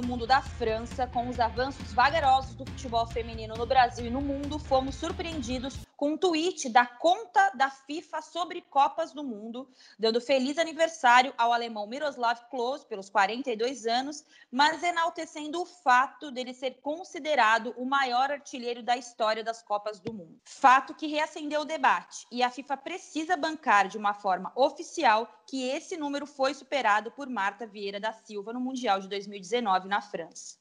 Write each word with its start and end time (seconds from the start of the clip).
do 0.00 0.06
Mundo 0.06 0.28
da 0.28 0.40
França, 0.40 1.08
com 1.08 1.28
os 1.28 1.40
avanços 1.40 1.92
vagarosos 1.92 2.54
do 2.54 2.64
futebol 2.64 3.04
feminino 3.08 3.56
no 3.56 3.66
Brasil 3.66 4.06
e 4.06 4.10
no 4.10 4.20
mundo, 4.20 4.56
fomos 4.56 4.94
surpreendidos 4.94 5.76
com 5.96 6.12
um 6.12 6.16
tweet 6.16 6.68
da 6.68 6.86
conta 6.86 7.50
da 7.56 7.68
FIFA 7.68 8.22
sobre 8.22 8.60
Copas 8.60 9.10
do 9.10 9.24
Mundo, 9.24 9.68
dando 9.98 10.20
feliz 10.20 10.56
aniversário 10.56 11.34
ao 11.36 11.52
alemão 11.52 11.88
Miroslav 11.88 12.38
Klose 12.48 12.86
pelos 12.86 13.10
42 13.10 13.84
anos, 13.84 14.24
mas 14.48 14.80
enaltecendo 14.84 15.60
o 15.60 15.66
fato 15.66 16.30
dele 16.30 16.54
ser 16.54 16.78
considerado 16.80 17.74
o 17.76 17.84
maior 17.84 18.30
artilheiro 18.30 18.80
da 18.80 18.96
história 18.96 19.42
das 19.42 19.60
Copas 19.60 19.98
do 19.98 20.12
Mundo. 20.12 20.38
Fato 20.44 20.94
que 20.94 21.08
reacendeu 21.08 21.62
o 21.62 21.64
debate 21.64 22.24
e 22.30 22.44
a 22.44 22.50
FIFA 22.50 22.76
precisa 22.76 23.36
bancar 23.36 23.88
de 23.88 23.98
uma 23.98 24.14
forma 24.14 24.52
oficial 24.54 25.28
que 25.48 25.66
esse 25.68 25.96
número 25.96 26.26
foi 26.26 26.54
superado 26.54 27.10
por 27.10 27.28
Marta 27.28 27.66
Vieira 27.66 27.98
da 27.98 28.12
Silva 28.12 28.52
no 28.52 28.60
Mundial 28.60 29.00
de 29.00 29.08
2019 29.08 29.87
na 29.88 30.00
França. 30.00 30.56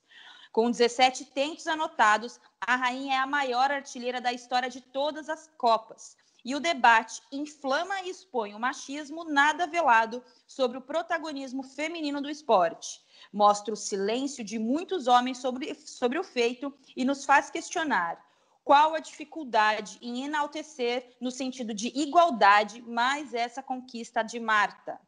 Com 0.52 0.72
17 0.72 1.26
tentos 1.26 1.68
anotados, 1.68 2.40
a 2.60 2.76
rainha 2.76 3.16
é 3.16 3.18
a 3.20 3.28
maior 3.28 3.72
artilheira 3.72 4.20
da 4.20 4.34
história 4.34 4.70
de 4.70 4.82
todas 4.82 5.30
as 5.30 5.48
Copas. 5.58 6.18
E 6.44 6.56
o 6.56 6.60
debate 6.60 7.22
inflama 7.32 8.02
e 8.02 8.10
expõe 8.10 8.56
o 8.56 8.60
machismo 8.60 9.26
nada 9.26 9.68
velado 9.68 10.24
sobre 10.48 10.78
o 10.78 10.82
protagonismo 10.82 11.62
feminino 11.62 12.22
do 12.22 12.30
esporte. 12.30 13.02
Mostra 13.34 13.74
o 13.74 13.78
silêncio 13.78 14.44
de 14.44 14.58
muitos 14.58 15.08
homens 15.08 15.40
sobre, 15.40 15.76
sobre 15.76 16.18
o 16.18 16.24
feito 16.24 16.74
e 16.96 17.04
nos 17.04 17.26
faz 17.26 17.50
questionar 17.50 18.26
qual 18.64 18.96
a 18.96 19.00
dificuldade 19.00 19.98
em 20.02 20.26
enaltecer 20.26 21.16
no 21.22 21.32
sentido 21.32 21.74
de 21.74 21.88
igualdade 21.88 22.82
mais 22.82 23.34
essa 23.34 23.64
conquista 23.64 24.22
de 24.22 24.40
Marta. 24.42 25.00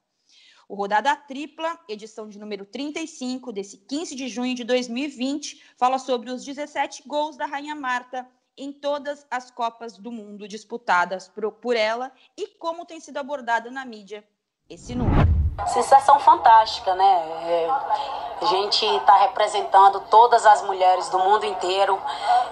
O 0.70 0.76
Rodada 0.76 1.16
Tripla, 1.16 1.80
edição 1.88 2.30
de 2.30 2.38
número 2.38 2.64
35, 2.64 3.52
desse 3.52 3.76
15 3.76 4.16
de 4.16 4.28
junho 4.28 4.54
de 4.54 4.64
2020, 4.64 5.74
fala 5.76 5.98
sobre 5.98 6.30
os 6.30 6.46
17 6.46 7.06
gols 7.08 7.36
da 7.36 7.48
Rainha 7.48 7.74
Marta 7.74 8.30
em 8.56 8.72
todas 8.72 9.26
as 9.32 9.50
Copas 9.50 9.98
do 9.98 10.12
Mundo 10.12 10.48
disputadas 10.48 11.28
por, 11.28 11.76
ela 11.76 12.12
e 12.38 12.46
como 12.60 12.86
tem 12.86 13.00
sido 13.00 13.18
abordado 13.18 13.72
na 13.72 13.84
mídia 13.84 14.24
esse 14.70 14.94
número. 14.94 15.28
Sensação 15.66 16.20
fantástica, 16.20 16.94
né? 16.94 17.04
É, 17.48 17.68
a 18.40 18.46
gente 18.46 18.86
está 18.86 19.16
representando 19.22 20.02
todas 20.02 20.46
as 20.46 20.62
mulheres 20.62 21.10
do 21.10 21.18
mundo 21.18 21.48
inteiro. 21.48 22.00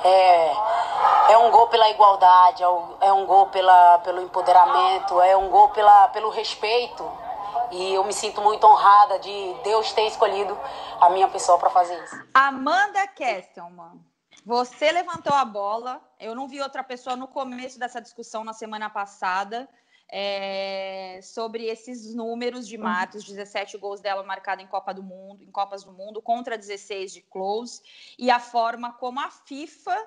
É, 0.03 1.33
é 1.33 1.37
um 1.37 1.51
gol 1.51 1.67
pela 1.67 1.87
igualdade, 1.91 2.63
é 2.63 2.67
um, 2.67 2.95
é 2.99 3.25
gol 3.27 3.45
pela, 3.47 3.99
pelo 3.99 4.23
empoderamento, 4.23 5.21
é 5.21 5.37
um 5.37 5.49
gol 5.49 5.69
pela, 5.69 6.07
pelo 6.07 6.31
respeito 6.31 7.26
e 7.71 7.93
eu 7.93 8.03
me 8.03 8.13
sinto 8.13 8.41
muito 8.41 8.65
honrada 8.65 9.19
de 9.19 9.55
Deus 9.63 9.91
ter 9.93 10.07
escolhido 10.07 10.57
a 10.99 11.09
minha 11.09 11.27
pessoa 11.27 11.57
para 11.57 11.69
fazer 11.69 12.01
isso. 12.03 12.15
Amanda 12.33 13.05
Kesselman, 13.07 14.01
você 14.45 14.91
levantou 14.91 15.33
a 15.33 15.43
bola. 15.43 16.01
Eu 16.19 16.33
não 16.33 16.47
vi 16.47 16.61
outra 16.61 16.83
pessoa 16.83 17.15
no 17.15 17.27
começo 17.27 17.77
dessa 17.77 18.01
discussão 18.01 18.43
na 18.43 18.53
semana 18.53 18.89
passada. 18.89 19.67
É, 20.09 21.19
sobre 21.21 21.65
esses 21.65 22.15
números 22.15 22.65
de 22.65 22.77
Marta, 22.77 23.17
os 23.17 23.25
17 23.25 23.77
gols 23.77 23.99
dela 23.99 24.23
marcados 24.23 24.63
em 24.63 24.67
Copa 24.67 24.93
do 24.93 25.03
Mundo, 25.03 25.43
em 25.43 25.51
Copas 25.51 25.83
do 25.83 25.91
Mundo, 25.91 26.21
contra 26.21 26.57
16 26.57 27.11
de 27.11 27.21
Close, 27.23 27.81
e 28.17 28.31
a 28.31 28.39
forma 28.39 28.93
como 28.93 29.19
a 29.19 29.29
FIFA 29.29 29.97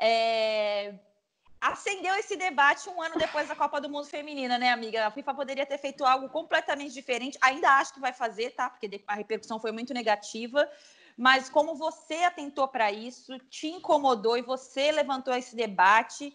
é, 0.00 0.94
acendeu 1.60 2.14
esse 2.14 2.36
debate 2.36 2.88
um 2.88 3.02
ano 3.02 3.16
depois 3.18 3.46
da 3.46 3.54
Copa 3.54 3.80
do 3.80 3.90
Mundo 3.90 4.06
Feminina, 4.06 4.58
né, 4.58 4.70
amiga? 4.70 5.06
A 5.06 5.10
FIFA 5.10 5.34
poderia 5.34 5.66
ter 5.66 5.78
feito 5.78 6.04
algo 6.04 6.28
completamente 6.28 6.94
diferente. 6.94 7.36
Ainda 7.40 7.68
acho 7.78 7.92
que 7.92 8.00
vai 8.00 8.12
fazer, 8.12 8.50
tá? 8.52 8.70
Porque 8.70 9.02
a 9.06 9.14
repercussão 9.14 9.60
foi 9.60 9.70
muito 9.70 9.92
negativa. 9.92 10.66
Mas 11.16 11.50
como 11.50 11.74
você 11.74 12.22
atentou 12.24 12.66
para 12.66 12.90
isso, 12.90 13.38
te 13.50 13.66
incomodou 13.66 14.38
e 14.38 14.42
você 14.42 14.90
levantou 14.90 15.34
esse 15.34 15.54
debate, 15.54 16.34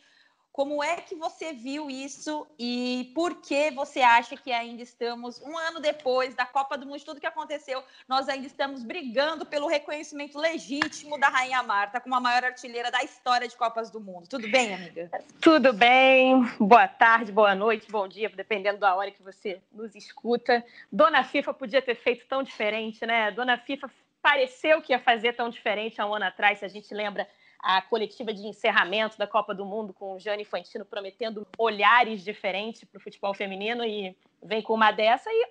como 0.55 0.81
é 0.81 0.95
que 0.95 1.15
você 1.15 1.51
viu 1.51 1.89
isso 1.89 2.47
e 2.57 3.11
por 3.13 3.41
que 3.41 3.71
você 3.71 3.99
acha 3.99 4.37
que 4.37 4.53
ainda 4.53 4.81
estamos, 4.81 5.41
um 5.41 5.57
ano 5.57 5.81
depois 5.81 6.33
da 6.33 6.45
Copa 6.45 6.77
do 6.77 6.85
Mundo, 6.85 7.03
tudo 7.03 7.19
que 7.19 7.27
aconteceu, 7.27 7.83
nós 8.07 8.29
ainda 8.29 8.47
estamos 8.47 8.81
brigando 8.81 9.45
pelo 9.45 9.67
reconhecimento 9.67 10.39
legítimo 10.39 11.19
da 11.19 11.27
Rainha 11.27 11.61
Marta 11.61 11.99
como 11.99 12.15
a 12.15 12.21
maior 12.21 12.45
artilheira 12.45 12.89
da 12.89 13.03
história 13.03 13.49
de 13.49 13.57
Copas 13.57 13.91
do 13.91 13.99
Mundo? 13.99 14.29
Tudo 14.29 14.49
bem, 14.49 14.73
amiga? 14.73 15.11
Tudo 15.41 15.73
bem. 15.73 16.41
Boa 16.57 16.87
tarde, 16.87 17.33
boa 17.33 17.53
noite, 17.53 17.91
bom 17.91 18.07
dia, 18.07 18.29
dependendo 18.29 18.79
da 18.79 18.95
hora 18.95 19.11
que 19.11 19.21
você 19.21 19.61
nos 19.73 19.93
escuta. 19.93 20.63
Dona 20.89 21.21
FIFA 21.25 21.53
podia 21.53 21.81
ter 21.81 21.95
feito 21.95 22.25
tão 22.27 22.41
diferente, 22.41 23.05
né? 23.05 23.29
Dona 23.29 23.57
FIFA 23.57 23.91
pareceu 24.21 24.81
que 24.81 24.93
ia 24.93 24.99
fazer 24.99 25.33
tão 25.33 25.49
diferente 25.49 25.99
há 25.99 26.07
um 26.07 26.13
ano 26.13 26.25
atrás, 26.25 26.59
se 26.59 26.65
a 26.65 26.69
gente 26.69 26.93
lembra 26.93 27.27
a 27.65 27.81
coletiva 27.81 28.31
de 28.31 28.45
encerramento 28.45 29.17
da 29.17 29.25
Copa 29.25 29.51
do 29.55 29.65
Mundo 29.65 29.91
com 29.91 30.13
o 30.13 30.19
Gianni 30.19 30.43
Infantino 30.43 30.85
prometendo 30.85 31.47
olhares 31.57 32.23
diferentes 32.23 32.83
para 32.83 32.99
o 32.99 33.01
futebol 33.01 33.33
feminino 33.33 33.83
e 33.83 34.15
vem 34.43 34.61
com 34.61 34.75
uma 34.75 34.91
dessa 34.91 35.27
e 35.31 35.47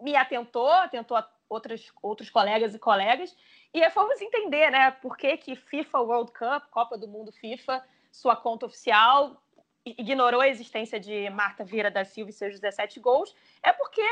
me 0.00 0.14
atentou, 0.14 0.70
atentou 0.70 1.16
a 1.16 1.28
outros, 1.48 1.92
outros 2.00 2.30
colegas 2.30 2.72
e 2.72 2.78
colegas. 2.78 3.36
E 3.74 3.90
fomos 3.90 4.20
entender, 4.20 4.70
né, 4.70 4.92
por 4.92 5.16
que 5.16 5.36
que 5.38 5.56
FIFA 5.56 5.98
World 6.02 6.30
Cup, 6.30 6.70
Copa 6.70 6.96
do 6.96 7.08
Mundo 7.08 7.32
FIFA, 7.32 7.84
sua 8.12 8.36
conta 8.36 8.66
oficial 8.66 9.42
ignorou 9.84 10.40
a 10.40 10.48
existência 10.48 11.00
de 11.00 11.28
Marta 11.30 11.64
Vieira 11.64 11.90
da 11.90 12.04
Silva 12.04 12.30
e 12.30 12.32
seus 12.32 12.60
17 12.60 13.00
gols, 13.00 13.34
é 13.60 13.72
porque 13.72 14.02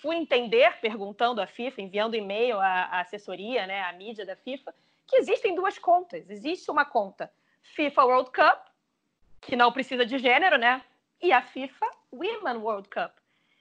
fui 0.00 0.14
entender, 0.14 0.78
perguntando 0.80 1.40
à 1.40 1.46
FIFA, 1.46 1.82
enviando 1.82 2.14
e-mail 2.14 2.60
à 2.60 3.00
assessoria, 3.00 3.66
né, 3.66 3.82
à 3.82 3.92
mídia 3.92 4.24
da 4.24 4.36
FIFA, 4.36 4.72
que 5.06 5.16
existem 5.16 5.54
duas 5.54 5.78
contas. 5.78 6.28
Existe 6.28 6.70
uma 6.70 6.84
conta 6.84 7.30
FIFA 7.62 8.04
World 8.04 8.30
Cup, 8.30 8.66
que 9.40 9.56
não 9.56 9.72
precisa 9.72 10.04
de 10.04 10.18
gênero, 10.18 10.56
né? 10.56 10.82
E 11.20 11.32
a 11.32 11.42
FIFA 11.42 11.86
Women 12.12 12.56
World 12.56 12.88
Cup, 12.88 13.12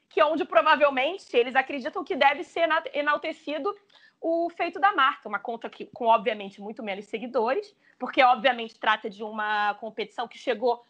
que 0.10 0.20
é 0.20 0.26
onde 0.26 0.46
provavelmente 0.46 1.36
eles 1.36 1.56
acreditam 1.56 2.04
que 2.04 2.16
deve 2.16 2.44
ser 2.44 2.68
enaltecido 2.94 3.76
o 4.22 4.50
feito 4.50 4.80
da 4.80 4.94
marca, 4.94 5.28
uma 5.28 5.40
conta 5.40 5.70
que, 5.70 5.86
com 5.88 6.06
obviamente 6.06 6.62
muito 6.62 6.82
menos 6.82 7.06
seguidores, 7.06 7.76
porque 8.00 8.24
obviamente 8.24 8.80
trata 8.80 9.10
de 9.10 9.22
uma 9.24 9.74
competição 9.76 10.28
que 10.28 10.38
chegou 10.38 10.86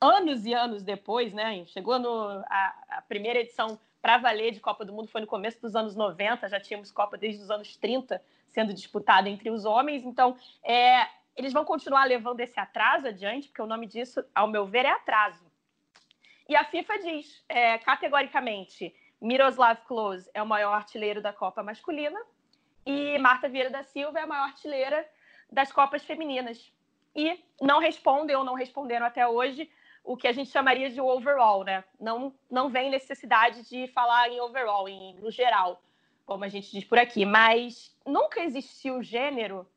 anos 0.00 0.44
e 0.46 0.52
anos 0.52 0.82
depois, 0.82 1.32
né? 1.32 1.64
Chegou 1.66 1.98
no 1.98 2.42
a, 2.48 2.74
a 2.88 3.02
primeira 3.02 3.38
edição 3.38 3.78
para 4.02 4.16
valer 4.16 4.52
de 4.52 4.60
Copa 4.60 4.84
do 4.84 4.92
Mundo 4.92 5.08
foi 5.08 5.20
no 5.20 5.26
começo 5.26 5.60
dos 5.60 5.76
anos 5.76 5.94
90, 5.94 6.48
já 6.48 6.58
tínhamos 6.58 6.90
Copa 6.90 7.18
desde 7.18 7.42
os 7.42 7.50
anos 7.50 7.76
30 7.76 8.20
sendo 8.50 8.74
disputada 8.74 9.28
entre 9.28 9.50
os 9.50 9.64
homens. 9.64 10.04
Então, 10.04 10.36
é, 10.62 11.06
eles 11.36 11.52
vão 11.52 11.64
continuar 11.64 12.04
levando 12.04 12.40
esse 12.40 12.58
atraso 12.58 13.08
adiante, 13.08 13.48
porque 13.48 13.62
o 13.62 13.66
nome 13.66 13.86
disso, 13.86 14.24
ao 14.34 14.46
meu 14.46 14.66
ver, 14.66 14.84
é 14.84 14.90
atraso. 14.90 15.50
E 16.48 16.56
a 16.56 16.64
FIFA 16.64 16.98
diz, 16.98 17.44
é, 17.48 17.78
categoricamente, 17.78 18.94
Miroslav 19.20 19.80
Klose 19.86 20.30
é 20.34 20.42
o 20.42 20.46
maior 20.46 20.72
artilheiro 20.72 21.22
da 21.22 21.32
Copa 21.32 21.62
masculina 21.62 22.20
e 22.84 23.18
Marta 23.18 23.48
Vieira 23.48 23.70
da 23.70 23.82
Silva 23.82 24.18
é 24.18 24.22
a 24.22 24.26
maior 24.26 24.44
artilheira 24.44 25.08
das 25.50 25.70
Copas 25.70 26.02
femininas. 26.04 26.72
E 27.14 27.38
não 27.60 27.78
respondem 27.78 28.34
ou 28.34 28.44
não 28.44 28.54
responderam 28.54 29.06
até 29.06 29.26
hoje 29.26 29.70
o 30.02 30.16
que 30.16 30.26
a 30.26 30.32
gente 30.32 30.50
chamaria 30.50 30.90
de 30.90 31.00
overall, 31.00 31.62
né? 31.62 31.84
Não, 32.00 32.34
não 32.50 32.68
vem 32.70 32.90
necessidade 32.90 33.68
de 33.68 33.86
falar 33.88 34.28
em 34.28 34.40
overall, 34.40 34.88
em, 34.88 35.14
no 35.16 35.30
geral 35.30 35.80
como 36.30 36.44
a 36.44 36.48
gente 36.48 36.70
diz 36.70 36.84
por 36.84 36.96
aqui, 36.96 37.26
mas 37.26 37.92
nunca 38.06 38.40
existiu 38.40 39.02
gênero 39.02 39.68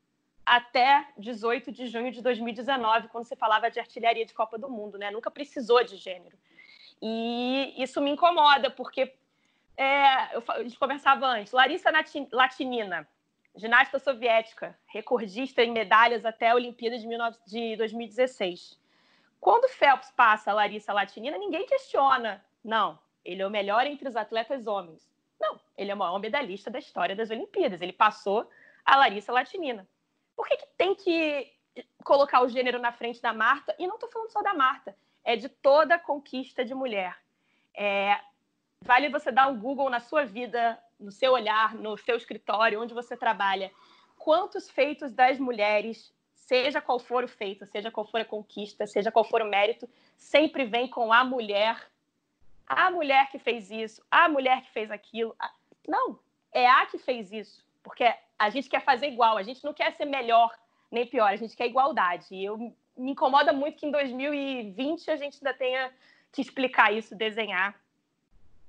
até 0.46 1.08
18 1.18 1.72
de 1.72 1.88
junho 1.88 2.12
de 2.12 2.22
2019, 2.22 3.08
quando 3.08 3.26
se 3.26 3.36
falava 3.36 3.72
de 3.72 3.80
artilharia 3.80 4.24
de 4.24 4.36
Copa 4.36 4.56
do 4.56 4.70
Mundo, 4.70 5.00
né? 5.00 5.10
Nunca 5.10 5.32
precisou 5.32 5.84
de 5.84 5.98
gênero. 5.98 6.38
E 7.02 7.74
isso 7.76 8.00
me 8.00 8.12
incomoda, 8.12 8.70
porque 8.70 9.16
é, 9.76 10.36
eu, 10.36 10.44
a 10.48 10.62
gente 10.62 10.78
conversava 10.78 11.26
antes, 11.26 11.52
Larissa 11.52 11.90
Latinina, 12.32 13.08
ginasta 13.56 13.98
soviética, 13.98 14.78
recordista 14.86 15.64
em 15.64 15.72
medalhas 15.72 16.24
até 16.24 16.52
a 16.52 16.56
Olimpíada 16.56 17.00
de, 17.00 17.08
19, 17.08 17.38
de 17.48 17.76
2016. 17.78 18.80
Quando 19.42 19.68
Phelps 19.70 20.12
passa 20.12 20.52
a 20.52 20.54
Larissa 20.54 20.94
Latinina, 20.94 21.36
ninguém 21.36 21.66
questiona. 21.66 22.46
Não, 22.64 23.00
ele 23.26 23.42
é 23.42 23.48
o 23.48 23.50
melhor 23.50 23.88
entre 23.88 24.08
os 24.08 24.16
atletas 24.16 24.68
homens. 24.68 25.12
Ele 25.78 25.92
é 25.92 25.94
o 25.94 25.98
maior 25.98 26.20
medalhista 26.20 26.70
da 26.70 26.80
história 26.80 27.16
das 27.16 27.30
Olimpíadas. 27.30 27.82
Ele 27.82 27.94
passou 27.94 28.50
a 28.86 28.98
Larissa 28.98 29.32
Latinina. 29.32 29.88
Por 30.36 30.48
que, 30.48 30.58
que 30.58 30.68
tem 30.78 30.96
que 30.96 31.52
colocar 32.04 32.42
o 32.42 32.50
gênero 32.50 32.80
na 32.80 32.92
frente 32.92 33.22
da 33.22 33.34
Marta? 33.34 33.76
E 33.80 33.88
não 33.88 33.96
estou 33.96 34.10
falando 34.10 34.32
só 34.32 34.42
da 34.42 34.54
Marta, 34.54 34.96
é 35.24 35.36
de 35.36 35.50
toda 35.50 35.96
a 35.96 36.00
conquista 36.00 36.64
de 36.64 36.74
mulher. 36.74 37.16
É, 37.74 38.20
vale 38.82 39.10
você 39.10 39.32
dar 39.32 39.48
um 39.48 39.60
Google 39.60 39.90
na 39.90 40.00
sua 40.00 40.26
vida, 40.26 40.78
no 41.00 41.12
seu 41.12 41.34
olhar, 41.34 41.74
no 41.74 41.98
seu 41.98 42.16
escritório, 42.16 42.82
onde 42.82 42.94
você 42.94 43.18
trabalha. 43.18 43.72
Quantos 44.18 44.70
feitos 44.70 45.12
das 45.12 45.40
mulheres, 45.40 46.14
seja 46.34 46.82
qual 46.82 47.00
for 47.00 47.24
o 47.24 47.28
feito, 47.28 47.66
seja 47.66 47.92
qual 47.92 48.06
for 48.06 48.22
a 48.22 48.26
conquista, 48.26 48.86
seja 48.86 49.12
qual 49.12 49.26
for 49.26 49.42
o 49.42 49.50
mérito, 49.50 49.90
sempre 50.18 50.66
vem 50.66 50.88
com 50.88 51.12
a 51.12 51.24
mulher 51.24 51.92
a 52.66 52.90
mulher 52.90 53.30
que 53.30 53.40
fez 53.40 53.70
isso, 53.70 54.02
a 54.10 54.28
mulher 54.28 54.62
que 54.64 54.72
fez 54.72 54.90
aquilo. 54.90 55.36
Não, 55.88 56.20
é 56.52 56.68
a 56.68 56.86
que 56.86 56.98
fez 56.98 57.32
isso. 57.32 57.64
porque 57.82 58.06
a 58.40 58.50
gente 58.50 58.70
quer 58.70 58.84
fazer 58.84 59.08
igual, 59.08 59.38
a 59.38 59.44
gente 59.44 59.64
não 59.64 59.74
quer 59.74 59.92
ser 59.94 60.06
melhor 60.06 60.54
nem 60.92 61.06
pior, 61.06 61.28
a 61.28 61.36
gente 61.36 61.56
quer 61.56 61.68
igualdade. 61.68 62.28
E 62.32 62.46
eu 62.46 62.58
me 62.58 63.12
incomoda 63.12 63.52
muito 63.52 63.78
que 63.78 63.86
em 63.86 63.92
2020 63.92 65.12
a 65.12 65.16
gente 65.18 65.38
ainda 65.38 65.54
tenha 65.58 65.92
que 66.32 66.42
explicar 66.42 66.94
isso, 66.94 67.16
desenhar 67.16 67.76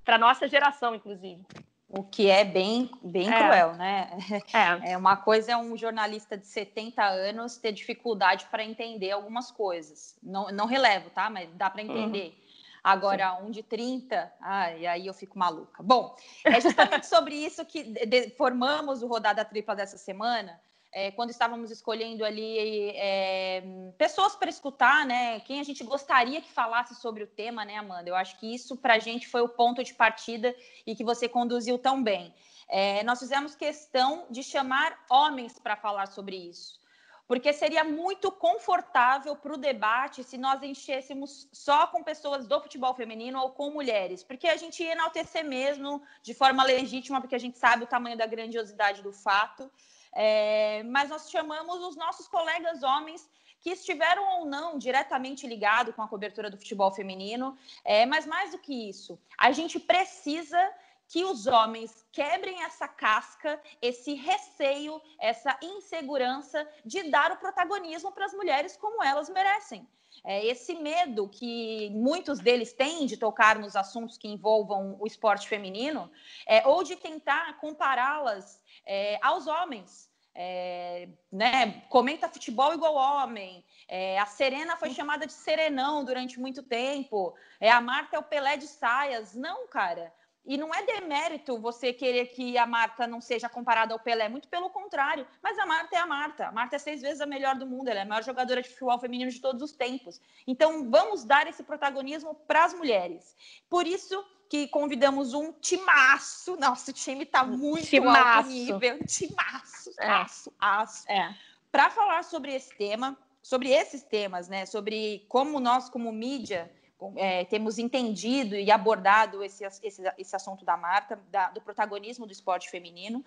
para 0.05 0.19
nossa 0.19 0.47
geração, 0.47 0.95
inclusive. 0.95 1.43
O 1.89 2.03
que 2.03 2.29
é 2.29 2.45
bem, 2.45 2.91
bem 3.03 3.33
é. 3.33 3.39
cruel, 3.39 3.75
né? 3.75 4.11
É. 4.53 4.91
é. 4.93 4.97
Uma 4.97 5.17
coisa 5.17 5.53
é 5.53 5.57
um 5.57 5.77
jornalista 5.77 6.37
de 6.37 6.47
70 6.47 7.03
anos 7.03 7.57
ter 7.57 7.73
dificuldade 7.73 8.47
para 8.51 8.65
entender 8.65 9.13
algumas 9.13 9.51
coisas. 9.51 10.17
Não, 10.23 10.51
não 10.51 10.67
relevo, 10.67 11.09
tá? 11.11 11.31
Mas 11.31 11.49
dá 11.55 11.71
para 11.71 11.83
entender. 11.83 12.27
Uhum. 12.27 12.44
Agora, 12.85 13.39
Sim. 13.39 13.47
um 13.47 13.51
de 13.51 13.63
30, 13.63 14.31
ai, 14.43 14.87
aí 14.87 15.07
eu 15.07 15.15
fico 15.15 15.39
maluca. 15.39 15.83
Bom, 15.83 16.15
é 16.45 16.61
justamente 16.61 17.07
sobre 17.09 17.35
isso 17.35 17.65
que 17.65 17.95
formamos 18.37 19.03
o 19.03 19.07
Rodada 19.07 19.43
Tripla 19.43 19.75
dessa 19.75 19.97
semana, 19.97 20.61
é, 20.93 21.11
quando 21.11 21.31
estávamos 21.31 21.71
escolhendo 21.71 22.27
ali 22.27 22.91
é, 22.95 23.63
pessoas 23.97 24.37
para 24.37 24.51
escutar, 24.51 25.07
né? 25.07 25.41
Quem 25.41 25.61
a 25.61 25.65
gente 25.65 25.83
gostaria 25.83 26.43
que 26.43 26.53
falasse 26.53 26.95
sobre 26.95 27.25
o 27.25 27.27
tema, 27.27 27.65
né, 27.65 27.77
Amanda? 27.77 28.11
Eu 28.11 28.15
acho 28.15 28.39
que 28.39 28.55
isso 28.55 28.77
para 28.77 28.95
a 28.95 28.99
gente 28.99 29.27
foi 29.27 29.41
o 29.41 29.49
ponto 29.49 29.83
de 29.83 29.95
partida 29.95 30.55
e 30.87 30.95
que 30.95 31.03
você 31.03 31.27
conduziu 31.27 31.79
tão 31.79 32.05
bem. 32.05 32.35
É, 32.69 33.03
nós 33.03 33.19
fizemos 33.19 33.55
questão 33.55 34.27
de 34.31 34.43
chamar 34.43 34.95
homens 35.09 35.59
para 35.59 35.75
falar 35.75 36.07
sobre 36.07 36.37
isso 36.37 36.84
porque 37.27 37.53
seria 37.53 37.83
muito 37.85 38.31
confortável 38.31 39.35
para 39.35 39.55
o 39.55 39.57
debate 39.57 40.23
se 40.23 40.37
nós 40.37 40.63
enchêssemos 40.63 41.49
só 41.53 41.87
com 41.87 42.03
pessoas 42.03 42.47
do 42.47 42.61
futebol 42.61 42.95
feminino 42.95 43.41
ou 43.41 43.51
com 43.51 43.71
mulheres, 43.71 44.23
porque 44.23 44.47
a 44.47 44.57
gente 44.57 44.83
ia 44.83 44.93
enaltecer 44.93 45.45
mesmo 45.45 46.03
de 46.23 46.35
forma 46.35 46.63
legítima, 46.65 47.21
porque 47.21 47.35
a 47.35 47.39
gente 47.39 47.59
sabe 47.59 47.85
o 47.85 47.87
tamanho 47.87 48.17
da 48.17 48.27
grandiosidade 48.27 49.03
do 49.03 49.13
fato. 49.13 49.71
É, 50.17 50.83
mas 50.85 51.09
nós 51.09 51.29
chamamos 51.29 51.83
os 51.83 51.97
nossos 51.97 52.29
colegas 52.29 52.83
homens 52.85 53.29
que 53.61 53.71
estiveram 53.71 54.23
ou 54.39 54.47
não 54.47 54.79
diretamente 54.79 55.47
ligados 55.47 55.95
com 55.95 56.03
a 56.03 56.07
cobertura 56.07 56.51
do 56.51 56.59
futebol 56.59 56.91
feminino, 56.91 57.57
é, 57.83 58.05
mas 58.05 58.27
mais 58.27 58.51
do 58.51 58.59
que 58.59 58.91
isso, 58.91 59.19
a 59.39 59.51
gente 59.53 59.81
precisa 59.81 60.71
que 61.09 61.25
os 61.25 61.47
homens 61.47 62.05
quebrem 62.11 62.63
essa 62.63 62.89
casca, 62.89 63.61
esse 63.81 64.15
receio, 64.15 65.01
essa 65.19 65.57
insegurança 65.63 66.67
de 66.85 67.11
dar 67.11 67.33
o 67.33 67.37
protagonismo 67.37 68.13
para 68.13 68.27
as 68.27 68.35
mulheres 68.35 68.77
como 68.77 69.03
elas 69.03 69.29
merecem. 69.29 69.87
É 70.23 70.45
esse 70.47 70.75
medo 70.75 71.29
que 71.29 71.91
muitos 71.91 72.39
deles 72.39 72.73
têm 72.73 73.05
de 73.05 73.17
tocar 73.17 73.59
nos 73.59 73.77
assuntos 73.77 74.17
que 74.17 74.29
envolvam 74.29 74.97
o 74.99 75.07
esporte 75.07 75.49
feminino, 75.49 76.11
é, 76.47 76.67
ou 76.67 76.83
de 76.83 76.97
tentar 76.97 77.59
compará-las 77.59 78.63
é, 78.87 79.19
aos 79.23 79.47
homens. 79.47 80.13
É, 80.37 81.09
né, 81.31 81.83
comenta 81.89 82.29
futebol 82.29 82.73
igual 82.73 82.95
homem. 82.95 83.65
É, 83.87 84.19
a 84.19 84.27
Serena 84.27 84.77
foi 84.77 84.91
chamada 84.91 85.27
de 85.27 85.33
Serenão 85.33 86.05
durante 86.05 86.41
muito 86.41 86.63
tempo. 86.63 87.35
É, 87.61 87.71
a 87.71 87.81
Marta 87.81 88.17
é 88.17 88.19
o 88.19 88.23
Pelé 88.23 88.57
de 88.57 88.67
saias. 88.67 89.35
Não, 89.35 89.69
cara. 89.69 90.13
E 90.47 90.59
não 90.59 90.75
é 90.75 90.83
demérito 90.83 91.59
você 91.59 91.93
querer 91.93 92.27
que 92.27 92.59
a 92.59 92.67
Marta 92.67 93.07
não 93.07 93.21
seja 93.21 93.49
comparada 93.49 93.95
ao 93.95 93.99
Pelé, 93.99 94.29
muito 94.29 94.47
pelo 94.49 94.69
contrário. 94.69 95.27
Mas 95.43 95.59
a 95.59 95.65
Marta 95.65 95.97
é 95.97 95.99
a 95.99 96.07
Marta. 96.07 96.49
A 96.49 96.53
Marta 96.53 96.77
é 96.77 96.79
seis 96.79 97.01
vezes 97.01 97.21
a 97.23 97.27
melhor 97.27 97.55
do 97.55 97.67
mundo, 97.67 97.89
ela 97.89 98.01
é 98.01 98.03
a 98.03 98.07
maior 98.07 98.23
jogadora 98.23 98.61
de 98.61 98.69
futebol 98.69 98.99
feminino 98.99 99.31
de 99.31 99.41
todos 99.41 99.63
os 99.63 99.73
tempos. 99.73 100.21
Então, 100.47 100.91
vamos 100.91 101.25
dar 101.25 101.47
esse 101.47 101.63
protagonismo 101.63 102.35
para 102.35 102.65
as 102.65 102.75
mulheres. 102.75 103.35
Por 103.71 103.87
isso 103.87 104.23
que 104.49 104.69
convidamos 104.69 105.33
um 105.33 105.51
timaço. 105.53 106.57
Nosso 106.57 106.93
time 106.93 107.25
está 107.25 107.43
muito 107.43 107.87
timaço. 107.87 108.29
alto 108.29 108.49
nível. 108.51 108.99
Timaço, 109.07 109.91
é. 109.99 110.07
aço, 110.07 110.53
aço. 110.61 111.11
É. 111.11 111.35
Para 111.73 111.91
falar 111.91 112.23
sobre 112.23 112.55
esse 112.55 112.73
tema, 112.77 113.19
sobre 113.43 113.71
esses 113.71 114.03
temas, 114.03 114.49
né? 114.49 114.67
Sobre 114.67 115.25
como 115.29 115.59
nós, 115.59 115.89
como 115.89 116.13
mídia, 116.13 116.71
é, 117.17 117.45
temos 117.45 117.79
entendido 117.79 118.55
e 118.55 118.71
abordado 118.71 119.43
esse, 119.43 119.65
esse, 119.65 120.03
esse 120.19 120.37
assunto 120.37 120.65
da 120.65 120.77
Marta, 120.77 121.21
da, 121.31 121.51
do 121.51 121.61
protagonismo 121.61 122.27
do 122.27 122.33
esporte 122.33 122.71
feminino. 122.71 123.25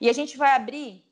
E 0.00 0.08
a 0.08 0.12
gente 0.12 0.36
vai 0.36 0.54
abrir 0.54 1.04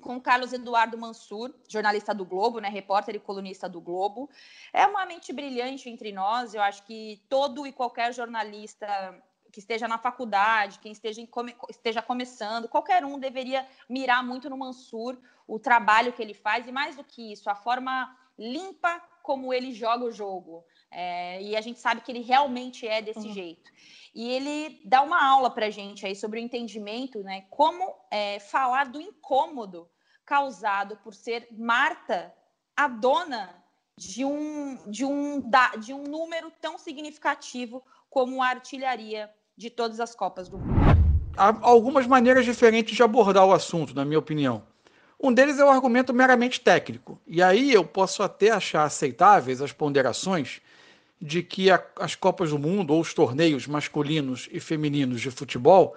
com 0.00 0.20
Carlos 0.20 0.52
Eduardo 0.52 0.96
Mansur, 0.96 1.52
jornalista 1.68 2.14
do 2.14 2.24
Globo, 2.24 2.60
né, 2.60 2.68
repórter 2.68 3.16
e 3.16 3.20
colunista 3.20 3.68
do 3.68 3.80
Globo. 3.80 4.30
É 4.72 4.86
uma 4.86 5.04
mente 5.04 5.32
brilhante 5.32 5.90
entre 5.90 6.12
nós. 6.12 6.54
Eu 6.54 6.62
acho 6.62 6.84
que 6.84 7.20
todo 7.28 7.66
e 7.66 7.72
qualquer 7.72 8.14
jornalista 8.14 8.86
que 9.50 9.58
esteja 9.58 9.88
na 9.88 9.98
faculdade, 9.98 10.78
quem 10.78 10.92
esteja, 10.92 11.26
come, 11.26 11.56
esteja 11.68 12.02
começando, 12.02 12.68
qualquer 12.68 13.04
um 13.04 13.18
deveria 13.18 13.66
mirar 13.88 14.22
muito 14.22 14.48
no 14.48 14.58
Mansur, 14.58 15.18
o 15.46 15.58
trabalho 15.58 16.12
que 16.12 16.22
ele 16.22 16.34
faz 16.34 16.66
e 16.66 16.72
mais 16.72 16.96
do 16.96 17.02
que 17.02 17.32
isso, 17.32 17.48
a 17.48 17.54
forma 17.54 18.14
limpa 18.38 19.02
como 19.22 19.52
ele 19.52 19.72
joga 19.72 20.04
o 20.04 20.12
jogo. 20.12 20.64
É, 20.90 21.42
e 21.42 21.56
a 21.56 21.60
gente 21.60 21.78
sabe 21.78 22.00
que 22.00 22.10
ele 22.10 22.22
realmente 22.22 22.86
é 22.86 23.02
desse 23.02 23.26
uhum. 23.26 23.34
jeito. 23.34 23.70
E 24.14 24.28
ele 24.30 24.80
dá 24.84 25.02
uma 25.02 25.22
aula 25.24 25.50
para 25.50 25.66
a 25.66 25.70
gente 25.70 26.06
aí 26.06 26.16
sobre 26.16 26.40
o 26.40 26.42
entendimento, 26.42 27.22
né? 27.22 27.42
Como 27.50 27.94
é, 28.10 28.38
falar 28.38 28.88
do 28.88 29.00
incômodo 29.00 29.88
causado 30.24 30.96
por 30.96 31.14
ser 31.14 31.46
Marta 31.52 32.34
a 32.76 32.88
dona 32.88 33.54
de 33.96 34.24
um, 34.24 34.78
de 34.90 35.04
um, 35.04 35.42
de 35.80 35.92
um 35.92 36.04
número 36.04 36.52
tão 36.60 36.78
significativo 36.78 37.82
como 38.08 38.42
a 38.42 38.48
artilharia 38.48 39.30
de 39.56 39.68
todas 39.68 39.98
as 40.00 40.14
Copas 40.14 40.48
do 40.48 40.58
Mundo. 40.58 40.78
Há 41.36 41.56
algumas 41.62 42.06
maneiras 42.06 42.44
diferentes 42.44 42.96
de 42.96 43.02
abordar 43.02 43.44
o 43.44 43.52
assunto, 43.52 43.94
na 43.94 44.04
minha 44.04 44.18
opinião. 44.18 44.62
Um 45.20 45.32
deles 45.32 45.58
é 45.58 45.64
o 45.64 45.68
argumento 45.68 46.14
meramente 46.14 46.60
técnico. 46.60 47.20
E 47.26 47.42
aí 47.42 47.72
eu 47.72 47.84
posso 47.84 48.22
até 48.22 48.50
achar 48.50 48.84
aceitáveis 48.84 49.60
as 49.60 49.72
ponderações 49.72 50.60
de 51.20 51.42
que 51.42 51.70
a, 51.70 51.82
as 51.96 52.14
Copas 52.14 52.50
do 52.50 52.58
Mundo 52.58 52.94
ou 52.94 53.00
os 53.00 53.12
torneios 53.12 53.66
masculinos 53.66 54.48
e 54.52 54.60
femininos 54.60 55.20
de 55.20 55.30
futebol 55.30 55.96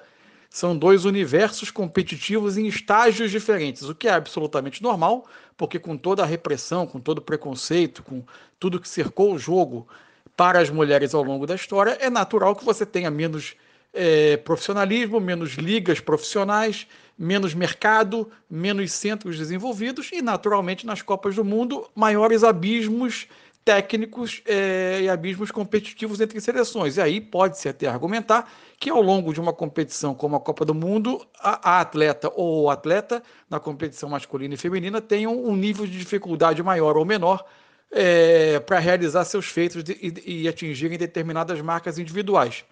são 0.49 0.77
dois 0.77 1.05
universos 1.05 1.71
competitivos 1.71 2.57
em 2.57 2.67
estágios 2.67 3.31
diferentes, 3.31 3.83
o 3.83 3.95
que 3.95 4.07
é 4.07 4.11
absolutamente 4.11 4.83
normal, 4.83 5.25
porque 5.55 5.79
com 5.79 5.95
toda 5.95 6.23
a 6.23 6.25
repressão, 6.25 6.85
com 6.85 6.99
todo 6.99 7.19
o 7.19 7.21
preconceito, 7.21 8.03
com 8.03 8.23
tudo 8.59 8.79
que 8.79 8.89
cercou 8.89 9.33
o 9.33 9.39
jogo 9.39 9.87
para 10.35 10.59
as 10.59 10.69
mulheres 10.69 11.13
ao 11.13 11.23
longo 11.23 11.47
da 11.47 11.55
história, 11.55 11.97
é 12.01 12.09
natural 12.09 12.55
que 12.55 12.65
você 12.65 12.85
tenha 12.85 13.09
menos 13.09 13.55
é, 13.93 14.37
profissionalismo, 14.37 15.19
menos 15.19 15.51
ligas 15.51 15.99
profissionais, 15.99 16.87
menos 17.17 17.53
mercado, 17.53 18.29
menos 18.49 18.91
centros 18.91 19.37
desenvolvidos 19.37 20.09
e, 20.11 20.21
naturalmente, 20.21 20.85
nas 20.85 21.01
Copas 21.01 21.35
do 21.35 21.45
Mundo, 21.45 21.89
maiores 21.95 22.43
abismos 22.43 23.27
técnicos 23.63 24.41
é, 24.45 25.01
e 25.01 25.09
abismos 25.09 25.51
competitivos 25.51 26.19
entre 26.19 26.39
seleções. 26.41 26.97
E 26.97 27.01
aí 27.01 27.21
pode-se 27.21 27.69
até 27.69 27.87
argumentar 27.87 28.51
que 28.79 28.89
ao 28.89 29.01
longo 29.01 29.33
de 29.33 29.39
uma 29.39 29.53
competição 29.53 30.15
como 30.15 30.35
a 30.35 30.39
Copa 30.39 30.65
do 30.65 30.73
Mundo, 30.73 31.25
a, 31.39 31.77
a 31.77 31.81
atleta 31.81 32.31
ou 32.35 32.63
o 32.63 32.69
atleta 32.69 33.21
na 33.49 33.59
competição 33.59 34.09
masculina 34.09 34.55
e 34.55 34.57
feminina 34.57 34.99
tenham 34.99 35.43
um 35.43 35.55
nível 35.55 35.85
de 35.85 35.97
dificuldade 35.97 36.63
maior 36.63 36.97
ou 36.97 37.05
menor 37.05 37.45
é, 37.91 38.59
para 38.61 38.79
realizar 38.79 39.25
seus 39.25 39.45
feitos 39.45 39.83
de, 39.83 39.93
e, 39.93 40.43
e 40.43 40.47
atingirem 40.47 40.97
determinadas 40.97 41.59
marcas 41.61 41.99
individuais. 41.99 42.63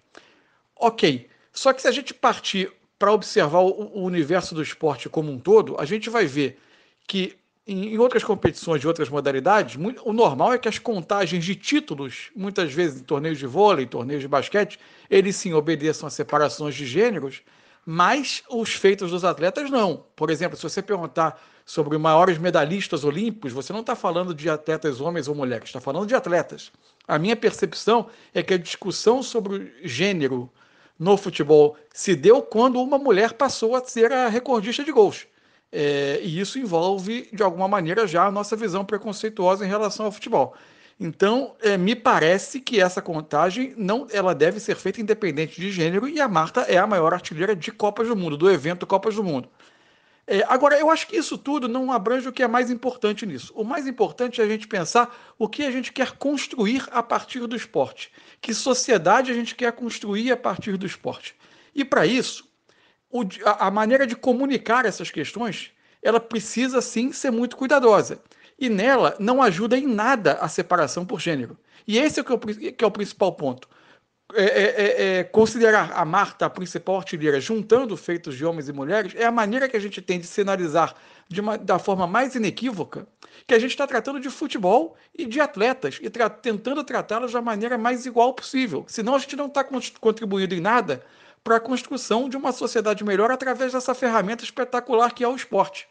Ok, 0.74 1.28
só 1.52 1.72
que 1.72 1.82
se 1.82 1.88
a 1.88 1.92
gente 1.92 2.12
partir 2.14 2.72
para 2.98 3.12
observar 3.12 3.60
o, 3.60 3.98
o 3.98 4.02
universo 4.02 4.54
do 4.54 4.62
esporte 4.62 5.08
como 5.08 5.30
um 5.30 5.38
todo, 5.38 5.76
a 5.78 5.84
gente 5.84 6.10
vai 6.10 6.26
ver 6.26 6.58
que 7.06 7.39
em, 7.72 7.98
outras 7.98 8.24
competições 8.24 8.80
de 8.80 8.88
outras 8.88 9.08
modalidades, 9.08 9.76
o 10.04 10.12
normal 10.12 10.52
é 10.52 10.58
que 10.58 10.68
as 10.68 10.78
contagens 10.78 11.44
de 11.44 11.54
títulos, 11.54 12.30
muitas 12.34 12.72
vezes 12.72 13.00
em 13.00 13.04
torneios 13.04 13.38
de 13.38 13.46
vôlei, 13.46 13.86
torneios 13.86 14.22
de 14.22 14.28
basquete, 14.28 14.78
eles 15.08 15.36
sim 15.36 15.52
obedeçam 15.52 16.06
a 16.06 16.10
separações 16.10 16.74
de 16.74 16.84
gêneros, 16.84 17.42
mas 17.86 18.42
os 18.50 18.74
feitos 18.74 19.12
dos 19.12 19.24
atletas 19.24 19.70
não. 19.70 20.04
Por 20.16 20.30
exemplo, 20.30 20.56
se 20.56 20.62
você 20.62 20.82
perguntar 20.82 21.40
sobre 21.64 21.94
os 21.94 22.02
maiores 22.02 22.38
medalhistas 22.38 23.04
olímpicos, 23.04 23.52
você 23.52 23.72
não 23.72 23.80
está 23.80 23.94
falando 23.94 24.34
de 24.34 24.50
atletas 24.50 25.00
homens 25.00 25.28
ou 25.28 25.34
mulheres, 25.34 25.68
está 25.68 25.80
falando 25.80 26.06
de 26.06 26.14
atletas. 26.14 26.72
A 27.06 27.18
minha 27.18 27.36
percepção 27.36 28.08
é 28.34 28.42
que 28.42 28.54
a 28.54 28.58
discussão 28.58 29.22
sobre 29.22 29.72
gênero 29.84 30.50
no 30.98 31.16
futebol 31.16 31.76
se 31.94 32.16
deu 32.16 32.42
quando 32.42 32.80
uma 32.82 32.98
mulher 32.98 33.34
passou 33.34 33.76
a 33.76 33.84
ser 33.84 34.12
a 34.12 34.28
recordista 34.28 34.84
de 34.84 34.92
gols. 34.92 35.26
É, 35.72 36.20
e 36.22 36.40
isso 36.40 36.58
envolve, 36.58 37.28
de 37.32 37.42
alguma 37.42 37.68
maneira, 37.68 38.06
já 38.06 38.26
a 38.26 38.30
nossa 38.30 38.56
visão 38.56 38.84
preconceituosa 38.84 39.64
em 39.64 39.68
relação 39.68 40.06
ao 40.06 40.12
futebol. 40.12 40.54
Então, 40.98 41.54
é, 41.62 41.78
me 41.78 41.96
parece 41.96 42.60
que 42.60 42.80
essa 42.80 43.00
contagem 43.00 43.72
não, 43.76 44.06
ela 44.12 44.34
deve 44.34 44.60
ser 44.60 44.76
feita 44.76 45.00
independente 45.00 45.58
de 45.58 45.70
gênero 45.70 46.06
e 46.08 46.20
a 46.20 46.28
Marta 46.28 46.62
é 46.62 46.76
a 46.76 46.86
maior 46.86 47.14
artilheira 47.14 47.56
de 47.56 47.72
Copas 47.72 48.08
do 48.08 48.16
Mundo, 48.16 48.36
do 48.36 48.50
evento 48.50 48.86
Copas 48.86 49.14
do 49.14 49.24
Mundo. 49.24 49.48
É, 50.26 50.44
agora, 50.46 50.78
eu 50.78 50.90
acho 50.90 51.06
que 51.06 51.16
isso 51.16 51.38
tudo 51.38 51.68
não 51.68 51.90
abrange 51.90 52.28
o 52.28 52.32
que 52.32 52.42
é 52.42 52.46
mais 52.46 52.70
importante 52.70 53.24
nisso. 53.24 53.52
O 53.56 53.64
mais 53.64 53.86
importante 53.86 54.40
é 54.40 54.44
a 54.44 54.46
gente 54.46 54.68
pensar 54.68 55.34
o 55.38 55.48
que 55.48 55.64
a 55.64 55.70
gente 55.70 55.92
quer 55.92 56.12
construir 56.12 56.86
a 56.92 57.02
partir 57.02 57.46
do 57.46 57.56
esporte. 57.56 58.12
Que 58.40 58.52
sociedade 58.52 59.32
a 59.32 59.34
gente 59.34 59.54
quer 59.54 59.72
construir 59.72 60.30
a 60.30 60.36
partir 60.36 60.76
do 60.76 60.86
esporte. 60.86 61.34
E 61.74 61.84
para 61.84 62.06
isso, 62.06 62.49
o, 63.10 63.22
a, 63.44 63.70
maneira 63.70 64.06
de 64.06 64.14
comunicar 64.14 64.86
essas 64.86 65.10
questões, 65.10 65.72
ela 66.02 66.20
precisa 66.20 66.80
sim 66.80 67.12
ser 67.12 67.30
muito 67.30 67.56
cuidadosa. 67.56 68.20
E 68.58 68.68
nela 68.68 69.16
não 69.18 69.42
ajuda 69.42 69.76
em 69.76 69.86
nada 69.86 70.34
a 70.34 70.48
separação 70.48 71.04
por 71.04 71.20
gênero. 71.20 71.58
E 71.86 71.98
esse 71.98 72.20
é, 72.20 72.24
que 72.24 72.30
é, 72.30 72.34
o, 72.34 72.38
que 72.38 72.84
é 72.84 72.86
o 72.86 72.90
principal 72.90 73.32
ponto. 73.32 73.68
É, 74.32 74.44
é, 74.44 74.62
é, 74.62 75.18
é, 75.18 75.24
considerar 75.24 75.90
a 75.92 76.04
Marta 76.04 76.46
a 76.46 76.50
principal 76.50 76.98
artilheira, 76.98 77.40
juntando 77.40 77.96
feitos 77.96 78.36
de 78.36 78.44
homens 78.44 78.68
e 78.68 78.72
mulheres, 78.72 79.12
é 79.16 79.24
a 79.24 79.32
maneira 79.32 79.68
que 79.68 79.76
a 79.76 79.80
gente 79.80 80.00
tem 80.00 80.20
de 80.20 80.26
sinalizar 80.26 80.94
de 81.28 81.40
uma, 81.40 81.58
da 81.58 81.80
forma 81.80 82.06
mais 82.06 82.36
inequívoca 82.36 83.08
que 83.46 83.54
a 83.54 83.58
gente 83.58 83.70
está 83.70 83.86
tratando 83.86 84.20
de 84.20 84.30
futebol 84.30 84.96
e 85.16 85.26
de 85.26 85.40
atletas 85.40 85.98
e 86.00 86.08
tra 86.08 86.30
tentando 86.30 86.84
tratá-los 86.84 87.32
da 87.32 87.42
maneira 87.42 87.76
mais 87.76 88.06
igual 88.06 88.32
possível. 88.32 88.84
Senão 88.86 89.16
a 89.16 89.18
gente 89.18 89.34
não 89.34 89.46
está 89.46 89.64
contribuindo 90.00 90.54
em 90.54 90.60
nada 90.60 91.02
para 91.42 91.56
a 91.56 91.60
construção 91.60 92.28
de 92.28 92.36
uma 92.36 92.52
sociedade 92.52 93.02
melhor 93.04 93.30
através 93.30 93.72
dessa 93.72 93.94
ferramenta 93.94 94.44
espetacular 94.44 95.12
que 95.12 95.24
é 95.24 95.28
o 95.28 95.34
esporte. 95.34 95.88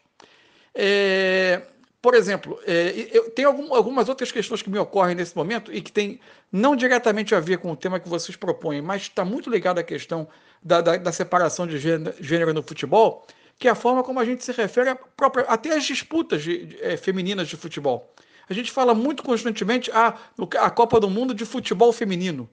É, 0.74 1.62
por 2.00 2.14
exemplo, 2.14 2.58
é, 2.66 3.08
eu, 3.12 3.30
tem 3.30 3.44
algum, 3.44 3.74
algumas 3.74 4.08
outras 4.08 4.32
questões 4.32 4.62
que 4.62 4.70
me 4.70 4.78
ocorrem 4.78 5.14
nesse 5.14 5.36
momento 5.36 5.72
e 5.72 5.82
que 5.82 5.92
tem 5.92 6.18
não 6.50 6.74
diretamente 6.74 7.34
a 7.34 7.40
ver 7.40 7.58
com 7.58 7.70
o 7.70 7.76
tema 7.76 8.00
que 8.00 8.08
vocês 8.08 8.36
propõem, 8.36 8.80
mas 8.80 9.02
está 9.02 9.24
muito 9.24 9.50
ligado 9.50 9.78
à 9.78 9.82
questão 9.82 10.26
da, 10.62 10.80
da, 10.80 10.96
da 10.96 11.12
separação 11.12 11.66
de 11.66 11.78
gênero, 11.78 12.14
gênero, 12.18 12.54
no 12.54 12.62
futebol, 12.62 13.26
que 13.58 13.68
é 13.68 13.70
a 13.70 13.74
forma 13.74 14.02
como 14.02 14.18
a 14.18 14.24
gente 14.24 14.42
se 14.42 14.52
refere 14.52 14.96
própria, 15.14 15.44
até 15.44 15.76
às 15.76 15.84
disputas 15.84 16.42
de, 16.42 16.66
de, 16.66 16.82
é, 16.82 16.96
femininas 16.96 17.48
de 17.48 17.56
futebol. 17.56 18.14
A 18.48 18.54
gente 18.54 18.72
fala 18.72 18.94
muito 18.94 19.22
constantemente 19.22 19.90
a, 19.92 20.08
ah, 20.08 20.64
a 20.64 20.70
Copa 20.70 20.98
do 20.98 21.10
Mundo 21.10 21.34
de 21.34 21.44
futebol 21.44 21.92
feminino. 21.92 22.48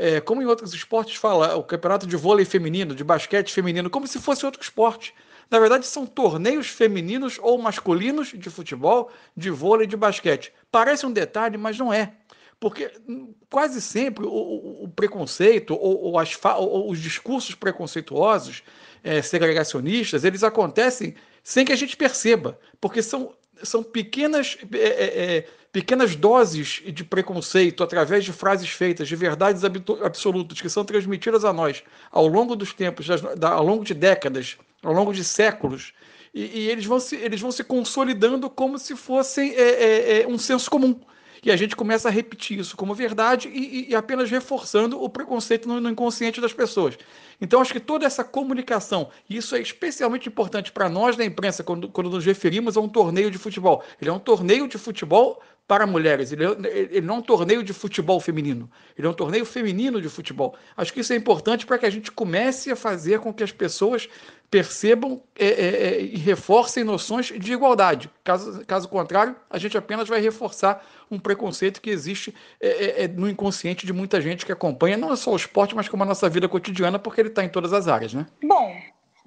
É, 0.00 0.20
como 0.20 0.40
em 0.40 0.46
outros 0.46 0.72
esportes 0.72 1.16
fala, 1.16 1.56
o 1.56 1.64
campeonato 1.64 2.06
de 2.06 2.16
vôlei 2.16 2.44
feminino, 2.44 2.94
de 2.94 3.02
basquete 3.02 3.52
feminino, 3.52 3.90
como 3.90 4.06
se 4.06 4.20
fosse 4.20 4.46
outro 4.46 4.62
esporte. 4.62 5.12
Na 5.50 5.58
verdade, 5.58 5.86
são 5.86 6.06
torneios 6.06 6.68
femininos 6.68 7.38
ou 7.42 7.58
masculinos 7.58 8.28
de 8.28 8.48
futebol, 8.48 9.10
de 9.36 9.50
vôlei 9.50 9.86
e 9.86 9.88
de 9.88 9.96
basquete. 9.96 10.52
Parece 10.70 11.04
um 11.04 11.12
detalhe, 11.12 11.58
mas 11.58 11.76
não 11.76 11.92
é. 11.92 12.12
Porque 12.60 12.92
hum, 13.08 13.34
quase 13.50 13.80
sempre 13.80 14.24
o, 14.24 14.84
o, 14.84 14.88
preconceito 14.88 15.74
ou, 15.74 16.02
ou, 16.04 16.18
as, 16.18 16.38
ou, 16.56 16.90
os 16.90 17.00
discursos 17.00 17.54
preconceituosos, 17.54 18.62
é, 19.02 19.22
segregacionistas, 19.22 20.24
eles 20.24 20.42
acontecem 20.42 21.14
sem 21.42 21.64
que 21.64 21.72
a 21.72 21.76
gente 21.76 21.96
perceba, 21.96 22.58
porque 22.80 23.02
são, 23.02 23.34
são 23.62 23.82
pequenas, 23.82 24.58
é, 24.72 24.78
é, 24.78 25.36
é 25.36 25.48
pequenas 25.78 26.16
doses 26.16 26.82
de 26.84 27.04
preconceito 27.04 27.84
através 27.84 28.24
de 28.24 28.32
frases 28.32 28.68
feitas, 28.68 29.06
de 29.06 29.14
verdades 29.14 29.62
absolutas 30.02 30.60
que 30.60 30.68
são 30.68 30.84
transmitidas 30.84 31.44
a 31.44 31.52
nós 31.52 31.84
ao 32.10 32.26
longo 32.26 32.56
dos 32.56 32.72
tempos, 32.72 33.06
ao 33.40 33.64
longo 33.64 33.84
de 33.84 33.94
décadas, 33.94 34.58
ao 34.82 34.92
longo 34.92 35.12
de 35.12 35.22
séculos, 35.22 35.92
e, 36.34 36.62
e 36.62 36.68
eles, 36.68 36.84
vão 36.84 36.98
se, 36.98 37.14
eles 37.14 37.40
vão 37.40 37.52
se 37.52 37.62
consolidando 37.62 38.50
como 38.50 38.76
se 38.76 38.96
fossem 38.96 39.54
é, 39.54 39.62
é, 39.62 40.22
é, 40.22 40.26
um 40.26 40.36
senso 40.36 40.68
comum. 40.68 40.98
E 41.44 41.52
a 41.52 41.56
gente 41.56 41.76
começa 41.76 42.08
a 42.08 42.10
repetir 42.10 42.58
isso 42.58 42.76
como 42.76 42.92
verdade 42.92 43.48
e, 43.48 43.90
e 43.90 43.94
apenas 43.94 44.28
reforçando 44.28 45.00
o 45.00 45.08
preconceito 45.08 45.68
no, 45.68 45.80
no, 45.80 45.90
inconsciente 45.90 46.40
das 46.40 46.52
pessoas. 46.52 46.98
Então, 47.40 47.60
acho 47.60 47.72
que 47.72 47.78
toda 47.78 48.04
essa 48.04 48.24
comunicação, 48.24 49.10
e 49.30 49.36
isso 49.36 49.54
é 49.54 49.60
especialmente 49.60 50.28
importante 50.28 50.72
para 50.72 50.88
nós 50.88 51.16
na 51.16 51.24
imprensa, 51.24 51.62
quando, 51.62 51.88
quando 51.88 52.10
nos 52.10 52.24
referimos 52.24 52.76
a 52.76 52.80
um 52.80 52.88
torneio 52.88 53.30
de 53.30 53.38
futebol. 53.38 53.84
Ele 54.00 54.10
é 54.10 54.12
um 54.12 54.18
torneio 54.18 54.66
de 54.66 54.76
futebol 54.76 55.40
para 55.68 55.86
mulheres. 55.86 56.32
Ele, 56.32 56.44
ele 56.66 57.02
não 57.02 57.16
é 57.16 57.18
um 57.18 57.22
torneio 57.22 57.62
de 57.62 57.74
futebol 57.74 58.18
feminino. 58.18 58.70
Ele 58.96 59.06
é 59.06 59.10
um 59.10 59.14
torneio 59.14 59.44
feminino 59.44 60.00
de 60.00 60.08
futebol. 60.08 60.56
Acho 60.74 60.92
que 60.92 61.00
isso 61.00 61.12
é 61.12 61.16
importante 61.16 61.66
para 61.66 61.76
que 61.76 61.84
a 61.84 61.90
gente 61.90 62.10
comece 62.10 62.72
a 62.72 62.76
fazer 62.76 63.20
com 63.20 63.32
que 63.34 63.44
as 63.44 63.52
pessoas 63.52 64.08
percebam 64.50 65.22
é, 65.38 65.46
é, 65.46 65.66
é, 65.66 66.00
e 66.00 66.16
reforcem 66.16 66.82
noções 66.82 67.26
de 67.26 67.52
igualdade. 67.52 68.10
Caso, 68.24 68.64
caso 68.64 68.88
contrário, 68.88 69.36
a 69.50 69.58
gente 69.58 69.76
apenas 69.76 70.08
vai 70.08 70.22
reforçar 70.22 70.82
um 71.10 71.18
preconceito 71.18 71.82
que 71.82 71.90
existe 71.90 72.34
é, 72.58 72.68
é, 72.68 73.04
é 73.04 73.08
no 73.08 73.28
inconsciente 73.28 73.84
de 73.84 73.92
muita 73.92 74.22
gente 74.22 74.46
que 74.46 74.52
acompanha 74.52 74.96
não 74.96 75.14
só 75.16 75.32
o 75.32 75.36
esporte, 75.36 75.76
mas 75.76 75.86
como 75.86 76.02
a 76.02 76.06
nossa 76.06 76.30
vida 76.30 76.48
cotidiana, 76.48 76.98
porque 76.98 77.20
ele 77.20 77.28
está 77.28 77.44
em 77.44 77.48
todas 77.50 77.74
as 77.74 77.88
áreas, 77.88 78.14
né? 78.14 78.26
Bom, 78.42 78.74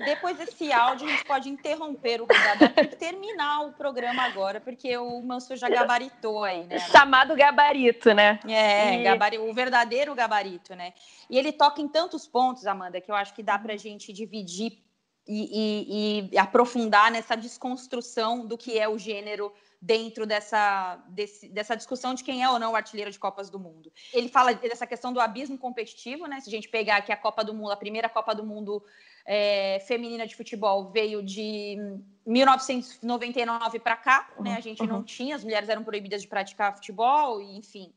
depois 0.06 0.38
desse 0.38 0.72
áudio, 0.72 1.08
a 1.08 1.12
gente 1.12 1.26
pode 1.26 1.50
interromper 1.50 2.22
o 2.22 2.26
rodado 2.26 2.66
e 2.82 2.88
terminar 2.96 3.62
o 3.62 3.74
programa 3.74 4.24
agora, 4.24 4.60
porque 4.60 4.98
o 4.98 5.22
Mansur 5.22 5.58
já 5.58 5.70
gabaritou 5.70 6.44
aí, 6.44 6.66
né? 6.66 6.80
Chamado 6.80 7.36
gabarito, 7.36 8.14
né? 8.14 8.40
É, 8.48 9.00
e... 9.00 9.04
gabari... 9.04 9.38
o 9.38 9.54
verdadeiro 9.54 10.14
gabarito, 10.14 10.76
né? 10.76 10.94
E 11.30 11.38
ele 11.38 11.52
toca 11.52 11.82
em 11.82 11.88
tantos 11.88 12.28
pontos, 12.28 12.66
Amanda, 12.66 13.00
que 13.00 13.12
eu 13.12 13.16
acho 13.16 13.34
que 13.34 13.44
dá 13.44 13.58
para 13.58 13.74
a 13.74 13.78
gente 13.78 14.12
dividir 14.12 14.78
e, 15.28 16.30
e, 16.30 16.30
e, 16.34 16.38
aprofundar 16.38 17.12
nessa 17.12 17.36
desconstrução 17.36 18.46
do 18.46 18.58
que 18.58 18.78
é 18.78 18.90
o 18.90 18.98
gênero 18.98 19.54
dentro 19.82 20.28
dessa, 20.28 21.04
desse, 21.08 21.50
dessa 21.50 21.76
discussão 21.76 22.14
de 22.14 22.24
quem 22.24 22.44
é 22.44 22.50
ou 22.50 22.60
não 22.60 22.74
o 22.74 22.76
artilheiro 22.76 23.10
de 23.10 23.18
Copas 23.18 23.50
do 23.50 23.60
Mundo. 23.60 23.92
Ele 24.14 24.30
fala 24.30 24.54
dessa 24.54 24.86
questão 24.86 25.12
do 25.12 25.20
abismo 25.20 25.58
competitivo, 25.58 26.28
né? 26.28 26.40
Se 26.40 26.50
a 26.50 26.52
gente 26.52 26.70
pegar 26.70 26.98
aqui 26.98 27.12
a 27.12 27.18
Copa 27.18 27.44
do 27.44 27.54
Mundo, 27.54 27.72
a 27.72 27.78
primeira 27.78 28.08
Copa 28.08 28.36
do 28.36 28.46
Mundo 28.46 28.84
é, 29.26 29.80
feminina 29.88 30.28
de 30.28 30.36
futebol 30.36 30.92
veio 30.92 31.24
de 31.24 31.78
1999 32.28 33.80
para 33.80 33.98
cá, 33.98 34.32
né? 34.40 34.56
A 34.56 34.62
gente 34.62 34.84
uhum. 34.84 34.88
não 34.88 35.04
tinha, 35.04 35.36
as 35.36 35.44
mulheres 35.44 35.68
eram 35.68 35.84
proibidas 35.84 36.22
de 36.22 36.28
praticar 36.28 36.76
futebol, 36.76 37.42
e, 37.42 37.58
enfim. 37.58 37.92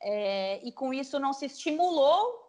É, 0.00 0.60
e 0.62 0.70
com 0.70 0.94
isso 0.94 1.18
não 1.18 1.32
se 1.32 1.46
estimulou 1.46 2.44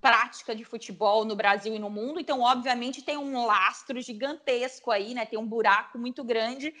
prática 0.00 0.54
de 0.54 0.64
futebol 0.64 1.24
no 1.24 1.36
Brasil 1.36 1.74
e 1.76 1.78
no 1.78 1.88
mundo, 1.88 2.18
então, 2.18 2.40
obviamente, 2.40 3.02
tem 3.02 3.16
um 3.16 3.46
lastro 3.46 4.00
gigantesco 4.00 4.90
aí, 4.90 5.14
né? 5.14 5.24
Tem 5.24 5.38
um 5.38 5.46
buraco 5.46 5.96
muito 5.96 6.24
grande 6.24 6.74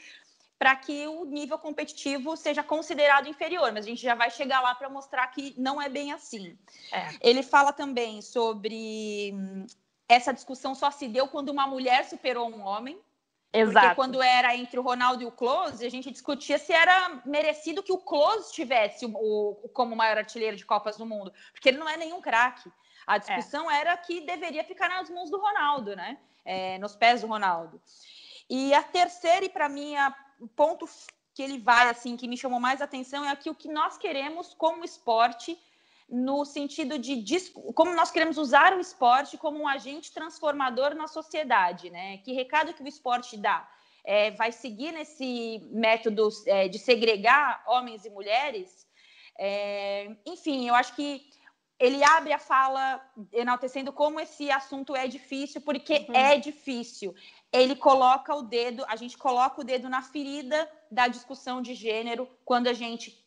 para 0.62 0.76
que 0.76 1.08
o 1.08 1.24
nível 1.24 1.58
competitivo 1.58 2.36
seja 2.36 2.62
considerado 2.62 3.28
inferior, 3.28 3.72
mas 3.72 3.84
a 3.84 3.88
gente 3.88 4.00
já 4.00 4.14
vai 4.14 4.30
chegar 4.30 4.60
lá 4.60 4.72
para 4.76 4.88
mostrar 4.88 5.26
que 5.26 5.52
não 5.58 5.82
é 5.82 5.88
bem 5.88 6.12
assim. 6.12 6.56
É. 6.92 7.08
Ele 7.20 7.42
fala 7.42 7.72
também 7.72 8.22
sobre 8.22 9.34
essa 10.08 10.32
discussão 10.32 10.72
só 10.72 10.88
se 10.92 11.08
deu 11.08 11.26
quando 11.26 11.48
uma 11.48 11.66
mulher 11.66 12.04
superou 12.04 12.48
um 12.48 12.60
homem. 12.64 12.96
Exato. 13.52 13.72
Porque 13.80 13.96
quando 13.96 14.22
era 14.22 14.54
entre 14.54 14.78
o 14.78 14.82
Ronaldo 14.82 15.24
e 15.24 15.26
o 15.26 15.32
Close, 15.32 15.84
a 15.84 15.90
gente 15.90 16.12
discutia 16.12 16.58
se 16.58 16.72
era 16.72 17.20
merecido 17.26 17.82
que 17.82 17.92
o 17.92 17.98
Close 17.98 18.52
tivesse 18.52 19.04
o, 19.04 19.58
o 19.64 19.68
como 19.68 19.96
maior 19.96 20.16
artilheiro 20.16 20.56
de 20.56 20.64
Copas 20.64 20.96
do 20.96 21.04
Mundo, 21.04 21.32
porque 21.50 21.70
ele 21.70 21.78
não 21.78 21.88
é 21.88 21.96
nenhum 21.96 22.20
craque. 22.20 22.70
A 23.04 23.18
discussão 23.18 23.68
é. 23.68 23.80
era 23.80 23.96
que 23.96 24.20
deveria 24.20 24.62
ficar 24.62 24.88
nas 24.88 25.10
mãos 25.10 25.28
do 25.28 25.40
Ronaldo, 25.40 25.96
né? 25.96 26.18
É, 26.44 26.78
nos 26.78 26.94
pés 26.94 27.22
do 27.22 27.26
Ronaldo. 27.26 27.82
E 28.48 28.72
a 28.74 28.82
terceira, 28.82 29.44
e 29.44 29.48
para 29.48 29.68
mim, 29.68 29.96
o 30.42 30.48
ponto 30.48 30.88
que 31.34 31.42
ele 31.42 31.58
vai, 31.58 31.88
assim, 31.88 32.16
que 32.16 32.28
me 32.28 32.36
chamou 32.36 32.60
mais 32.60 32.82
atenção 32.82 33.24
é 33.24 33.30
aqui 33.30 33.48
o 33.48 33.54
que 33.54 33.68
nós 33.68 33.96
queremos 33.96 34.52
como 34.54 34.84
esporte 34.84 35.58
no 36.08 36.44
sentido 36.44 36.98
de 36.98 37.24
como 37.74 37.94
nós 37.94 38.10
queremos 38.10 38.36
usar 38.36 38.76
o 38.76 38.80
esporte 38.80 39.38
como 39.38 39.58
um 39.58 39.68
agente 39.68 40.12
transformador 40.12 40.94
na 40.94 41.06
sociedade, 41.06 41.88
né? 41.88 42.18
Que 42.18 42.32
recado 42.32 42.74
que 42.74 42.82
o 42.82 42.88
esporte 42.88 43.36
dá? 43.36 43.66
É, 44.04 44.32
vai 44.32 44.50
seguir 44.52 44.92
nesse 44.92 45.60
método 45.70 46.28
é, 46.46 46.68
de 46.68 46.78
segregar 46.78 47.62
homens 47.66 48.04
e 48.04 48.10
mulheres? 48.10 48.86
É, 49.38 50.14
enfim, 50.26 50.68
eu 50.68 50.74
acho 50.74 50.94
que 50.94 51.30
ele 51.78 52.02
abre 52.04 52.32
a 52.32 52.38
fala 52.38 53.00
enaltecendo 53.32 53.92
como 53.92 54.20
esse 54.20 54.50
assunto 54.50 54.94
é 54.94 55.06
difícil, 55.06 55.60
porque 55.60 56.06
uhum. 56.08 56.14
é 56.14 56.38
difícil. 56.38 57.14
Ele 57.52 57.74
coloca 57.74 58.34
o 58.34 58.42
dedo, 58.42 58.84
a 58.88 58.96
gente 58.96 59.18
coloca 59.18 59.60
o 59.60 59.64
dedo 59.64 59.88
na 59.88 60.02
ferida 60.02 60.70
da 60.90 61.08
discussão 61.08 61.60
de 61.60 61.74
gênero 61.74 62.28
quando 62.44 62.68
a 62.68 62.72
gente 62.72 63.22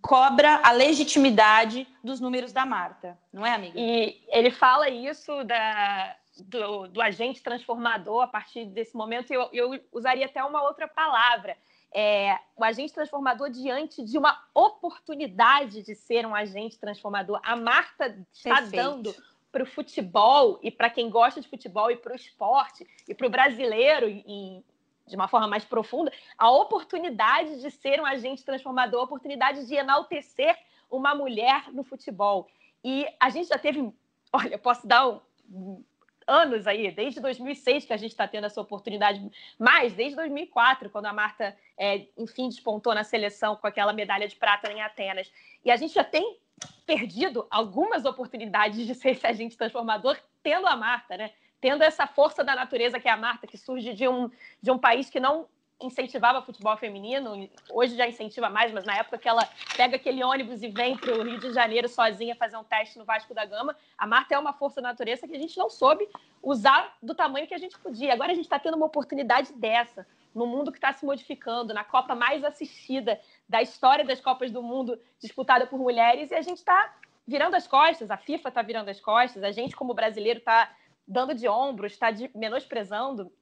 cobra 0.00 0.60
a 0.64 0.72
legitimidade 0.72 1.86
dos 2.02 2.20
números 2.20 2.52
da 2.52 2.64
Marta, 2.64 3.18
não 3.32 3.44
é, 3.44 3.52
amiga? 3.52 3.78
E 3.78 4.24
ele 4.28 4.50
fala 4.50 4.88
isso 4.88 5.44
da, 5.44 6.16
do, 6.38 6.88
do 6.88 7.02
agente 7.02 7.42
transformador 7.42 8.22
a 8.22 8.26
partir 8.26 8.64
desse 8.66 8.96
momento, 8.96 9.32
eu, 9.32 9.48
eu 9.52 9.80
usaria 9.92 10.26
até 10.26 10.42
uma 10.42 10.62
outra 10.62 10.88
palavra. 10.88 11.56
É, 11.96 12.36
o 12.56 12.64
agente 12.64 12.92
transformador 12.92 13.48
diante 13.50 14.02
de 14.04 14.18
uma 14.18 14.36
oportunidade 14.52 15.82
de 15.82 15.94
ser 15.94 16.26
um 16.26 16.34
agente 16.34 16.76
transformador. 16.76 17.40
A 17.44 17.54
Marta 17.54 18.18
está 18.32 18.56
Perfeito. 18.56 18.82
dando 18.82 19.14
para 19.52 19.62
o 19.62 19.66
futebol 19.66 20.58
e 20.60 20.72
para 20.72 20.90
quem 20.90 21.08
gosta 21.08 21.40
de 21.40 21.48
futebol 21.48 21.88
e 21.88 21.96
para 21.96 22.12
o 22.12 22.16
esporte 22.16 22.84
e 23.06 23.14
para 23.14 23.28
o 23.28 23.30
brasileiro 23.30 24.08
em, 24.08 24.64
de 25.06 25.14
uma 25.14 25.28
forma 25.28 25.46
mais 25.46 25.64
profunda, 25.64 26.12
a 26.36 26.50
oportunidade 26.50 27.60
de 27.60 27.70
ser 27.70 28.00
um 28.00 28.06
agente 28.06 28.44
transformador, 28.44 29.02
a 29.02 29.04
oportunidade 29.04 29.64
de 29.66 29.74
enaltecer 29.76 30.58
uma 30.90 31.14
mulher 31.14 31.72
no 31.72 31.84
futebol. 31.84 32.48
E 32.82 33.06
a 33.20 33.30
gente 33.30 33.48
já 33.48 33.58
teve, 33.58 33.92
olha, 34.32 34.58
posso 34.58 34.86
dar 34.86 35.20
um, 35.48 35.84
anos 36.26 36.66
aí, 36.66 36.90
desde 36.90 37.20
2006 37.20 37.84
que 37.84 37.92
a 37.92 37.96
gente 37.96 38.10
está 38.10 38.26
tendo 38.26 38.46
essa 38.46 38.60
oportunidade, 38.60 39.30
mais 39.58 39.92
desde 39.92 40.16
2004, 40.16 40.90
quando 40.90 41.06
a 41.06 41.12
Marta, 41.12 41.56
é, 41.76 42.06
enfim, 42.16 42.48
despontou 42.48 42.94
na 42.94 43.04
seleção 43.04 43.56
com 43.56 43.66
aquela 43.66 43.92
medalha 43.92 44.28
de 44.28 44.36
prata 44.36 44.70
em 44.72 44.82
Atenas. 44.82 45.30
E 45.64 45.70
a 45.70 45.76
gente 45.76 45.94
já 45.94 46.04
tem 46.04 46.38
perdido 46.86 47.46
algumas 47.50 48.04
oportunidades 48.04 48.86
de 48.86 48.94
ser 48.94 49.10
esse 49.10 49.26
agente 49.26 49.56
transformador, 49.56 50.16
tendo 50.42 50.66
a 50.66 50.76
Marta, 50.76 51.16
né? 51.16 51.30
tendo 51.64 51.82
essa 51.82 52.06
força 52.06 52.44
da 52.44 52.54
natureza 52.54 53.00
que 53.00 53.08
é 53.08 53.10
a 53.10 53.16
Marta, 53.16 53.46
que 53.46 53.56
surge 53.56 53.94
de 53.94 54.06
um, 54.06 54.30
de 54.60 54.70
um 54.70 54.76
país 54.76 55.08
que 55.08 55.18
não 55.18 55.48
incentivava 55.80 56.42
futebol 56.42 56.76
feminino, 56.76 57.48
hoje 57.70 57.96
já 57.96 58.06
incentiva 58.06 58.48
mais, 58.48 58.72
mas 58.72 58.84
na 58.84 58.96
época 58.96 59.18
que 59.18 59.28
ela 59.28 59.46
pega 59.76 59.96
aquele 59.96 60.22
ônibus 60.22 60.62
e 60.62 60.68
vem 60.68 60.96
para 60.96 61.14
o 61.14 61.22
Rio 61.22 61.38
de 61.38 61.52
Janeiro 61.52 61.88
sozinha 61.88 62.36
fazer 62.36 62.56
um 62.56 62.64
teste 62.64 62.98
no 62.98 63.04
Vasco 63.04 63.34
da 63.34 63.44
Gama, 63.44 63.76
a 63.98 64.06
Marta 64.06 64.34
é 64.34 64.38
uma 64.38 64.52
força 64.52 64.80
da 64.80 64.88
natureza 64.88 65.26
que 65.26 65.34
a 65.34 65.38
gente 65.38 65.58
não 65.58 65.68
soube 65.68 66.08
usar 66.42 66.96
do 67.02 67.14
tamanho 67.14 67.46
que 67.46 67.54
a 67.54 67.58
gente 67.58 67.78
podia. 67.78 68.12
Agora 68.12 68.32
a 68.32 68.34
gente 68.34 68.44
está 68.44 68.58
tendo 68.58 68.76
uma 68.76 68.86
oportunidade 68.86 69.52
dessa, 69.52 70.06
no 70.34 70.46
mundo 70.46 70.72
que 70.72 70.78
está 70.78 70.92
se 70.92 71.04
modificando, 71.04 71.74
na 71.74 71.84
Copa 71.84 72.14
mais 72.14 72.44
assistida 72.44 73.20
da 73.48 73.62
história 73.62 74.04
das 74.04 74.20
Copas 74.20 74.50
do 74.50 74.62
Mundo, 74.62 75.00
disputada 75.20 75.66
por 75.66 75.78
mulheres, 75.78 76.30
e 76.30 76.34
a 76.34 76.42
gente 76.42 76.58
está 76.58 76.94
virando 77.26 77.56
as 77.56 77.66
costas, 77.66 78.10
a 78.10 78.16
FIFA 78.16 78.48
está 78.48 78.62
virando 78.62 78.90
as 78.90 79.00
costas, 79.00 79.42
a 79.42 79.50
gente, 79.50 79.74
como 79.74 79.94
brasileiro, 79.94 80.38
está 80.38 80.70
dando 81.06 81.34
de 81.34 81.48
ombros, 81.48 81.92
está 81.92 82.08
menosprezando. 82.34 83.32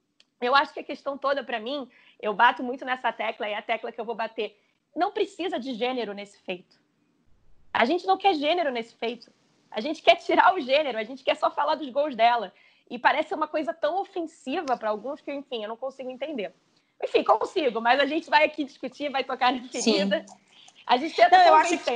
Eu 0.41 0.55
acho 0.55 0.73
que 0.73 0.79
a 0.79 0.83
questão 0.83 1.17
toda, 1.17 1.43
para 1.43 1.59
mim, 1.59 1.89
eu 2.19 2.33
bato 2.33 2.61
muito 2.63 2.83
nessa 2.83 3.11
tecla, 3.11 3.47
e 3.47 3.53
é 3.53 3.57
a 3.57 3.61
tecla 3.61 3.91
que 3.91 3.99
eu 3.99 4.05
vou 4.05 4.15
bater. 4.15 4.59
Não 4.95 5.11
precisa 5.11 5.59
de 5.59 5.73
gênero 5.73 6.13
nesse 6.13 6.39
feito. 6.39 6.77
A 7.73 7.85
gente 7.85 8.05
não 8.05 8.17
quer 8.17 8.35
gênero 8.35 8.71
nesse 8.71 8.95
feito. 8.95 9.31
A 9.71 9.81
gente 9.81 10.01
quer 10.01 10.15
tirar 10.17 10.53
o 10.53 10.59
gênero, 10.59 10.97
a 10.97 11.03
gente 11.03 11.23
quer 11.23 11.35
só 11.35 11.49
falar 11.49 11.75
dos 11.75 11.89
gols 11.89 12.15
dela. 12.15 12.53
E 12.89 12.99
parece 12.99 13.33
uma 13.33 13.47
coisa 13.47 13.73
tão 13.73 13.99
ofensiva 13.99 14.77
para 14.77 14.89
alguns 14.89 15.19
que, 15.21 15.33
enfim, 15.33 15.63
eu 15.63 15.69
não 15.69 15.77
consigo 15.77 16.11
entender. 16.11 16.53
Enfim, 17.01 17.23
consigo, 17.23 17.81
mas 17.81 17.99
a 17.99 18.05
gente 18.05 18.29
vai 18.29 18.45
aqui 18.45 18.63
discutir, 18.63 19.09
vai 19.09 19.23
tocar 19.23 19.51
na 19.51 19.67
ferida. 19.67 20.23
Sim. 20.27 20.35
A 20.85 20.97
gente 20.97 21.15
tenta 21.15 21.37
não, 21.37 21.45
eu 21.45 21.55
acho 21.55 21.77
que... 21.79 21.91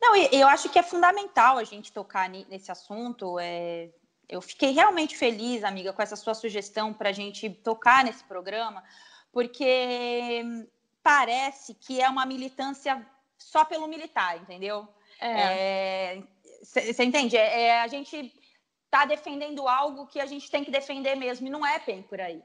Não, 0.00 0.16
eu 0.16 0.48
acho 0.48 0.68
que 0.68 0.78
é 0.78 0.82
fundamental 0.82 1.58
a 1.58 1.64
gente 1.64 1.92
tocar 1.92 2.28
nesse 2.28 2.70
assunto. 2.70 3.38
É 3.38 3.88
eu 4.28 4.42
fiquei 4.42 4.72
realmente 4.72 5.16
feliz, 5.16 5.64
amiga, 5.64 5.92
com 5.92 6.02
essa 6.02 6.16
sua 6.16 6.34
sugestão 6.34 6.92
para 6.92 7.08
a 7.08 7.12
gente 7.12 7.48
tocar 7.48 8.04
nesse 8.04 8.22
programa, 8.24 8.84
porque 9.32 10.44
parece 11.02 11.74
que 11.74 12.00
é 12.00 12.08
uma 12.08 12.26
militância 12.26 13.04
só 13.38 13.64
pelo 13.64 13.88
militar, 13.88 14.36
entendeu? 14.36 14.86
Você 16.62 16.80
é. 16.80 17.02
é, 17.02 17.04
entende? 17.04 17.36
É, 17.36 17.62
é, 17.62 17.80
a 17.80 17.88
gente 17.88 18.32
está 18.84 19.04
defendendo 19.04 19.66
algo 19.66 20.06
que 20.06 20.20
a 20.20 20.26
gente 20.26 20.50
tem 20.50 20.64
que 20.64 20.70
defender 20.70 21.14
mesmo, 21.14 21.46
e 21.46 21.50
não 21.50 21.64
é 21.64 21.78
bem 21.78 22.02
por 22.02 22.20
aí. 22.20 22.42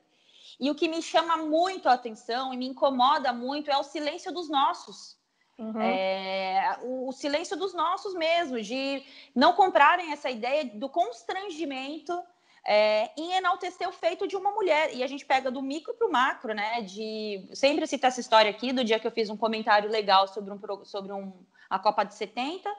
E 0.59 0.69
o 0.69 0.75
que 0.75 0.87
me 0.87 1.01
chama 1.01 1.37
muito 1.37 1.89
a 1.89 1.93
atenção 1.93 2.53
e 2.53 2.57
me 2.57 2.67
incomoda 2.67 3.33
muito 3.33 3.71
é 3.71 3.77
o 3.77 3.83
silêncio 3.83 4.31
dos 4.31 4.49
nossos. 4.49 5.17
Uhum. 5.57 5.79
É, 5.79 6.77
o, 6.81 7.09
o, 7.09 7.11
silêncio 7.11 7.55
dos 7.55 7.73
nossos 7.73 8.15
mesmo, 8.15 8.59
de 8.61 9.03
não 9.35 9.53
comprarem 9.53 10.11
essa 10.11 10.29
ideia 10.29 10.65
do 10.65 10.89
constrangimento 10.89 12.19
é, 12.65 13.11
em 13.15 13.33
enaltecer 13.33 13.87
o 13.87 13.91
feito 13.91 14.27
de 14.27 14.35
uma 14.35 14.51
mulher. 14.51 14.95
E 14.95 15.03
a 15.03 15.07
gente 15.07 15.25
pega 15.25 15.51
do 15.51 15.61
micro 15.61 15.93
para 15.93 16.07
o 16.07 16.11
macro, 16.11 16.53
né? 16.53 16.81
De 16.81 17.47
sempre 17.53 17.85
cito 17.85 18.05
essa 18.05 18.19
história 18.19 18.49
aqui 18.49 18.73
do 18.73 18.83
dia 18.83 18.99
que 18.99 19.05
eu 19.05 19.11
fiz 19.11 19.29
um 19.29 19.37
comentário 19.37 19.89
legal 19.89 20.27
sobre, 20.27 20.51
um, 20.51 20.85
sobre 20.85 21.11
um, 21.11 21.33
a 21.69 21.77
Copa 21.77 22.03
de 22.03 22.15
70, 22.15 22.69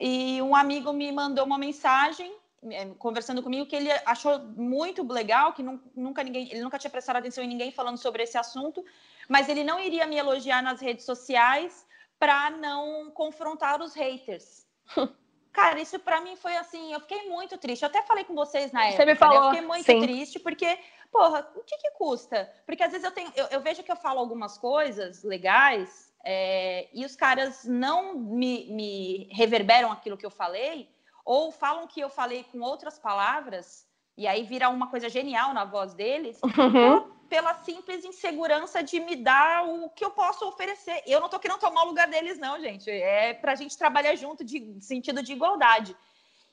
e 0.00 0.42
um 0.42 0.56
amigo 0.56 0.92
me 0.92 1.12
mandou 1.12 1.44
uma 1.44 1.58
mensagem 1.58 2.34
é, 2.70 2.86
conversando 2.98 3.42
comigo 3.42 3.66
que 3.66 3.76
ele 3.76 3.90
achou 4.04 4.38
muito 4.40 5.06
legal, 5.06 5.52
que 5.52 5.62
nunca 5.62 6.24
ninguém, 6.24 6.50
ele 6.50 6.62
nunca 6.62 6.78
tinha 6.78 6.90
prestado 6.90 7.16
atenção 7.16 7.42
em 7.44 7.48
ninguém 7.48 7.70
falando 7.70 7.98
sobre 7.98 8.22
esse 8.22 8.36
assunto, 8.38 8.84
mas 9.28 9.48
ele 9.48 9.62
não 9.62 9.78
iria 9.78 10.06
me 10.06 10.16
elogiar 10.16 10.62
nas 10.62 10.80
redes 10.80 11.04
sociais 11.04 11.86
para 12.22 12.50
não 12.50 13.10
confrontar 13.10 13.82
os 13.82 13.94
haters. 13.94 14.64
Cara, 15.52 15.80
isso 15.80 15.98
para 15.98 16.20
mim 16.20 16.36
foi 16.36 16.56
assim, 16.56 16.92
eu 16.92 17.00
fiquei 17.00 17.28
muito 17.28 17.58
triste. 17.58 17.82
Eu 17.82 17.88
até 17.88 18.00
falei 18.02 18.22
com 18.22 18.32
vocês 18.32 18.70
na 18.70 18.84
época. 18.84 18.98
Você 18.98 19.04
me 19.06 19.16
falou. 19.16 19.40
Né? 19.40 19.46
Eu 19.46 19.50
fiquei 19.50 19.66
muito 19.66 19.84
sim. 19.86 20.00
triste 20.00 20.38
porque, 20.38 20.78
porra, 21.10 21.50
o 21.56 21.64
que 21.64 21.76
que 21.78 21.90
custa? 21.90 22.48
Porque 22.64 22.84
às 22.84 22.92
vezes 22.92 23.04
eu 23.04 23.10
tenho, 23.10 23.32
eu, 23.34 23.46
eu 23.46 23.60
vejo 23.60 23.82
que 23.82 23.90
eu 23.90 23.96
falo 23.96 24.20
algumas 24.20 24.56
coisas 24.56 25.24
legais 25.24 26.14
é, 26.24 26.88
e 26.94 27.04
os 27.04 27.16
caras 27.16 27.64
não 27.64 28.14
me, 28.14 28.70
me 28.70 29.28
reverberam 29.32 29.90
aquilo 29.90 30.16
que 30.16 30.24
eu 30.24 30.30
falei 30.30 30.88
ou 31.24 31.50
falam 31.50 31.88
que 31.88 32.00
eu 32.00 32.08
falei 32.08 32.44
com 32.44 32.60
outras 32.60 33.00
palavras 33.00 33.84
e 34.16 34.28
aí 34.28 34.44
vira 34.44 34.68
uma 34.68 34.88
coisa 34.88 35.08
genial 35.08 35.52
na 35.52 35.64
voz 35.64 35.92
deles. 35.92 36.38
Uhum 36.44 37.21
pela 37.32 37.54
simples 37.54 38.04
insegurança 38.04 38.82
de 38.82 39.00
me 39.00 39.16
dar 39.16 39.66
o 39.66 39.88
que 39.88 40.04
eu 40.04 40.10
posso 40.10 40.46
oferecer. 40.46 41.02
Eu 41.06 41.18
não 41.18 41.28
estou 41.28 41.40
querendo 41.40 41.58
tomar 41.58 41.84
o 41.84 41.86
lugar 41.86 42.06
deles, 42.06 42.36
não, 42.36 42.60
gente. 42.60 42.90
É 42.90 43.32
para 43.32 43.52
a 43.52 43.54
gente 43.54 43.78
trabalhar 43.78 44.14
junto, 44.16 44.44
de 44.44 44.76
sentido 44.82 45.22
de 45.22 45.32
igualdade. 45.32 45.96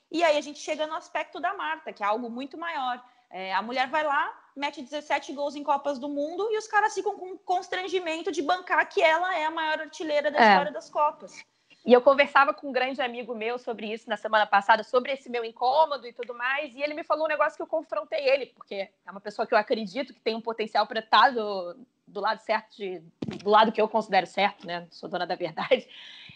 E 0.10 0.24
aí 0.24 0.38
a 0.38 0.42
gente 0.42 0.58
chega 0.58 0.88
no 0.88 0.94
aspecto 0.94 1.38
da 1.38 1.54
Marta, 1.54 1.92
que 1.92 2.02
é 2.02 2.06
algo 2.06 2.30
muito 2.30 2.58
maior. 2.58 3.04
É, 3.30 3.54
a 3.54 3.62
mulher 3.62 3.90
vai 3.90 4.06
lá, 4.06 4.34
mete 4.56 4.82
17 4.82 5.34
gols 5.34 5.54
em 5.54 5.66
Copas 5.66 6.00
do 6.00 6.08
Mundo 6.08 6.48
e 6.50 6.58
os 6.58 6.66
caras 6.66 6.94
ficam 6.94 7.18
com 7.20 7.38
constrangimento 7.40 8.32
de 8.32 8.42
bancar 8.42 8.88
que 8.88 9.02
ela 9.02 9.38
é 9.38 9.44
a 9.44 9.52
maior 9.52 9.82
artilheira 9.82 10.32
da 10.32 10.40
é. 10.40 10.48
história 10.50 10.72
das 10.72 10.90
Copas. 10.90 11.44
E 11.90 11.94
eu 11.94 12.02
conversava 12.02 12.54
com 12.54 12.70
um 12.70 12.72
grande 12.72 13.02
amigo 13.02 13.34
meu 13.34 13.58
sobre 13.58 13.92
isso 13.92 14.08
na 14.08 14.16
semana 14.16 14.46
passada, 14.46 14.84
sobre 14.84 15.12
esse 15.12 15.28
meu 15.28 15.44
incômodo 15.44 16.06
e 16.06 16.14
tudo 16.14 16.36
mais, 16.36 16.76
e 16.76 16.84
ele 16.84 16.94
me 16.94 17.04
falou 17.04 17.26
um 17.26 17.28
negócio 17.28 17.56
que 17.58 17.64
eu 17.64 17.68
confrontei 17.68 18.30
ele, 18.30 18.46
porque 18.46 18.76
é 18.76 19.10
uma 19.10 19.20
pessoa 19.20 19.48
que 19.48 19.56
eu 19.56 19.58
acredito 19.58 20.14
que 20.14 20.20
tem 20.20 20.36
um 20.36 20.42
potencial 20.42 20.86
para 20.86 21.00
estar 21.00 21.32
do, 21.32 21.76
do 22.06 22.22
lado 22.22 22.42
certo, 22.42 22.78
de, 22.78 23.00
do 23.44 23.50
lado 23.50 23.72
que 23.72 23.82
eu 23.82 23.90
considero 23.90 24.28
certo, 24.28 24.68
né? 24.68 24.88
Sou 24.92 25.10
dona 25.10 25.26
da 25.26 25.34
verdade. 25.34 25.90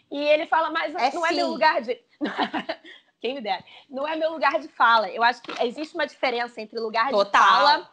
E 0.10 0.18
ele 0.18 0.48
fala, 0.48 0.72
mas 0.72 0.96
é 0.96 1.13
não 1.13 1.22
sim. 1.22 1.28
é 1.28 1.32
meu 1.34 1.50
lugar 1.50 1.84
de. 1.84 2.02
Quem 3.22 3.36
me 3.36 3.42
dera. 3.42 3.63
Não 3.88 4.08
é 4.08 4.16
meu 4.16 4.32
lugar 4.32 4.60
de 4.60 4.68
fala. 4.70 5.08
Eu 5.12 5.22
acho 5.22 5.39
que 5.44 5.52
existe 5.63 5.94
uma 5.94 6.08
diferença 6.08 6.60
entre 6.60 6.80
lugar 6.80 7.12
Total. 7.12 7.26
de 7.26 7.48
fala 7.48 7.92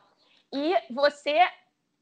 e 0.51 0.75
você 0.91 1.39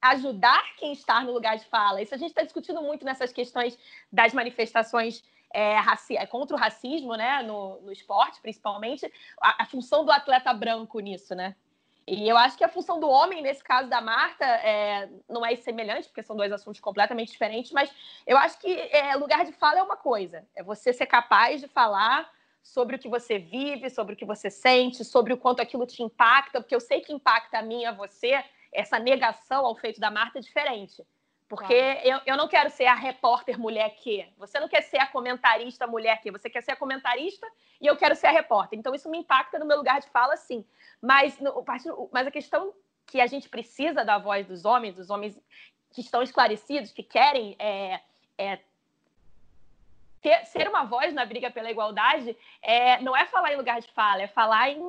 ajudar 0.00 0.62
quem 0.76 0.92
está 0.92 1.20
no 1.24 1.32
lugar 1.32 1.58
de 1.58 1.64
fala. 1.64 2.00
Isso 2.00 2.14
a 2.14 2.16
gente 2.16 2.30
está 2.30 2.44
discutindo 2.44 2.80
muito 2.80 3.04
nessas 3.04 3.32
questões 3.32 3.76
das 4.12 4.32
manifestações 4.32 5.24
é, 5.52 5.76
é, 6.10 6.26
contra 6.26 6.56
o 6.56 6.58
racismo, 6.58 7.14
né, 7.14 7.42
no, 7.42 7.80
no 7.80 7.92
esporte, 7.92 8.40
principalmente, 8.40 9.10
a, 9.40 9.62
a, 9.62 9.66
função 9.66 10.04
do 10.04 10.12
atleta 10.12 10.52
branco 10.52 11.00
nisso, 11.00 11.34
né? 11.34 11.54
E 12.06 12.26
eu 12.26 12.38
acho 12.38 12.56
que 12.56 12.64
a 12.64 12.68
função 12.68 12.98
do 12.98 13.08
homem, 13.08 13.42
nesse 13.42 13.62
caso 13.62 13.88
da 13.90 14.00
Marta, 14.00 14.44
é, 14.44 15.10
não 15.28 15.44
é 15.44 15.54
semelhante, 15.56 16.08
porque 16.08 16.22
são 16.22 16.36
dois 16.36 16.50
assuntos 16.50 16.80
completamente 16.80 17.30
diferentes, 17.30 17.70
mas 17.70 17.92
eu 18.26 18.38
acho 18.38 18.58
que 18.58 18.72
é, 18.72 19.14
lugar 19.14 19.44
de 19.44 19.52
fala 19.52 19.80
é 19.80 19.82
uma 19.82 19.96
coisa, 19.96 20.46
é 20.56 20.62
você 20.62 20.90
ser 20.92 21.04
capaz 21.04 21.60
de 21.60 21.68
falar 21.68 22.30
sobre 22.62 22.96
o 22.96 22.98
que 22.98 23.08
você 23.08 23.38
vive, 23.38 23.90
sobre 23.90 24.14
o 24.14 24.16
que 24.16 24.24
você 24.24 24.50
sente, 24.50 25.04
sobre 25.04 25.34
o 25.34 25.36
quanto 25.36 25.60
aquilo 25.60 25.86
te 25.86 26.02
impacta, 26.02 26.60
porque 26.60 26.74
eu 26.74 26.80
sei 26.80 27.00
que 27.00 27.12
impacta 27.12 27.58
a 27.58 27.62
mim 27.62 27.84
a 27.84 27.92
você, 27.92 28.42
essa 28.72 28.98
negação 28.98 29.66
ao 29.66 29.74
feito 29.74 30.00
da 30.00 30.10
Marta 30.10 30.38
é 30.38 30.42
diferente. 30.42 31.02
Porque 31.48 31.94
claro. 31.94 32.00
eu, 32.04 32.20
eu 32.26 32.36
não 32.36 32.46
quero 32.46 32.68
ser 32.68 32.84
a 32.84 32.94
repórter 32.94 33.58
mulher 33.58 33.94
que. 33.96 34.28
Você 34.36 34.60
não 34.60 34.68
quer 34.68 34.82
ser 34.82 34.98
a 34.98 35.06
comentarista 35.06 35.86
mulher 35.86 36.20
que. 36.20 36.30
Você 36.30 36.50
quer 36.50 36.62
ser 36.62 36.72
a 36.72 36.76
comentarista 36.76 37.46
e 37.80 37.86
eu 37.86 37.96
quero 37.96 38.14
ser 38.14 38.26
a 38.26 38.30
repórter. 38.30 38.78
Então, 38.78 38.94
isso 38.94 39.08
me 39.08 39.18
impacta 39.18 39.58
no 39.58 39.64
meu 39.64 39.78
lugar 39.78 39.98
de 40.00 40.10
fala, 40.10 40.36
sim. 40.36 40.64
Mas, 41.00 41.40
no, 41.40 41.64
mas 42.12 42.26
a 42.26 42.30
questão 42.30 42.74
que 43.06 43.18
a 43.18 43.26
gente 43.26 43.48
precisa 43.48 44.04
da 44.04 44.18
voz 44.18 44.46
dos 44.46 44.66
homens, 44.66 44.94
dos 44.94 45.08
homens 45.08 45.40
que 45.90 46.02
estão 46.02 46.22
esclarecidos, 46.22 46.92
que 46.92 47.02
querem 47.02 47.56
é, 47.58 48.00
é, 48.36 48.60
ter, 50.20 50.44
ser 50.44 50.68
uma 50.68 50.84
voz 50.84 51.14
na 51.14 51.24
briga 51.24 51.50
pela 51.50 51.70
igualdade, 51.70 52.36
é, 52.60 53.00
não 53.00 53.16
é 53.16 53.24
falar 53.24 53.54
em 53.54 53.56
lugar 53.56 53.80
de 53.80 53.90
fala, 53.92 54.22
é 54.22 54.26
falar 54.26 54.68
em 54.68 54.82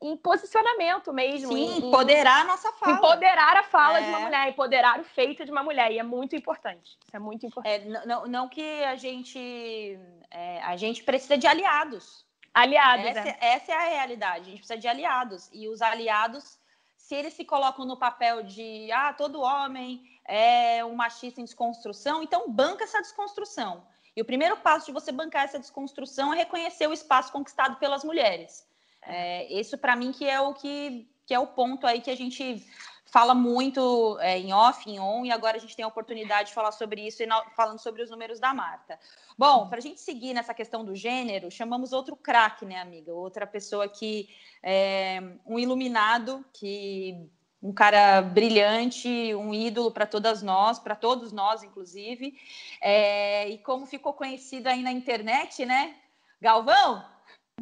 em 0.00 0.16
posicionamento 0.16 1.12
mesmo. 1.12 1.52
Sim, 1.52 1.78
em, 1.78 1.88
empoderar 1.88 2.40
a 2.40 2.44
nossa 2.44 2.72
fala. 2.72 2.96
Empoderar 2.96 3.56
a 3.56 3.62
fala 3.62 3.98
é. 3.98 4.02
de 4.02 4.08
uma 4.08 4.20
mulher, 4.20 4.48
empoderar 4.48 5.00
o 5.00 5.04
feito 5.04 5.44
de 5.44 5.50
uma 5.50 5.62
mulher. 5.62 5.92
E 5.92 5.98
é 5.98 6.02
muito 6.02 6.34
importante. 6.34 6.98
Isso 7.06 7.16
é 7.16 7.18
muito 7.18 7.44
importante. 7.44 7.86
É, 7.86 8.06
não, 8.06 8.26
não 8.26 8.48
que 8.48 8.84
a 8.84 8.96
gente. 8.96 9.98
É, 10.30 10.62
a 10.62 10.76
gente 10.76 11.02
precisa 11.02 11.36
de 11.36 11.46
aliados. 11.46 12.24
Aliados, 12.52 13.06
essa, 13.06 13.28
é. 13.28 13.38
essa 13.40 13.72
é 13.72 13.74
a 13.74 13.88
realidade. 13.88 14.40
A 14.40 14.50
gente 14.50 14.58
precisa 14.58 14.78
de 14.78 14.88
aliados. 14.88 15.50
E 15.52 15.68
os 15.68 15.82
aliados, 15.82 16.58
se 16.96 17.14
eles 17.14 17.34
se 17.34 17.44
colocam 17.44 17.84
no 17.84 17.96
papel 17.96 18.42
de 18.42 18.90
ah, 18.92 19.12
todo 19.12 19.40
homem 19.40 20.02
é 20.26 20.84
um 20.84 20.94
machista 20.94 21.40
em 21.40 21.44
desconstrução, 21.44 22.22
então 22.22 22.50
banca 22.50 22.84
essa 22.84 23.00
desconstrução. 23.00 23.84
E 24.16 24.22
o 24.22 24.24
primeiro 24.24 24.56
passo 24.56 24.86
de 24.86 24.92
você 24.92 25.12
bancar 25.12 25.44
essa 25.44 25.58
desconstrução 25.58 26.32
é 26.32 26.38
reconhecer 26.38 26.86
o 26.88 26.92
espaço 26.92 27.30
conquistado 27.32 27.76
pelas 27.76 28.02
mulheres. 28.02 28.68
É, 29.02 29.52
isso 29.52 29.78
para 29.78 29.96
mim 29.96 30.12
que 30.12 30.28
é 30.28 30.40
o 30.40 30.54
que, 30.54 31.08
que 31.26 31.34
é 31.34 31.38
o 31.38 31.46
ponto 31.46 31.86
aí 31.86 32.00
que 32.00 32.10
a 32.10 32.16
gente 32.16 32.64
fala 33.10 33.34
muito 33.34 34.18
é, 34.20 34.38
em 34.38 34.52
off, 34.52 34.88
em 34.88 35.00
on, 35.00 35.24
e 35.24 35.32
agora 35.32 35.56
a 35.56 35.60
gente 35.60 35.74
tem 35.74 35.84
a 35.84 35.88
oportunidade 35.88 36.48
de 36.48 36.54
falar 36.54 36.70
sobre 36.70 37.06
isso, 37.06 37.22
falando 37.56 37.78
sobre 37.80 38.02
os 38.02 38.10
números 38.10 38.38
da 38.38 38.54
Marta. 38.54 38.98
Bom, 39.36 39.68
para 39.68 39.78
a 39.78 39.82
gente 39.82 40.00
seguir 40.00 40.32
nessa 40.32 40.54
questão 40.54 40.84
do 40.84 40.94
gênero, 40.94 41.50
chamamos 41.50 41.92
outro 41.92 42.14
craque, 42.14 42.64
né, 42.64 42.80
amiga? 42.80 43.12
Outra 43.12 43.46
pessoa 43.46 43.88
que 43.88 44.28
é 44.62 45.20
um 45.44 45.58
iluminado, 45.58 46.44
que 46.52 47.28
um 47.60 47.72
cara 47.72 48.22
brilhante, 48.22 49.34
um 49.34 49.52
ídolo 49.52 49.90
para 49.90 50.06
todas 50.06 50.40
nós, 50.40 50.78
para 50.78 50.94
todos 50.94 51.32
nós, 51.32 51.64
inclusive. 51.64 52.38
É, 52.80 53.48
e 53.48 53.58
como 53.58 53.86
ficou 53.86 54.12
conhecido 54.12 54.68
aí 54.68 54.82
na 54.82 54.92
internet, 54.92 55.66
né? 55.66 55.96
Galvão, 56.40 57.04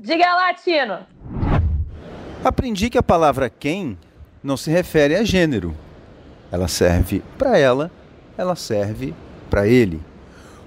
Diga 0.00 0.32
lá, 0.32 0.54
Tino. 0.54 1.04
Aprendi 2.44 2.88
que 2.88 2.98
a 2.98 3.02
palavra 3.02 3.50
quem 3.50 3.98
não 4.42 4.56
se 4.56 4.70
refere 4.70 5.16
a 5.16 5.24
gênero. 5.24 5.74
Ela 6.52 6.68
serve 6.68 7.22
para 7.36 7.58
ela, 7.58 7.90
ela 8.36 8.54
serve 8.54 9.12
para 9.50 9.66
ele. 9.66 10.00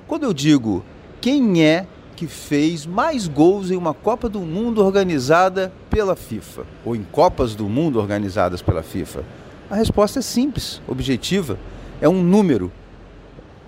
Quando 0.05 0.23
eu 0.23 0.34
digo 0.34 0.84
quem 1.21 1.63
é 1.63 1.88
que 2.15 2.27
fez 2.27 2.86
mais 2.86 3.27
gols 3.27 3.71
em 3.71 3.77
uma 3.77 3.93
Copa 3.93 4.27
do 4.27 4.41
Mundo 4.41 4.84
organizada 4.84 5.71
pela 5.89 6.15
FIFA, 6.15 6.65
ou 6.84 6.95
em 6.95 7.03
Copas 7.03 7.55
do 7.55 7.69
Mundo 7.69 7.99
organizadas 7.99 8.62
pela 8.62 8.84
FIFA, 8.84 9.23
a 9.69 9.75
resposta 9.75 10.19
é 10.19 10.21
simples, 10.21 10.81
objetiva, 10.88 11.57
é 12.01 12.10
um 12.10 12.21
número 12.21 12.69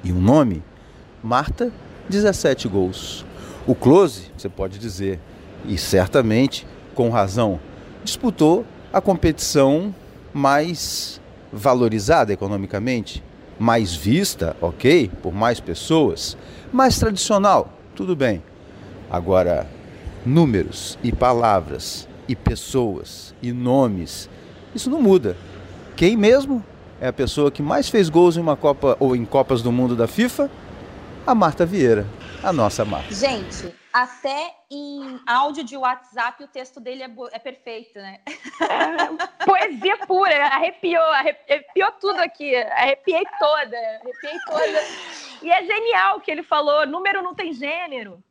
e 0.04 0.12
um 0.12 0.20
nome. 0.20 0.62
Marta, 1.24 1.72
17 2.10 2.68
gols. 2.68 3.26
O 3.66 3.74
Close, 3.74 4.30
você 4.38 4.50
pode 4.50 4.78
dizer, 4.78 5.22
e 5.66 5.78
certamente 5.78 6.68
com 6.94 7.10
razão, 7.10 7.60
disputou 8.04 8.66
a 8.92 9.02
competição 9.02 9.94
mais 10.34 11.22
valorizada 11.52 12.34
economicamente, 12.34 13.24
mais 13.60 13.96
vista, 13.96 14.56
ok, 14.62 15.10
por 15.22 15.34
mais 15.34 15.60
pessoas, 15.60 16.38
mais 16.72 16.98
tradicional, 16.98 17.72
tudo 17.96 18.16
bem. 18.16 18.44
Agora, 19.10 19.68
números 20.26 20.98
e 21.04 21.12
palavras 21.12 22.08
e 22.28 22.36
pessoas 22.36 23.34
e 23.42 23.52
nomes, 23.52 24.30
isso 24.74 24.90
não 24.90 25.02
muda. 25.02 25.38
Quem 25.96 26.18
mesmo 26.18 26.64
é 27.00 27.08
a 27.08 27.14
pessoa 27.14 27.52
que 27.52 27.62
mais 27.62 27.90
fez 27.90 28.10
gols 28.10 28.38
em 28.38 28.40
uma 28.40 28.56
Copa 28.56 28.98
ou 29.00 29.16
em 29.16 29.26
Copas 29.26 29.62
do 29.62 29.72
Mundo 29.72 29.96
da 29.96 30.08
FIFA? 30.08 30.50
A 31.26 31.36
Marta 31.36 31.66
Vieira, 31.66 32.06
a 32.42 32.52
nossa 32.52 32.84
Marta. 32.84 33.14
Gente, 33.14 33.74
até 33.94 34.56
em 34.72 35.22
áudio 35.28 35.64
de 35.64 35.78
WhatsApp 35.78 36.44
o 36.44 36.48
texto 36.48 36.80
dele 36.80 37.04
é, 37.04 37.12
é 37.32 37.40
perfeito, 37.40 38.00
né? 38.00 38.22
É, 38.26 39.46
poesia 39.46 39.98
pura, 40.08 40.48
arrepiou, 40.48 41.04
arrepiou 41.04 41.92
tudo 42.02 42.20
aqui, 42.20 42.56
arrepiei 42.56 43.24
toda, 43.38 43.78
arrepiei 43.78 44.40
toda. 44.48 44.80
E 45.44 45.52
é 45.52 45.64
genial 45.64 46.20
que 46.20 46.32
ele 46.32 46.42
falou, 46.42 46.88
número 46.88 47.22
não 47.22 47.36
tem 47.36 47.54
gênero. 47.54 48.24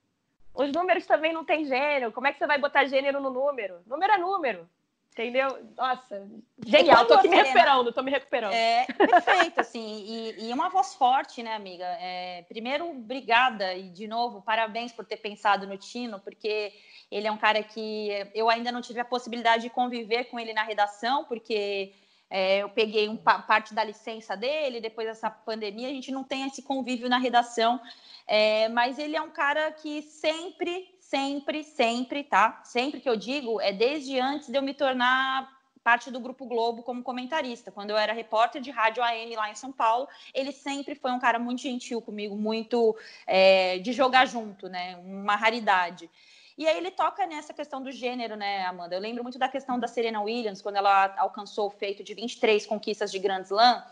Os 0.53 0.73
números 0.73 1.07
também 1.07 1.33
não 1.33 1.45
têm 1.45 1.65
gênero. 1.65 2.13
Como 2.13 2.27
é 2.27 2.33
que 2.33 2.39
você 2.39 2.47
vai 2.47 2.59
botar 2.59 2.85
gênero 2.87 3.21
no 3.21 3.31
número? 3.31 3.81
Número 3.87 4.13
é 4.13 4.19
número. 4.19 4.69
Entendeu? 5.13 5.59
Nossa, 5.77 6.27
genial. 6.65 7.07
Tô 7.07 7.15
aqui 7.15 7.29
me 7.29 7.37
recuperando, 7.37 7.93
tô 7.93 8.03
me 8.03 8.11
recuperando. 8.11 8.55
É 8.55 8.87
perfeito, 8.87 9.61
assim, 9.61 10.05
e, 10.07 10.49
e 10.49 10.53
uma 10.55 10.71
voz 10.71 10.95
forte, 10.95 11.43
né, 11.43 11.55
amiga? 11.55 11.85
É, 12.01 12.43
primeiro, 12.49 12.89
obrigada 12.89 13.75
e, 13.75 13.91
de 13.91 14.09
novo, 14.09 14.41
parabéns 14.41 14.91
por 14.91 15.05
ter 15.05 15.19
pensado 15.19 15.67
no 15.67 15.77
Tino, 15.77 16.19
porque 16.19 16.73
ele 17.11 17.27
é 17.27 17.33
um 17.33 17.37
cara 17.37 17.63
que 17.63 18.09
eu 18.35 18.49
ainda 18.49 18.73
não 18.73 18.81
tive 18.81 19.01
a 19.01 19.05
possibilidade 19.05 19.65
de 19.65 19.71
conviver 19.71 20.25
com 20.25 20.41
ele 20.41 20.55
na 20.55 20.63
redação, 20.63 21.27
porque 21.27 21.93
é, 22.31 22.63
eu 22.63 22.71
peguei 22.71 23.07
um, 23.07 23.17
parte 23.19 23.75
da 23.75 23.85
licença 23.85 24.35
dele, 24.35 24.81
depois 24.81 25.07
dessa 25.07 25.29
pandemia, 25.29 25.89
a 25.89 25.93
gente 25.93 26.11
não 26.11 26.25
tem 26.25 26.47
esse 26.47 26.63
convívio 26.63 27.07
na 27.07 27.19
redação, 27.19 27.79
é, 28.27 28.67
mas 28.71 28.99
ele 28.99 29.15
é 29.15 29.21
um 29.21 29.29
cara 29.29 29.71
que 29.73 30.01
sempre 30.01 30.89
sempre, 31.13 31.63
sempre, 31.63 32.25
tá? 32.25 32.63
Sempre 32.65 32.99
que 32.99 33.07
eu 33.07 33.17
digo 33.17 33.61
é 33.61 33.71
desde 33.71 34.19
antes 34.19 34.49
de 34.49 34.57
eu 34.57 34.63
me 34.63 34.73
tornar 34.73 35.47
parte 35.85 36.11
do 36.11 36.19
Grupo 36.19 36.47
Globo 36.47 36.83
como 36.83 37.03
comentarista. 37.03 37.71
Quando 37.71 37.91
eu 37.91 37.99
era 37.99 38.15
repórter 38.15 38.63
de 38.63 38.71
rádio 38.71 39.03
AM 39.03 39.37
lá 39.37 39.51
em 39.51 39.55
São 39.55 39.71
Paulo, 39.71 40.09
ele 40.33 40.53
sempre 40.53 40.95
foi 40.95 41.13
um 41.13 41.19
cara 41.19 41.39
muito 41.39 41.61
gentil 41.61 42.01
comigo, 42.01 42.35
muito 42.35 42.97
é, 43.27 43.79
de 43.81 43.93
jogar 43.93 44.25
junto, 44.25 44.71
né? 44.71 44.97
Uma 45.05 45.37
raridade. 45.37 46.09
E 46.57 46.67
aí 46.67 46.79
ele 46.79 46.91
toca 46.91 47.27
nessa 47.27 47.53
questão 47.53 47.83
do 47.83 47.93
gênero, 47.93 48.35
né, 48.35 48.65
Amanda? 48.65 48.95
Eu 48.95 49.01
lembro 49.01 49.23
muito 49.23 49.39
da 49.39 49.49
questão 49.51 49.79
da 49.79 49.89
Serena 49.89 50.23
Williams, 50.23 50.63
quando 50.63 50.77
ela 50.77 51.15
alcançou 51.19 51.67
o 51.67 51.71
feito 51.71 52.03
de 52.03 52.15
23 52.15 52.65
conquistas 52.65 53.13
de 53.13 53.19
Grand 53.19 53.43
Slam. 53.43 53.85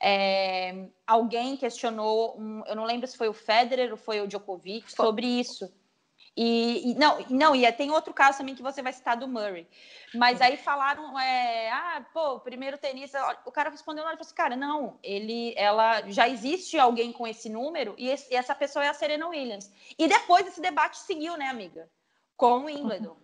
É, 0.00 0.86
alguém 1.06 1.56
questionou, 1.56 2.36
um, 2.36 2.64
eu 2.66 2.74
não 2.74 2.84
lembro 2.84 3.06
se 3.06 3.16
foi 3.16 3.28
o 3.28 3.32
Federer 3.32 3.92
ou 3.92 3.96
foi 3.96 4.20
o 4.20 4.26
Djokovic, 4.26 4.90
sobre 4.92 5.24
isso 5.24 5.72
e, 6.36 6.90
e, 6.90 6.94
não, 6.94 7.18
não, 7.30 7.54
e 7.54 7.70
tem 7.72 7.90
outro 7.92 8.12
caso 8.12 8.38
também 8.38 8.54
que 8.56 8.62
você 8.62 8.82
vai 8.82 8.92
citar 8.92 9.16
do 9.16 9.28
Murray. 9.28 9.68
Mas 10.14 10.40
aí 10.40 10.56
falaram, 10.56 11.18
é, 11.18 11.70
ah, 11.70 12.04
pô, 12.12 12.40
primeiro 12.40 12.76
tenista, 12.76 13.20
o 13.44 13.52
cara 13.52 13.70
respondeu 13.70 14.02
e 14.02 14.06
falou 14.06 14.20
assim, 14.20 14.34
cara, 14.34 14.56
não, 14.56 14.98
ele, 15.02 15.54
ela, 15.56 16.02
já 16.10 16.28
existe 16.28 16.78
alguém 16.78 17.12
com 17.12 17.26
esse 17.26 17.48
número 17.48 17.94
e, 17.96 18.08
esse, 18.08 18.32
e, 18.32 18.36
essa 18.36 18.54
pessoa 18.54 18.84
é 18.84 18.88
a 18.88 18.94
Serena 18.94 19.28
Williams. 19.28 19.70
E 19.96 20.08
depois 20.08 20.46
esse 20.46 20.60
debate 20.60 20.98
seguiu, 20.98 21.36
né, 21.36 21.46
amiga? 21.46 21.88
Com 22.36 22.60
o 22.60 22.64
Wimbledon. 22.64 23.16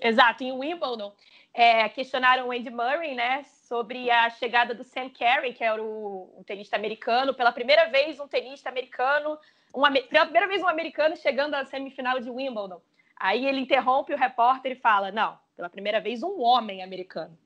Exato, 0.00 0.42
em 0.42 0.50
Wimbledon, 0.50 1.12
é, 1.54 1.88
questionaram 1.88 2.48
o 2.48 2.52
Andy 2.52 2.70
Murray, 2.70 3.14
né, 3.14 3.44
sobre 3.70 4.10
a 4.10 4.28
chegada 4.30 4.74
do 4.74 4.82
Sam 4.82 5.08
Carey, 5.10 5.54
que 5.54 5.62
era 5.62 5.80
o, 5.80 6.28
um 6.36 6.42
tenista 6.42 6.74
americano, 6.74 7.32
pela 7.32 7.52
primeira 7.52 7.88
vez 7.88 8.18
um 8.18 8.26
tenista 8.26 8.68
americano 8.68 9.38
uma, 9.72 9.92
pela 9.92 10.24
primeira 10.24 10.48
vez 10.48 10.60
um 10.60 10.68
americano 10.68 11.16
chegando 11.16 11.54
à 11.54 11.64
semifinal 11.64 12.18
de 12.18 12.28
Wimbledon. 12.28 12.82
Aí 13.16 13.46
ele 13.46 13.60
interrompe 13.60 14.12
o 14.12 14.16
repórter 14.16 14.72
e 14.72 14.74
fala: 14.74 15.12
Não, 15.12 15.38
pela 15.54 15.70
primeira 15.70 16.00
vez 16.00 16.20
um 16.20 16.40
homem 16.40 16.82
americano. 16.82 17.38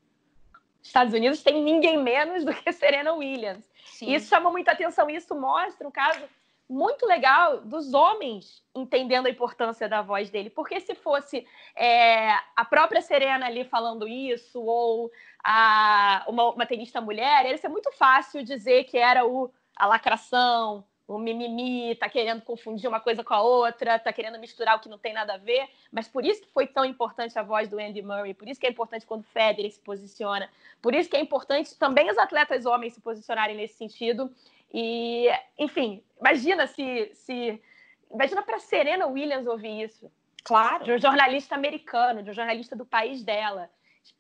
Estados 0.82 1.12
Unidos 1.12 1.42
tem 1.42 1.62
ninguém 1.62 1.98
menos 1.98 2.42
do 2.42 2.54
que 2.54 2.72
Serena 2.72 3.12
Williams. 3.12 3.70
Sim. 3.84 4.14
Isso 4.14 4.28
chama 4.28 4.50
muita 4.50 4.72
atenção. 4.72 5.10
Isso 5.10 5.34
mostra 5.34 5.87
um 5.87 5.90
caso 5.90 6.24
muito 6.68 7.07
legal 7.07 7.61
dos 7.61 7.92
homens 7.92 8.62
entendendo 8.74 9.27
a 9.27 9.31
importância 9.31 9.88
da 9.88 10.03
voz 10.03 10.31
dele. 10.31 10.50
Porque 10.50 10.81
se 10.81 10.94
fosse 10.94 11.46
é, 11.77 12.31
a 12.57 12.64
própria 12.64 13.03
Serena 13.03 13.46
ali 13.46 13.64
falando 13.64 14.09
isso, 14.09 14.61
ou 14.61 15.11
a, 15.44 16.24
uma, 16.27 16.50
uma 16.50 16.66
tenista 16.66 17.00
mulher, 17.00 17.46
ia 17.46 17.57
ser 17.59 17.68
muito 17.68 17.92
fácil 17.92 18.42
dizer 18.42 18.85
que 18.85 18.96
era 18.96 19.27
o, 19.27 19.53
a 19.77 19.87
lacração, 19.87 20.85
o 21.07 21.18
mimimi, 21.18 21.94
tá 21.96 22.09
querendo 22.09 22.40
confundir 22.42 22.88
uma 22.88 22.98
coisa 22.98 23.22
com 23.22 23.35
a 23.35 23.42
outra, 23.42 23.98
tá 23.98 24.11
querendo 24.12 24.38
misturar 24.38 24.77
o 24.77 24.81
que 24.81 24.88
não 24.88 24.98
tem 24.98 25.12
nada 25.12 25.35
a 25.35 25.38
ver, 25.38 25.68
mas 25.92 26.09
por 26.09 26.24
isso 26.24 26.40
que 26.40 26.48
foi 26.48 26.66
tão 26.66 26.85
importante 26.85 27.38
a 27.38 27.42
voz 27.42 27.68
do 27.68 27.79
Andy 27.79 28.00
Murray, 28.00 28.33
por 28.33 28.48
isso 28.48 28.59
que 28.59 28.66
é 28.66 28.70
importante 28.70 29.05
quando 29.05 29.20
o 29.20 29.27
Federer 29.27 29.70
se 29.70 29.81
posiciona, 29.81 30.48
por 30.81 30.94
isso 30.94 31.11
que 31.11 31.16
é 31.16 31.20
importante 31.20 31.77
também 31.79 32.11
os 32.11 32.16
atletas 32.16 32.64
homens 32.64 32.94
se 32.94 33.03
posicionarem 33.03 33.55
nesse 33.55 33.74
sentido. 33.74 34.33
E, 34.76 35.28
enfim, 35.56 36.02
imagina 36.18 36.66
se, 36.66 37.08
se 37.14 37.62
imagina 38.10 38.42
para 38.42 38.58
Serena 38.58 39.06
Williams 39.06 39.46
ouvir 39.46 39.84
isso. 39.84 40.10
Claro. 40.42 40.84
De 40.84 40.92
um 40.92 40.98
jornalista 40.98 41.54
americano, 41.54 42.24
de 42.24 42.30
um 42.30 42.34
jornalista 42.34 42.74
do 42.74 42.84
país 42.84 43.22
dela. 43.22 43.70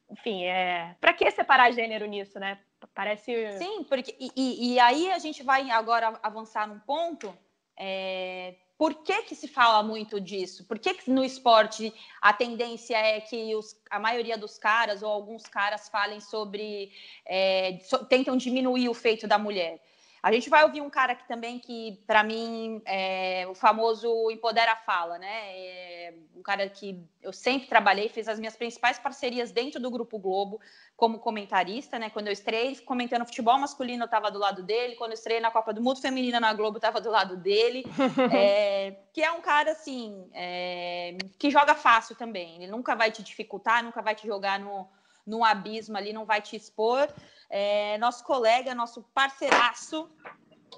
Enfim, 0.08 0.44
é... 0.44 0.94
para 1.00 1.12
que 1.12 1.28
separar 1.32 1.72
gênero 1.72 2.06
nisso, 2.06 2.38
né? 2.38 2.60
Parece. 2.94 3.58
Sim, 3.58 3.82
porque. 3.82 4.14
E, 4.20 4.74
e 4.74 4.78
aí 4.78 5.10
a 5.10 5.18
gente 5.18 5.42
vai 5.42 5.68
agora 5.70 6.20
avançar 6.22 6.68
num 6.68 6.78
ponto. 6.78 7.36
É, 7.76 8.54
por 8.78 9.02
que, 9.02 9.22
que 9.22 9.34
se 9.34 9.48
fala 9.48 9.82
muito 9.82 10.20
disso? 10.20 10.64
Por 10.66 10.78
que, 10.78 10.94
que 10.94 11.10
no 11.10 11.24
esporte 11.24 11.92
a 12.22 12.32
tendência 12.32 12.96
é 12.96 13.20
que 13.20 13.54
os, 13.56 13.76
a 13.90 13.98
maioria 13.98 14.38
dos 14.38 14.56
caras 14.56 15.02
ou 15.02 15.10
alguns 15.10 15.46
caras 15.46 15.88
falem 15.88 16.20
sobre. 16.20 16.92
É, 17.26 17.78
so, 17.82 18.04
tentam 18.04 18.36
diminuir 18.36 18.88
o 18.88 18.94
feito 18.94 19.26
da 19.26 19.38
mulher? 19.38 19.80
A 20.24 20.32
gente 20.32 20.48
vai 20.48 20.64
ouvir 20.64 20.80
um 20.80 20.88
cara 20.88 21.12
aqui 21.12 21.28
também 21.28 21.58
que, 21.58 22.02
para 22.06 22.24
mim, 22.24 22.80
é 22.86 23.46
o 23.46 23.54
famoso 23.54 24.30
empodera 24.30 24.72
a 24.72 24.76
fala, 24.76 25.18
né? 25.18 25.54
É 25.54 26.14
um 26.34 26.40
cara 26.40 26.66
que 26.66 26.98
eu 27.22 27.30
sempre 27.30 27.68
trabalhei, 27.68 28.08
fiz 28.08 28.26
as 28.26 28.38
minhas 28.38 28.56
principais 28.56 28.98
parcerias 28.98 29.52
dentro 29.52 29.78
do 29.78 29.90
Grupo 29.90 30.18
Globo 30.18 30.62
como 30.96 31.18
comentarista, 31.18 31.98
né? 31.98 32.08
Quando 32.08 32.28
eu 32.28 32.32
estrei 32.32 32.74
comentando 32.76 33.26
futebol 33.26 33.58
masculino, 33.58 34.04
eu 34.04 34.06
estava 34.06 34.30
do 34.30 34.38
lado 34.38 34.62
dele. 34.62 34.96
Quando 34.96 35.10
eu 35.10 35.16
estrei 35.16 35.40
na 35.40 35.50
Copa 35.50 35.74
do 35.74 35.82
Mundo 35.82 36.00
Feminina 36.00 36.40
na 36.40 36.54
Globo, 36.54 36.76
eu 36.76 36.78
estava 36.78 37.02
do 37.02 37.10
lado 37.10 37.36
dele. 37.36 37.84
é, 38.32 38.96
que 39.12 39.22
é 39.22 39.30
um 39.30 39.42
cara, 39.42 39.72
assim, 39.72 40.26
é, 40.32 41.18
que 41.38 41.50
joga 41.50 41.74
fácil 41.74 42.16
também. 42.16 42.62
Ele 42.62 42.72
nunca 42.72 42.94
vai 42.94 43.10
te 43.10 43.22
dificultar, 43.22 43.84
nunca 43.84 44.00
vai 44.00 44.14
te 44.14 44.26
jogar 44.26 44.58
no, 44.58 44.88
num 45.26 45.44
abismo 45.44 45.98
ali, 45.98 46.14
não 46.14 46.24
vai 46.24 46.40
te 46.40 46.56
expor 46.56 47.12
é, 47.56 47.96
nosso 47.98 48.24
colega, 48.24 48.74
nosso 48.74 49.04
parceiraço, 49.14 50.08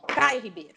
Caio 0.08 0.42
Ribeiro. 0.42 0.76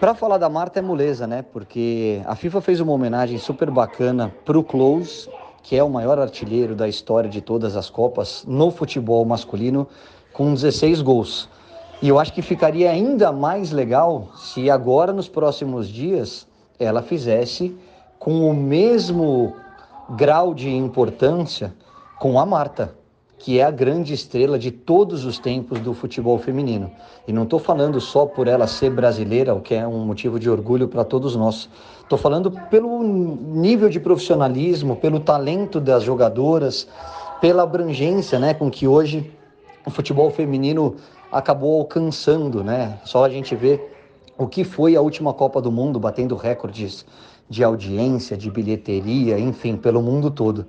Para 0.00 0.14
falar 0.14 0.38
da 0.38 0.48
Marta 0.48 0.78
é 0.78 0.82
moleza, 0.82 1.26
né? 1.26 1.42
Porque 1.42 2.22
a 2.24 2.34
FIFA 2.34 2.62
fez 2.62 2.80
uma 2.80 2.92
homenagem 2.92 3.36
super 3.36 3.70
bacana 3.70 4.34
para 4.46 4.58
o 4.58 4.64
Close, 4.64 5.28
que 5.62 5.76
é 5.76 5.84
o 5.84 5.90
maior 5.90 6.18
artilheiro 6.18 6.74
da 6.74 6.88
história 6.88 7.28
de 7.28 7.42
todas 7.42 7.76
as 7.76 7.90
Copas 7.90 8.44
no 8.46 8.70
futebol 8.70 9.26
masculino, 9.26 9.86
com 10.32 10.54
16 10.54 11.02
gols. 11.02 11.46
E 12.00 12.08
eu 12.08 12.18
acho 12.18 12.32
que 12.32 12.40
ficaria 12.40 12.90
ainda 12.90 13.30
mais 13.30 13.72
legal 13.72 14.30
se 14.34 14.70
agora, 14.70 15.12
nos 15.12 15.28
próximos 15.28 15.86
dias, 15.86 16.48
ela 16.78 17.02
fizesse 17.02 17.78
com 18.18 18.48
o 18.48 18.54
mesmo 18.54 19.54
grau 20.16 20.54
de 20.54 20.70
importância 20.70 21.74
com 22.18 22.40
a 22.40 22.46
Marta 22.46 23.01
que 23.42 23.58
é 23.58 23.64
a 23.64 23.72
grande 23.72 24.14
estrela 24.14 24.56
de 24.56 24.70
todos 24.70 25.24
os 25.24 25.36
tempos 25.36 25.80
do 25.80 25.92
futebol 25.92 26.38
feminino. 26.38 26.92
E 27.26 27.32
não 27.32 27.42
estou 27.42 27.58
falando 27.58 28.00
só 28.00 28.24
por 28.24 28.46
ela 28.46 28.68
ser 28.68 28.90
brasileira, 28.90 29.52
o 29.52 29.60
que 29.60 29.74
é 29.74 29.84
um 29.84 30.04
motivo 30.04 30.38
de 30.38 30.48
orgulho 30.48 30.86
para 30.86 31.04
todos 31.04 31.34
nós. 31.34 31.68
Estou 32.00 32.16
falando 32.16 32.52
pelo 32.70 33.02
nível 33.02 33.88
de 33.88 33.98
profissionalismo, 33.98 34.94
pelo 34.94 35.18
talento 35.18 35.80
das 35.80 36.04
jogadoras, 36.04 36.86
pela 37.40 37.64
abrangência 37.64 38.38
né, 38.38 38.54
com 38.54 38.70
que 38.70 38.86
hoje 38.86 39.32
o 39.84 39.90
futebol 39.90 40.30
feminino 40.30 40.94
acabou 41.32 41.80
alcançando. 41.80 42.62
Né? 42.62 42.96
Só 43.04 43.24
a 43.24 43.28
gente 43.28 43.56
vê 43.56 43.80
o 44.38 44.46
que 44.46 44.62
foi 44.62 44.94
a 44.94 45.00
última 45.00 45.34
Copa 45.34 45.60
do 45.60 45.72
Mundo, 45.72 45.98
batendo 45.98 46.36
recordes 46.36 47.04
de 47.50 47.64
audiência, 47.64 48.36
de 48.36 48.48
bilheteria, 48.48 49.36
enfim, 49.36 49.76
pelo 49.76 50.00
mundo 50.00 50.30
todo. 50.30 50.64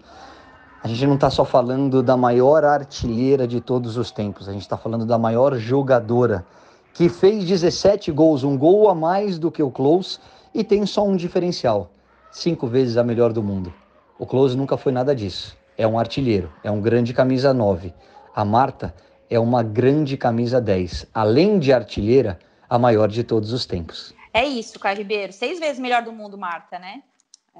A 0.83 0.87
gente 0.89 1.07
não 1.07 1.15
está 1.15 1.29
só 1.29 1.45
falando 1.45 2.03
da 2.03 2.17
maior 2.17 2.65
artilheira 2.65 3.47
de 3.47 3.61
todos 3.61 3.95
os 3.95 4.11
tempos, 4.11 4.49
a 4.49 4.51
gente 4.51 4.63
está 4.63 4.75
falando 4.75 5.05
da 5.05 5.17
maior 5.17 5.55
jogadora, 5.55 6.45
que 6.93 7.07
fez 7.07 7.45
17 7.45 8.11
gols, 8.11 8.43
um 8.43 8.57
gol 8.57 8.89
a 8.89 8.93
mais 8.93 9.39
do 9.39 9.49
que 9.49 9.63
o 9.63 9.71
Close, 9.71 10.19
e 10.53 10.61
tem 10.61 10.85
só 10.85 11.07
um 11.07 11.15
diferencial: 11.15 11.89
cinco 12.29 12.67
vezes 12.67 12.97
a 12.97 13.03
melhor 13.03 13.31
do 13.31 13.41
mundo. 13.41 13.73
O 14.19 14.25
Close 14.25 14.57
nunca 14.57 14.75
foi 14.75 14.91
nada 14.91 15.15
disso. 15.15 15.55
É 15.77 15.87
um 15.87 15.97
artilheiro, 15.97 16.51
é 16.65 16.69
um 16.69 16.81
grande 16.81 17.13
camisa 17.13 17.53
9. 17.53 17.93
A 18.35 18.43
Marta 18.43 18.93
é 19.29 19.39
uma 19.39 19.63
grande 19.63 20.17
camisa 20.17 20.59
10. 20.59 21.07
Além 21.13 21.59
de 21.59 21.71
artilheira, 21.71 22.37
a 22.69 22.77
maior 22.77 23.07
de 23.07 23.23
todos 23.23 23.53
os 23.53 23.65
tempos. 23.65 24.13
É 24.33 24.43
isso, 24.43 24.77
Caio 24.81 24.97
Ribeiro. 24.97 25.31
Seis 25.31 25.59
vezes 25.59 25.79
melhor 25.79 26.03
do 26.03 26.11
mundo, 26.11 26.37
Marta, 26.37 26.77
né? 26.77 27.03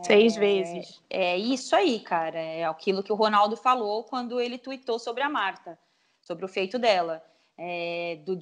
Seis 0.01 0.35
é, 0.35 0.39
vezes. 0.39 1.01
É 1.09 1.37
isso 1.37 1.75
aí, 1.75 1.99
cara. 1.99 2.39
É 2.39 2.65
aquilo 2.65 3.03
que 3.03 3.11
o 3.11 3.15
Ronaldo 3.15 3.55
falou 3.55 4.03
quando 4.03 4.39
ele 4.39 4.57
tweetou 4.57 4.97
sobre 4.97 5.21
a 5.21 5.29
Marta, 5.29 5.77
sobre 6.21 6.43
o 6.45 6.47
feito 6.47 6.79
dela. 6.79 7.23
É, 7.55 8.17
do, 8.25 8.35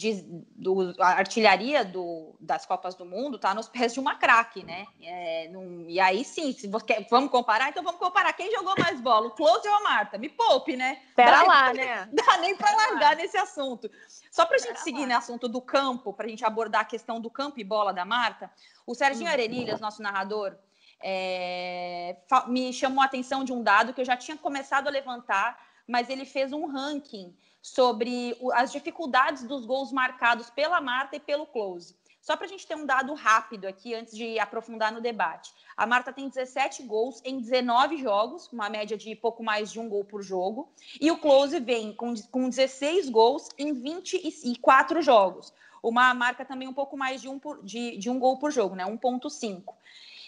do, 0.55 0.95
a 0.97 1.09
artilharia 1.17 1.83
do, 1.83 2.33
das 2.39 2.65
Copas 2.65 2.95
do 2.95 3.03
Mundo 3.03 3.37
tá 3.37 3.53
nos 3.53 3.67
pés 3.67 3.93
de 3.93 3.99
uma 3.99 4.15
craque, 4.15 4.63
né? 4.63 4.87
É, 5.01 5.49
num, 5.49 5.85
e 5.89 5.99
aí 5.99 6.23
sim, 6.23 6.53
se 6.53 6.65
você, 6.69 7.05
vamos 7.09 7.29
comparar, 7.29 7.67
então 7.67 7.83
vamos 7.83 7.99
comparar 7.99 8.31
quem 8.31 8.49
jogou 8.49 8.73
mais 8.79 9.01
bola, 9.01 9.27
o 9.27 9.31
Close 9.31 9.67
ou 9.67 9.75
a 9.75 9.81
Marta? 9.81 10.17
Me 10.17 10.29
poupe, 10.29 10.77
né? 10.77 11.01
Pera 11.13 11.39
dá 11.39 11.43
lá, 11.43 11.73
né? 11.73 12.07
Dá 12.13 12.37
nem 12.37 12.55
para 12.55 12.73
largar 12.73 13.17
nesse 13.17 13.35
assunto. 13.37 13.91
Só 14.31 14.45
para 14.45 14.55
a 14.55 14.59
gente 14.59 14.79
seguir 14.79 15.05
no 15.05 15.17
assunto 15.17 15.49
do 15.49 15.61
campo, 15.61 16.13
para 16.13 16.25
a 16.25 16.29
gente 16.29 16.45
abordar 16.45 16.81
a 16.81 16.85
questão 16.85 17.19
do 17.19 17.29
campo 17.29 17.59
e 17.59 17.65
bola 17.65 17.91
da 17.91 18.05
Marta, 18.05 18.49
o 18.87 18.95
Serginho 18.95 19.29
hum. 19.29 19.33
Arenilhas, 19.33 19.81
nosso 19.81 20.01
narrador, 20.01 20.55
é, 21.03 22.17
me 22.47 22.71
chamou 22.71 23.01
a 23.01 23.05
atenção 23.05 23.43
de 23.43 23.51
um 23.51 23.61
dado 23.61 23.93
que 23.93 24.01
eu 24.01 24.05
já 24.05 24.17
tinha 24.17 24.37
começado 24.37 24.87
a 24.87 24.91
levantar, 24.91 25.59
mas 25.87 26.09
ele 26.09 26.25
fez 26.25 26.53
um 26.53 26.67
ranking 26.67 27.35
sobre 27.61 28.35
as 28.53 28.71
dificuldades 28.71 29.43
dos 29.43 29.65
gols 29.65 29.91
marcados 29.91 30.49
pela 30.49 30.81
Marta 30.81 31.15
e 31.15 31.19
pelo 31.19 31.45
Close. 31.45 31.95
Só 32.21 32.37
para 32.37 32.45
a 32.45 32.49
gente 32.49 32.67
ter 32.67 32.75
um 32.75 32.85
dado 32.85 33.13
rápido 33.15 33.65
aqui 33.65 33.95
antes 33.95 34.15
de 34.15 34.37
aprofundar 34.37 34.91
no 34.91 35.01
debate. 35.01 35.51
A 35.75 35.87
Marta 35.87 36.13
tem 36.13 36.29
17 36.29 36.83
gols 36.83 37.19
em 37.25 37.39
19 37.39 37.97
jogos, 37.97 38.47
uma 38.53 38.69
média 38.69 38.95
de 38.95 39.15
pouco 39.15 39.43
mais 39.43 39.71
de 39.71 39.79
um 39.79 39.89
gol 39.89 40.05
por 40.05 40.21
jogo. 40.21 40.71
E 40.99 41.09
o 41.09 41.17
Close 41.17 41.59
vem 41.59 41.93
com, 41.93 42.13
com 42.29 42.47
16 42.47 43.09
gols 43.09 43.49
em 43.57 43.73
24 43.73 45.01
jogos. 45.01 45.51
Uma 45.81 46.13
marca 46.13 46.45
também 46.45 46.67
um 46.67 46.73
pouco 46.73 46.95
mais 46.95 47.21
de 47.21 47.27
um, 47.27 47.39
por, 47.39 47.63
de, 47.63 47.97
de 47.97 48.07
um 48.07 48.19
gol 48.19 48.37
por 48.37 48.51
jogo, 48.51 48.75
né? 48.75 48.85
1,5. 48.85 49.63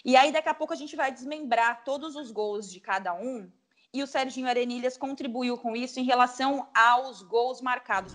E 0.04 0.16
aí, 0.16 0.30
daqui 0.30 0.50
a 0.50 0.54
pouco, 0.54 0.74
a 0.74 0.76
gente 0.76 0.94
vai 0.94 1.10
desmembrar 1.10 1.82
todos 1.82 2.14
os 2.14 2.30
gols 2.30 2.70
de 2.70 2.78
cada 2.78 3.14
um. 3.14 3.50
E 3.90 4.02
o 4.02 4.06
Serginho 4.06 4.46
Arenilhas 4.46 4.98
contribuiu 4.98 5.56
com 5.56 5.74
isso 5.74 5.98
em 5.98 6.04
relação 6.04 6.68
aos 6.74 7.22
gols 7.22 7.62
marcados. 7.62 8.12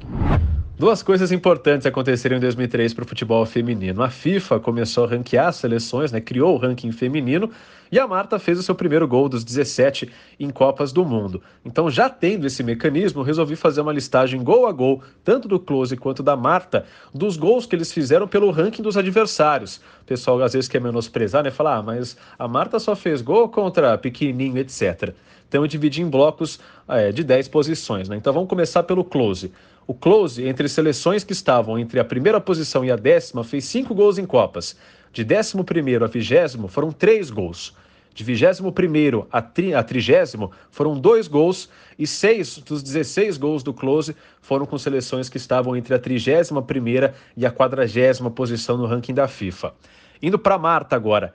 Duas 0.80 1.04
coisas 1.04 1.30
importantes 1.34 1.86
aconteceram 1.86 2.38
em 2.38 2.40
2003 2.40 2.94
para 2.94 3.04
o 3.04 3.06
futebol 3.06 3.46
feminino. 3.46 4.02
A 4.02 4.10
FIFA 4.10 4.62
começou 4.62 5.04
a 5.04 5.08
ranquear 5.08 5.48
as 5.48 5.58
seleções, 5.58 6.10
né, 6.10 6.22
criou 6.22 6.56
o 6.56 6.58
ranking 6.58 6.94
feminino, 6.94 7.52
e 7.92 8.00
a 8.00 8.08
Marta 8.08 8.40
fez 8.40 8.58
o 8.58 8.64
seu 8.64 8.74
primeiro 8.74 9.06
gol 9.06 9.28
dos 9.28 9.44
17 9.44 10.10
em 10.40 10.50
Copas 10.50 10.94
do 10.94 11.04
Mundo. 11.04 11.44
Então, 11.66 11.90
já 11.90 12.10
tendo 12.10 12.48
esse 12.48 12.64
mecanismo, 12.64 13.24
resolvi 13.24 13.58
fazer 13.58 13.82
uma 13.82 13.92
listagem 13.92 14.42
gol 14.42 14.68
a 14.68 14.72
gol, 14.72 15.04
tanto 15.22 15.50
do 15.50 15.60
Close 15.60 15.98
quanto 15.98 16.24
da 16.24 16.38
Marta, 16.38 16.86
dos 17.14 17.36
gols 17.36 17.66
que 17.66 17.76
eles 17.76 17.92
fizeram 17.92 18.26
pelo 18.26 18.50
ranking 18.50 18.82
dos 18.82 18.96
adversários. 18.96 19.82
O 20.02 20.06
pessoal 20.06 20.42
às 20.42 20.54
vezes 20.54 20.70
quer 20.70 20.80
menosprezar, 20.80 21.44
né? 21.44 21.52
Falar, 21.52 21.76
ah, 21.76 21.84
mas 21.84 22.16
a 22.38 22.48
Marta 22.48 22.80
só 22.80 22.96
fez 22.96 23.22
gol 23.22 23.50
contra 23.50 23.98
pequenininho, 23.98 24.58
etc. 24.58 25.14
Então, 25.50 25.62
eu 25.62 25.68
dividi 25.68 26.02
em 26.02 26.10
blocos 26.10 26.58
é, 26.88 27.12
de 27.12 27.22
10 27.22 27.50
posições. 27.50 28.08
Né? 28.08 28.16
Então, 28.16 28.32
vamos 28.32 28.48
começar 28.48 28.84
pelo 28.84 29.04
Close. 29.04 29.52
O 29.90 29.94
Close, 29.96 30.48
entre 30.48 30.70
seleções 30.70 31.24
que 31.24 31.34
estavam 31.34 31.80
entre 31.80 32.00
a 32.00 32.06
primeira 32.06 32.40
posição 32.40 32.86
e 32.86 32.92
a 32.92 32.96
décima, 32.96 33.44
fez 33.44 33.66
cinco 33.66 33.96
gols 33.96 34.20
em 34.20 34.26
Copas. 34.28 34.78
De 35.12 35.24
décimo 35.24 35.64
primeiro 35.64 36.06
a 36.06 36.08
vigésimo 36.08 36.68
foram 36.68 36.92
três 36.92 37.32
gols. 37.32 37.76
De 38.14 38.24
vigésimo 38.24 38.72
primeiro 38.72 39.28
a, 39.32 39.42
tri, 39.42 39.74
a 39.74 39.82
trigésimo 39.82 40.52
foram 40.70 40.94
dois 40.94 41.28
gols 41.28 41.72
e 41.98 42.06
seis 42.06 42.60
dos 42.60 42.84
16 42.84 43.38
gols 43.38 43.64
do 43.64 43.74
Close 43.74 44.16
foram 44.44 44.68
com 44.68 44.78
seleções 44.78 45.28
que 45.28 45.38
estavam 45.38 45.76
entre 45.76 45.96
a 45.96 46.00
trigésima 46.00 46.62
primeira 46.62 47.16
e 47.36 47.44
a 47.44 47.52
quadragésima 47.52 48.30
posição 48.30 48.78
no 48.78 48.86
ranking 48.86 49.16
da 49.16 49.28
FIFA. 49.28 49.74
Indo 50.22 50.38
para 50.38 50.60
Marta 50.60 50.96
agora. 50.96 51.34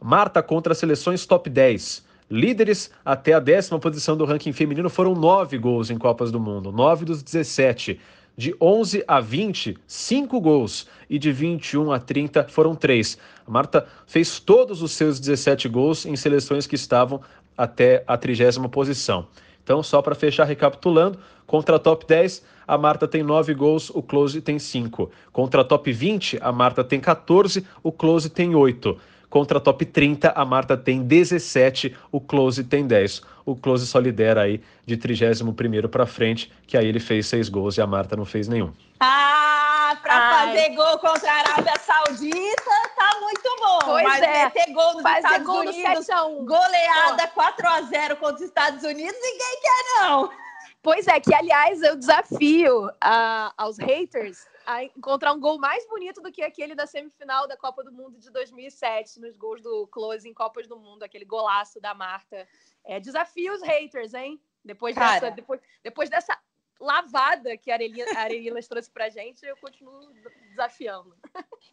Marta 0.00 0.40
contra 0.44 0.76
seleções 0.76 1.26
top 1.26 1.50
10. 1.50 2.04
Líderes 2.34 2.90
até 3.04 3.32
a 3.32 3.38
décima 3.38 3.78
posição 3.78 4.16
do 4.16 4.24
ranking 4.24 4.52
feminino 4.52 4.90
foram 4.90 5.14
nove 5.14 5.56
gols 5.56 5.88
em 5.88 5.96
Copas 5.96 6.32
do 6.32 6.40
Mundo, 6.40 6.72
nove 6.72 7.04
dos 7.04 7.22
17. 7.22 8.00
De 8.36 8.52
11 8.60 9.04
a 9.06 9.20
20, 9.20 9.78
5 9.86 10.40
gols. 10.40 10.88
E 11.08 11.16
de 11.16 11.30
21 11.30 11.92
a 11.92 12.00
30 12.00 12.48
foram 12.48 12.74
3. 12.74 13.16
A 13.46 13.50
Marta 13.52 13.86
fez 14.04 14.40
todos 14.40 14.82
os 14.82 14.90
seus 14.90 15.20
17 15.20 15.68
gols 15.68 16.04
em 16.04 16.16
seleções 16.16 16.66
que 16.66 16.74
estavam 16.74 17.20
até 17.56 18.02
a 18.04 18.16
trigésima 18.16 18.68
posição. 18.68 19.28
Então, 19.62 19.80
só 19.80 20.02
para 20.02 20.16
fechar 20.16 20.42
recapitulando, 20.42 21.16
contra 21.46 21.76
a 21.76 21.78
top 21.78 22.04
10, 22.04 22.42
a 22.66 22.76
Marta 22.76 23.06
tem 23.06 23.22
9 23.22 23.54
gols, 23.54 23.90
o 23.90 24.02
Close 24.02 24.40
tem 24.40 24.58
5. 24.58 25.08
Contra 25.32 25.60
a 25.60 25.64
top 25.64 25.92
20, 25.92 26.38
a 26.40 26.50
Marta 26.50 26.82
tem 26.82 26.98
14, 26.98 27.64
o 27.80 27.92
Close 27.92 28.28
tem 28.28 28.56
8. 28.56 28.98
Contra 29.34 29.58
a 29.58 29.60
top 29.60 29.84
30, 29.84 30.30
a 30.30 30.44
Marta 30.44 30.76
tem 30.76 31.02
17, 31.02 31.92
o 32.12 32.20
Close 32.20 32.62
tem 32.62 32.86
10. 32.86 33.20
O 33.44 33.56
Close 33.56 33.84
só 33.84 33.98
lidera 33.98 34.42
aí 34.42 34.62
de 34.86 34.96
31 34.96 35.88
para 35.88 36.06
frente, 36.06 36.52
que 36.68 36.76
aí 36.76 36.86
ele 36.86 37.00
fez 37.00 37.26
seis 37.26 37.48
gols 37.48 37.76
e 37.76 37.80
a 37.80 37.86
Marta 37.86 38.14
não 38.14 38.24
fez 38.24 38.46
nenhum. 38.46 38.72
Ah, 39.00 39.98
para 40.00 40.46
fazer 40.46 40.68
gol 40.76 40.98
contra 41.00 41.28
a 41.28 41.34
Arábia 41.34 41.74
Saudita, 41.80 42.70
tá 42.96 43.18
muito 43.20 43.56
bom. 43.58 43.78
Pois 43.86 44.04
Mas 44.04 44.22
é. 44.22 44.50
ter 44.50 44.72
gol 44.72 44.94
nos 44.94 45.02
fazer 45.02 45.18
Estados 45.18 45.46
gol 45.48 45.60
Unidos, 45.62 46.06
no 46.08 46.44
goleada 46.44 47.26
4 47.26 47.68
a 47.68 47.82
0 47.82 48.16
contra 48.18 48.36
os 48.36 48.42
Estados 48.42 48.84
Unidos, 48.84 49.16
ninguém 49.20 49.60
quer 49.60 50.00
não. 50.00 50.30
Pois 50.80 51.08
é, 51.08 51.18
que 51.18 51.34
aliás 51.34 51.82
eu 51.82 51.96
desafio 51.96 52.86
uh, 52.86 53.50
aos 53.56 53.78
haters 53.78 54.46
a 54.66 54.84
encontrar 54.84 55.32
um 55.32 55.40
gol 55.40 55.58
mais 55.58 55.86
bonito 55.86 56.20
do 56.20 56.32
que 56.32 56.42
aquele 56.42 56.74
da 56.74 56.86
semifinal 56.86 57.46
da 57.46 57.56
Copa 57.56 57.82
do 57.82 57.92
Mundo 57.92 58.18
de 58.18 58.30
2007, 58.30 59.20
nos 59.20 59.36
gols 59.36 59.62
do 59.62 59.86
Close 59.88 60.28
em 60.28 60.34
Copas 60.34 60.66
do 60.66 60.78
Mundo, 60.78 61.02
aquele 61.02 61.24
golaço 61.24 61.80
da 61.80 61.94
Marta. 61.94 62.46
É, 62.84 63.00
desafio 63.00 63.54
os 63.54 63.62
haters, 63.62 64.14
hein? 64.14 64.40
Depois 64.64 64.94
dessa, 64.94 65.30
depois, 65.30 65.60
depois 65.82 66.08
dessa 66.08 66.38
lavada 66.80 67.56
que 67.56 67.70
a 67.70 67.78
Arelinas 68.16 68.68
trouxe 68.68 68.90
pra 68.90 69.08
gente, 69.08 69.44
eu 69.44 69.56
continuo 69.56 70.12
desafiando. 70.50 71.16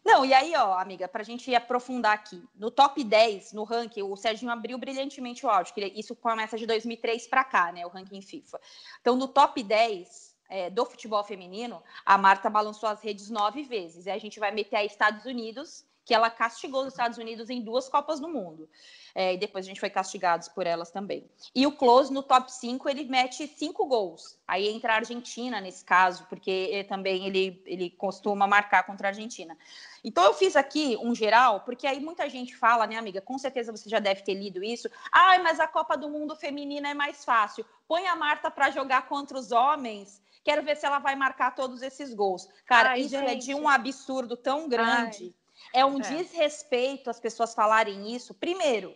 Não, 0.04 0.24
e 0.24 0.32
aí, 0.32 0.54
ó, 0.56 0.78
amiga, 0.78 1.06
pra 1.08 1.22
gente 1.22 1.54
aprofundar 1.54 2.12
aqui, 2.12 2.42
no 2.54 2.70
top 2.70 3.02
10, 3.02 3.52
no 3.52 3.64
ranking, 3.64 4.02
o 4.02 4.16
Serginho 4.16 4.50
abriu 4.50 4.78
brilhantemente 4.78 5.44
o 5.44 5.48
áudio, 5.48 5.74
que 5.74 5.80
isso 5.80 6.16
começa 6.16 6.56
de 6.56 6.66
2003 6.66 7.26
para 7.28 7.44
cá, 7.44 7.72
né, 7.72 7.84
o 7.84 7.88
ranking 7.88 8.22
FIFA. 8.22 8.60
Então, 9.00 9.16
no 9.16 9.28
top 9.28 9.62
10, 9.62 10.31
é, 10.52 10.68
do 10.68 10.84
futebol 10.84 11.24
feminino, 11.24 11.82
a 12.04 12.18
Marta 12.18 12.50
balançou 12.50 12.86
as 12.86 13.02
redes 13.02 13.30
nove 13.30 13.62
vezes. 13.62 14.04
E 14.04 14.10
a 14.10 14.18
gente 14.18 14.38
vai 14.38 14.52
meter 14.52 14.76
aí 14.76 14.86
Estados 14.86 15.24
Unidos, 15.24 15.82
que 16.04 16.12
ela 16.12 16.28
castigou 16.28 16.82
os 16.82 16.88
Estados 16.88 17.16
Unidos 17.16 17.48
em 17.48 17.62
duas 17.62 17.88
Copas 17.88 18.20
do 18.20 18.28
Mundo. 18.28 18.68
É, 19.14 19.32
e 19.32 19.38
depois 19.38 19.64
a 19.64 19.68
gente 19.68 19.80
foi 19.80 19.88
castigados 19.88 20.48
por 20.48 20.66
elas 20.66 20.90
também. 20.90 21.24
E 21.54 21.66
o 21.66 21.72
Close, 21.72 22.12
no 22.12 22.22
top 22.22 22.52
5, 22.52 22.86
ele 22.86 23.04
mete 23.04 23.46
cinco 23.46 23.86
gols. 23.86 24.38
Aí 24.46 24.68
entra 24.68 24.92
a 24.92 24.96
Argentina 24.96 25.58
nesse 25.58 25.82
caso, 25.86 26.26
porque 26.28 26.50
ele, 26.50 26.84
também 26.84 27.26
ele, 27.26 27.62
ele 27.64 27.88
costuma 27.88 28.46
marcar 28.46 28.82
contra 28.82 29.08
a 29.08 29.10
Argentina. 29.10 29.56
Então 30.04 30.22
eu 30.24 30.34
fiz 30.34 30.54
aqui 30.54 30.98
um 31.00 31.14
geral, 31.14 31.60
porque 31.60 31.86
aí 31.86 31.98
muita 31.98 32.28
gente 32.28 32.54
fala, 32.54 32.86
né, 32.86 32.96
amiga? 32.96 33.22
Com 33.22 33.38
certeza 33.38 33.72
você 33.72 33.88
já 33.88 34.00
deve 34.00 34.22
ter 34.22 34.34
lido 34.34 34.62
isso. 34.62 34.90
Ai, 35.10 35.42
mas 35.42 35.58
a 35.60 35.66
Copa 35.66 35.96
do 35.96 36.10
Mundo 36.10 36.36
feminina 36.36 36.90
é 36.90 36.94
mais 36.94 37.24
fácil. 37.24 37.64
Põe 37.88 38.06
a 38.06 38.16
Marta 38.16 38.50
para 38.50 38.70
jogar 38.70 39.08
contra 39.08 39.38
os 39.38 39.50
homens 39.50 40.20
Quero 40.44 40.62
ver 40.62 40.76
se 40.76 40.84
ela 40.84 40.98
vai 40.98 41.14
marcar 41.14 41.54
todos 41.54 41.82
esses 41.82 42.12
gols. 42.12 42.48
Cara, 42.66 42.90
Ai, 42.90 43.00
isso 43.00 43.10
gente. 43.10 43.30
é 43.30 43.34
de 43.34 43.54
um 43.54 43.68
absurdo 43.68 44.36
tão 44.36 44.68
grande. 44.68 45.34
Ai. 45.74 45.82
É 45.82 45.84
um 45.84 45.98
é. 45.98 46.00
desrespeito 46.00 47.08
as 47.08 47.20
pessoas 47.20 47.54
falarem 47.54 48.14
isso. 48.14 48.34
Primeiro, 48.34 48.94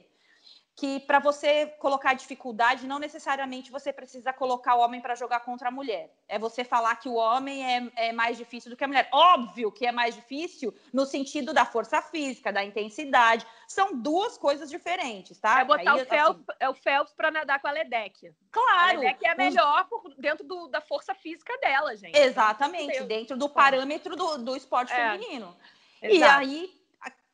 que 0.76 1.00
para 1.00 1.18
você 1.18 1.66
colocar 1.78 2.12
dificuldade, 2.12 2.86
não 2.86 2.98
necessariamente 2.98 3.70
você 3.70 3.90
precisa 3.94 4.30
colocar 4.30 4.74
o 4.74 4.80
homem 4.80 5.00
para 5.00 5.14
jogar 5.14 5.40
contra 5.40 5.68
a 5.68 5.70
mulher. 5.70 6.14
É 6.28 6.38
você 6.38 6.64
falar 6.64 6.94
que 6.96 7.08
o 7.08 7.14
homem 7.14 7.64
é, 7.64 8.08
é, 8.08 8.12
mais 8.12 8.36
difícil 8.36 8.70
do 8.70 8.76
que 8.76 8.84
a 8.84 8.86
mulher. 8.86 9.08
Óbvio 9.10 9.72
que 9.72 9.86
é 9.86 9.90
mais 9.90 10.14
difícil 10.14 10.76
no 10.92 11.06
sentido 11.06 11.54
da 11.54 11.64
força 11.64 12.02
física, 12.02 12.52
da 12.52 12.62
intensidade. 12.62 13.46
São 13.66 13.98
duas 13.98 14.36
coisas 14.36 14.68
diferentes, 14.68 15.40
tá? 15.40 15.60
É 15.60 15.64
botar 15.64 15.94
Aí, 15.94 16.02
o, 16.02 16.06
Phelps, 16.06 16.44
assim, 16.46 16.58
é 16.60 16.68
o 16.68 16.74
Phelps 16.74 17.14
para 17.14 17.30
nadar 17.30 17.58
com 17.58 17.68
a 17.68 17.70
Ledeck. 17.70 18.30
Claro. 18.50 18.98
A 18.98 19.00
Ledeck 19.00 19.26
é 19.26 19.34
melhor 19.34 19.88
por, 19.88 20.14
dentro 20.18 20.44
do, 20.44 20.68
da 20.68 20.82
força 20.82 21.14
física 21.14 21.56
dela, 21.56 21.96
gente. 21.96 22.18
Exatamente, 22.18 23.02
dentro 23.04 23.34
do 23.38 23.48
parâmetro 23.48 24.14
do, 24.14 24.36
do 24.38 24.54
esporte 24.54 24.92
é. 24.92 24.96
feminino. 24.96 25.56
Exato. 26.02 26.14
E 26.14 26.22
aí 26.22 26.76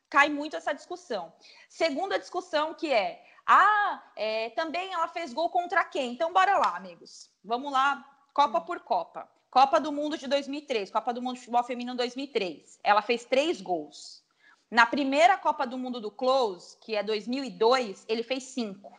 cai 0.08 0.28
muito 0.28 0.54
essa 0.54 0.72
discussão. 0.72 1.32
Segunda 1.68 2.18
discussão 2.20 2.74
que 2.74 2.92
é 2.92 3.31
ah, 3.46 4.02
é, 4.16 4.50
também 4.50 4.92
ela 4.92 5.08
fez 5.08 5.32
gol 5.32 5.50
contra 5.50 5.84
quem? 5.84 6.12
Então, 6.12 6.32
bora 6.32 6.58
lá, 6.58 6.76
amigos. 6.76 7.30
Vamos 7.44 7.72
lá, 7.72 8.04
Copa 8.32 8.60
por 8.60 8.80
Copa. 8.80 9.28
Copa 9.50 9.78
do 9.78 9.92
Mundo 9.92 10.16
de 10.16 10.26
2003, 10.26 10.90
Copa 10.90 11.12
do 11.12 11.20
Mundo 11.20 11.34
de 11.34 11.40
Futebol 11.40 11.62
Feminino 11.64 11.96
2003. 11.96 12.80
Ela 12.82 13.02
fez 13.02 13.24
três 13.24 13.60
gols. 13.60 14.22
Na 14.70 14.86
primeira 14.86 15.36
Copa 15.36 15.66
do 15.66 15.76
Mundo 15.76 16.00
do 16.00 16.10
Close, 16.10 16.78
que 16.80 16.96
é 16.96 17.02
2002, 17.02 18.06
ele 18.08 18.22
fez 18.22 18.44
cinco. 18.44 18.98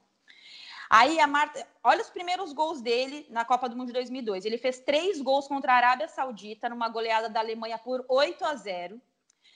Aí 0.87 1.19
a 1.19 1.25
Marta, 1.25 1.67
olha 1.83 2.03
os 2.03 2.09
primeiros 2.11 2.53
gols 2.53 2.79
dele 2.79 3.25
na 3.31 3.43
Copa 3.43 3.67
do 3.67 3.75
Mundo 3.75 3.87
de 3.87 3.93
2002. 3.93 4.45
Ele 4.45 4.59
fez 4.59 4.77
três 4.77 5.19
gols 5.19 5.47
contra 5.47 5.73
a 5.73 5.77
Arábia 5.77 6.07
Saudita 6.07 6.69
numa 6.69 6.87
goleada 6.87 7.27
da 7.27 7.39
Alemanha 7.39 7.79
por 7.79 8.05
8 8.07 8.45
a 8.45 8.53
0. 8.53 9.01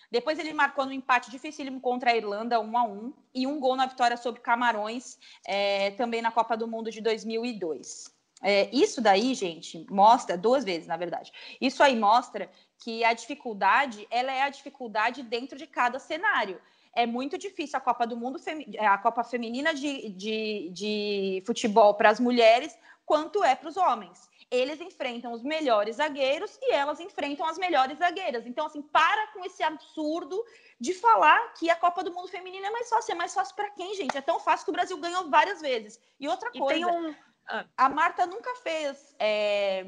Depois 0.10 0.40
ele 0.40 0.54
marcou 0.54 0.86
no 0.86 0.94
empate 0.94 1.30
dificílimo 1.30 1.82
contra 1.82 2.12
a 2.12 2.16
Irlanda, 2.16 2.60
1 2.60 2.78
a 2.78 2.84
1 2.84 3.14
e 3.36 3.48
um 3.48 3.60
gol 3.60 3.76
na 3.76 3.86
vitória 3.86 4.16
sobre 4.16 4.42
Camarões, 4.42 5.18
é, 5.46 5.92
também 5.92 6.22
na 6.22 6.32
Copa 6.32 6.56
do 6.56 6.68
Mundo 6.68 6.90
de 6.90 7.02
2002. 7.02 8.16
É, 8.42 8.70
isso 8.72 9.02
daí, 9.02 9.34
gente, 9.34 9.86
mostra, 9.90 10.38
duas 10.38 10.64
vezes, 10.64 10.88
na 10.88 10.96
verdade, 10.96 11.32
isso 11.60 11.82
aí 11.82 11.96
mostra 11.96 12.50
que 12.80 13.04
a 13.04 13.12
dificuldade, 13.12 14.08
ela 14.12 14.32
é 14.32 14.44
a 14.44 14.50
dificuldade 14.50 15.24
dentro 15.24 15.58
de 15.58 15.66
cada 15.66 16.00
cenário. 16.00 16.62
É 16.96 17.06
muito 17.06 17.38
difícil 17.38 17.78
a 17.78 17.82
Copa 17.82 18.08
do 18.08 18.16
Mundo, 18.16 18.40
a 18.80 18.98
Copa 18.98 19.24
Feminina 19.24 19.74
de, 19.74 20.10
de, 20.10 20.70
de 20.72 21.44
futebol 21.46 21.96
para 21.96 22.10
as 22.10 22.20
mulheres, 22.20 22.78
quanto 23.06 23.44
é 23.44 23.56
para 23.56 23.70
os 23.70 23.78
homens 23.78 24.30
eles 24.50 24.80
enfrentam 24.80 25.34
os 25.34 25.44
melhores 25.44 25.98
zagueiros 25.98 26.58
e 26.62 26.72
elas 26.72 27.00
enfrentam 27.00 27.46
as 27.46 27.58
melhores 27.58 27.98
zagueiras. 27.98 28.46
Então, 28.46 28.66
assim, 28.66 28.82
para 28.82 29.28
com 29.28 29.44
esse 29.46 29.62
absurdo 29.62 30.44
de 30.80 30.94
falar 30.94 31.54
que 31.54 31.70
a 31.70 31.76
Copa 31.76 32.04
do 32.04 32.14
Mundo 32.14 32.30
Feminino 32.30 32.66
é 32.66 32.72
mais 32.72 32.90
fácil. 32.90 33.12
É 33.12 33.16
mais 33.16 33.34
fácil 33.34 33.56
para 33.56 33.70
quem, 33.72 33.96
gente? 33.96 34.18
É 34.18 34.22
tão 34.22 34.40
fácil 34.40 34.66
que 34.66 34.72
o 34.72 34.74
Brasil 34.74 34.98
ganhou 34.98 35.30
várias 35.30 35.60
vezes. 35.60 36.00
E 36.20 36.28
outra 36.28 36.50
e 36.54 36.60
coisa, 36.60 36.88
um... 36.88 37.14
ah. 37.50 37.66
a 37.76 37.90
Marta 37.90 38.26
nunca 38.26 38.54
fez. 38.56 39.16
É... 39.20 39.86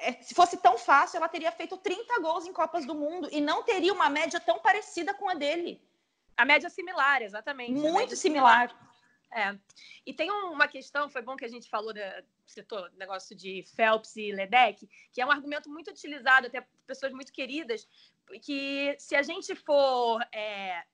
É, 0.00 0.12
se 0.22 0.32
fosse 0.32 0.56
tão 0.58 0.78
fácil, 0.78 1.16
ela 1.16 1.28
teria 1.28 1.50
feito 1.50 1.76
30 1.76 2.20
gols 2.20 2.46
em 2.46 2.52
Copas 2.52 2.86
do 2.86 2.94
Mundo 2.94 3.28
e 3.32 3.40
não 3.40 3.64
teria 3.64 3.92
uma 3.92 4.08
média 4.08 4.38
tão 4.38 4.60
parecida 4.60 5.12
com 5.12 5.28
a 5.28 5.34
dele. 5.34 5.82
A 6.36 6.44
média 6.44 6.70
similar, 6.70 7.20
exatamente. 7.20 7.72
Muito 7.72 8.14
similar. 8.14 8.68
similar. 8.68 8.87
É. 9.30 9.58
E 10.06 10.14
tem 10.14 10.30
uma 10.30 10.66
questão, 10.66 11.08
foi 11.08 11.22
bom 11.22 11.36
que 11.36 11.44
a 11.44 11.48
gente 11.48 11.68
falou, 11.68 11.92
da, 11.92 12.22
citou 12.46 12.88
negócio 12.92 13.36
de 13.36 13.62
Phelps 13.74 14.16
e 14.16 14.32
Ledeck, 14.32 14.88
que 15.12 15.20
é 15.20 15.26
um 15.26 15.30
argumento 15.30 15.68
muito 15.68 15.90
utilizado, 15.90 16.46
até 16.46 16.62
por 16.62 16.70
pessoas 16.86 17.12
muito 17.12 17.32
queridas, 17.32 17.86
que 18.42 18.96
se 18.98 19.14
a 19.14 19.22
gente 19.22 19.54
for 19.54 20.20
é, 20.32 20.84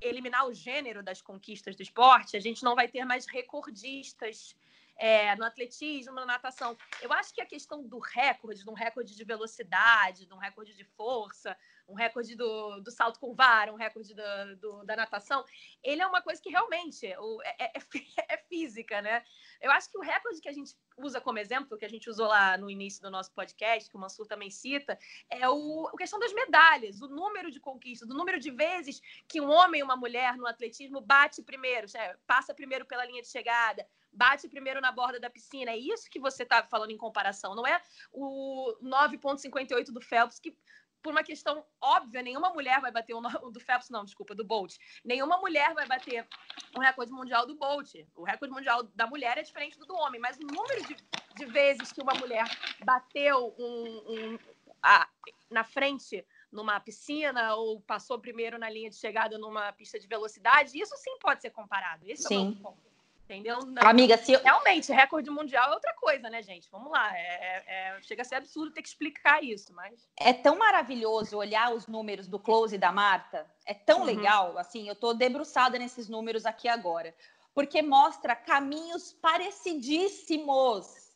eliminar 0.00 0.46
o 0.46 0.52
gênero 0.52 1.02
das 1.02 1.22
conquistas 1.22 1.76
do 1.76 1.82
esporte, 1.82 2.36
a 2.36 2.40
gente 2.40 2.62
não 2.62 2.74
vai 2.74 2.88
ter 2.88 3.04
mais 3.04 3.26
recordistas 3.26 4.56
é, 4.98 5.36
no 5.36 5.44
atletismo, 5.44 6.14
na 6.14 6.26
natação. 6.26 6.76
Eu 7.00 7.12
acho 7.12 7.32
que 7.32 7.40
a 7.40 7.46
questão 7.46 7.86
do 7.86 7.98
recorde, 7.98 8.64
de 8.64 8.70
um 8.70 8.74
recorde 8.74 9.14
de 9.14 9.24
velocidade, 9.24 10.26
de 10.26 10.34
um 10.34 10.38
recorde 10.38 10.74
de 10.74 10.84
força, 10.84 11.56
um 11.88 11.94
recorde 11.94 12.34
do, 12.34 12.80
do 12.80 12.90
salto 12.90 13.18
com 13.20 13.32
vara, 13.32 13.72
um 13.72 13.76
recorde 13.76 14.12
do, 14.12 14.56
do, 14.56 14.84
da 14.84 14.96
natação, 14.96 15.44
ele 15.82 16.02
é 16.02 16.06
uma 16.06 16.20
coisa 16.20 16.42
que 16.42 16.50
realmente 16.50 17.06
o, 17.16 17.42
é, 17.42 17.64
é, 17.64 17.72
é, 18.34 18.36
física, 18.36 19.00
né? 19.00 19.24
Eu 19.60 19.70
acho 19.70 19.90
que 19.90 19.96
o 19.96 20.02
recorde 20.02 20.40
que 20.40 20.48
a 20.48 20.52
gente 20.52 20.74
usa 20.98 21.20
como 21.20 21.38
exemplo, 21.38 21.78
que 21.78 21.84
a 21.84 21.88
gente 21.88 22.10
usou 22.10 22.26
lá 22.26 22.58
no 22.58 22.68
início 22.68 23.00
do 23.00 23.10
nosso 23.10 23.32
podcast, 23.32 23.88
que 23.88 23.96
o 23.96 24.00
Mansur 24.00 24.26
também 24.26 24.50
cita, 24.50 24.98
é 25.30 25.48
o, 25.48 25.88
a 25.88 25.96
questão 25.96 26.18
das 26.18 26.32
medalhas, 26.32 27.00
o 27.00 27.08
número 27.08 27.50
de 27.50 27.60
conquistas, 27.60 28.10
o 28.10 28.14
número 28.14 28.40
de 28.40 28.50
vezes 28.50 29.00
que 29.28 29.40
um 29.40 29.48
homem 29.48 29.80
e 29.80 29.84
uma 29.84 29.96
mulher 29.96 30.36
no 30.36 30.46
atletismo 30.46 31.00
bate 31.00 31.42
primeiro, 31.42 31.86
passa 32.26 32.52
primeiro 32.52 32.84
pela 32.84 33.04
linha 33.04 33.22
de 33.22 33.28
chegada, 33.28 33.86
bate 34.18 34.48
primeiro 34.48 34.80
na 34.80 34.90
borda 34.90 35.20
da 35.20 35.30
piscina. 35.30 35.70
É 35.70 35.76
isso 35.76 36.10
que 36.10 36.18
você 36.18 36.42
está 36.42 36.64
falando 36.64 36.90
em 36.90 36.96
comparação, 36.96 37.54
não 37.54 37.66
é 37.66 37.80
o 38.12 38.76
9,58 38.82 39.92
do 39.92 40.00
Phelps, 40.00 40.40
que 40.40 40.56
por 41.00 41.12
uma 41.12 41.22
questão 41.22 41.64
óbvia, 41.80 42.22
nenhuma 42.22 42.50
mulher 42.50 42.80
vai 42.80 42.90
bater 42.90 43.14
o 43.14 43.20
do 43.52 43.60
Phelps, 43.60 43.88
não, 43.88 44.04
desculpa, 44.04 44.34
do 44.34 44.44
Bolt. 44.44 44.74
Nenhuma 45.04 45.38
mulher 45.38 45.72
vai 45.72 45.86
bater 45.86 46.26
o 46.74 46.80
recorde 46.80 47.12
mundial 47.12 47.46
do 47.46 47.54
Bolt. 47.54 47.94
O 48.16 48.24
recorde 48.24 48.52
mundial 48.52 48.82
da 48.82 49.06
mulher 49.06 49.38
é 49.38 49.42
diferente 49.42 49.78
do 49.78 49.86
do 49.86 49.94
homem, 49.94 50.20
mas 50.20 50.36
o 50.36 50.42
número 50.42 50.84
de, 50.88 50.96
de 51.36 51.46
vezes 51.46 51.92
que 51.92 52.02
uma 52.02 52.14
mulher 52.14 52.44
bateu 52.84 53.54
um, 53.56 54.02
um 54.08 54.38
a, 54.82 55.08
na 55.48 55.62
frente 55.62 56.26
numa 56.50 56.80
piscina 56.80 57.54
ou 57.54 57.80
passou 57.82 58.18
primeiro 58.18 58.58
na 58.58 58.68
linha 58.68 58.90
de 58.90 58.96
chegada 58.96 59.38
numa 59.38 59.72
pista 59.72 60.00
de 60.00 60.06
velocidade, 60.06 60.78
isso 60.78 60.96
sim 60.96 61.16
pode 61.20 61.42
ser 61.42 61.50
comparado. 61.50 62.04
Esse 62.06 62.24
sim. 62.24 62.34
é 62.34 62.38
o 62.38 62.44
meu 62.46 62.60
ponto. 62.60 62.87
Entendeu? 63.28 63.58
Não, 63.60 63.82
Amiga, 63.86 64.16
se 64.16 64.32
eu... 64.32 64.40
Realmente, 64.40 64.90
recorde 64.90 65.28
mundial 65.28 65.70
é 65.70 65.74
outra 65.74 65.92
coisa, 65.96 66.30
né, 66.30 66.42
gente? 66.42 66.66
Vamos 66.70 66.90
lá. 66.90 67.14
É, 67.14 67.20
é, 67.20 67.64
é, 67.66 68.00
chega 68.00 68.22
a 68.22 68.24
ser 68.24 68.36
absurdo 68.36 68.72
ter 68.72 68.80
que 68.80 68.88
explicar 68.88 69.44
isso, 69.44 69.70
mas. 69.74 70.08
É 70.18 70.32
tão 70.32 70.56
maravilhoso 70.56 71.36
olhar 71.36 71.74
os 71.74 71.86
números 71.86 72.26
do 72.26 72.38
close 72.38 72.78
da 72.78 72.90
Marta. 72.90 73.46
É 73.66 73.74
tão 73.74 73.98
uhum. 73.98 74.04
legal. 74.06 74.56
Assim, 74.56 74.88
eu 74.88 74.94
tô 74.94 75.12
debruçada 75.12 75.78
nesses 75.78 76.08
números 76.08 76.46
aqui 76.46 76.68
agora. 76.68 77.14
Porque 77.54 77.82
mostra 77.82 78.34
caminhos 78.34 79.12
parecidíssimos 79.12 81.07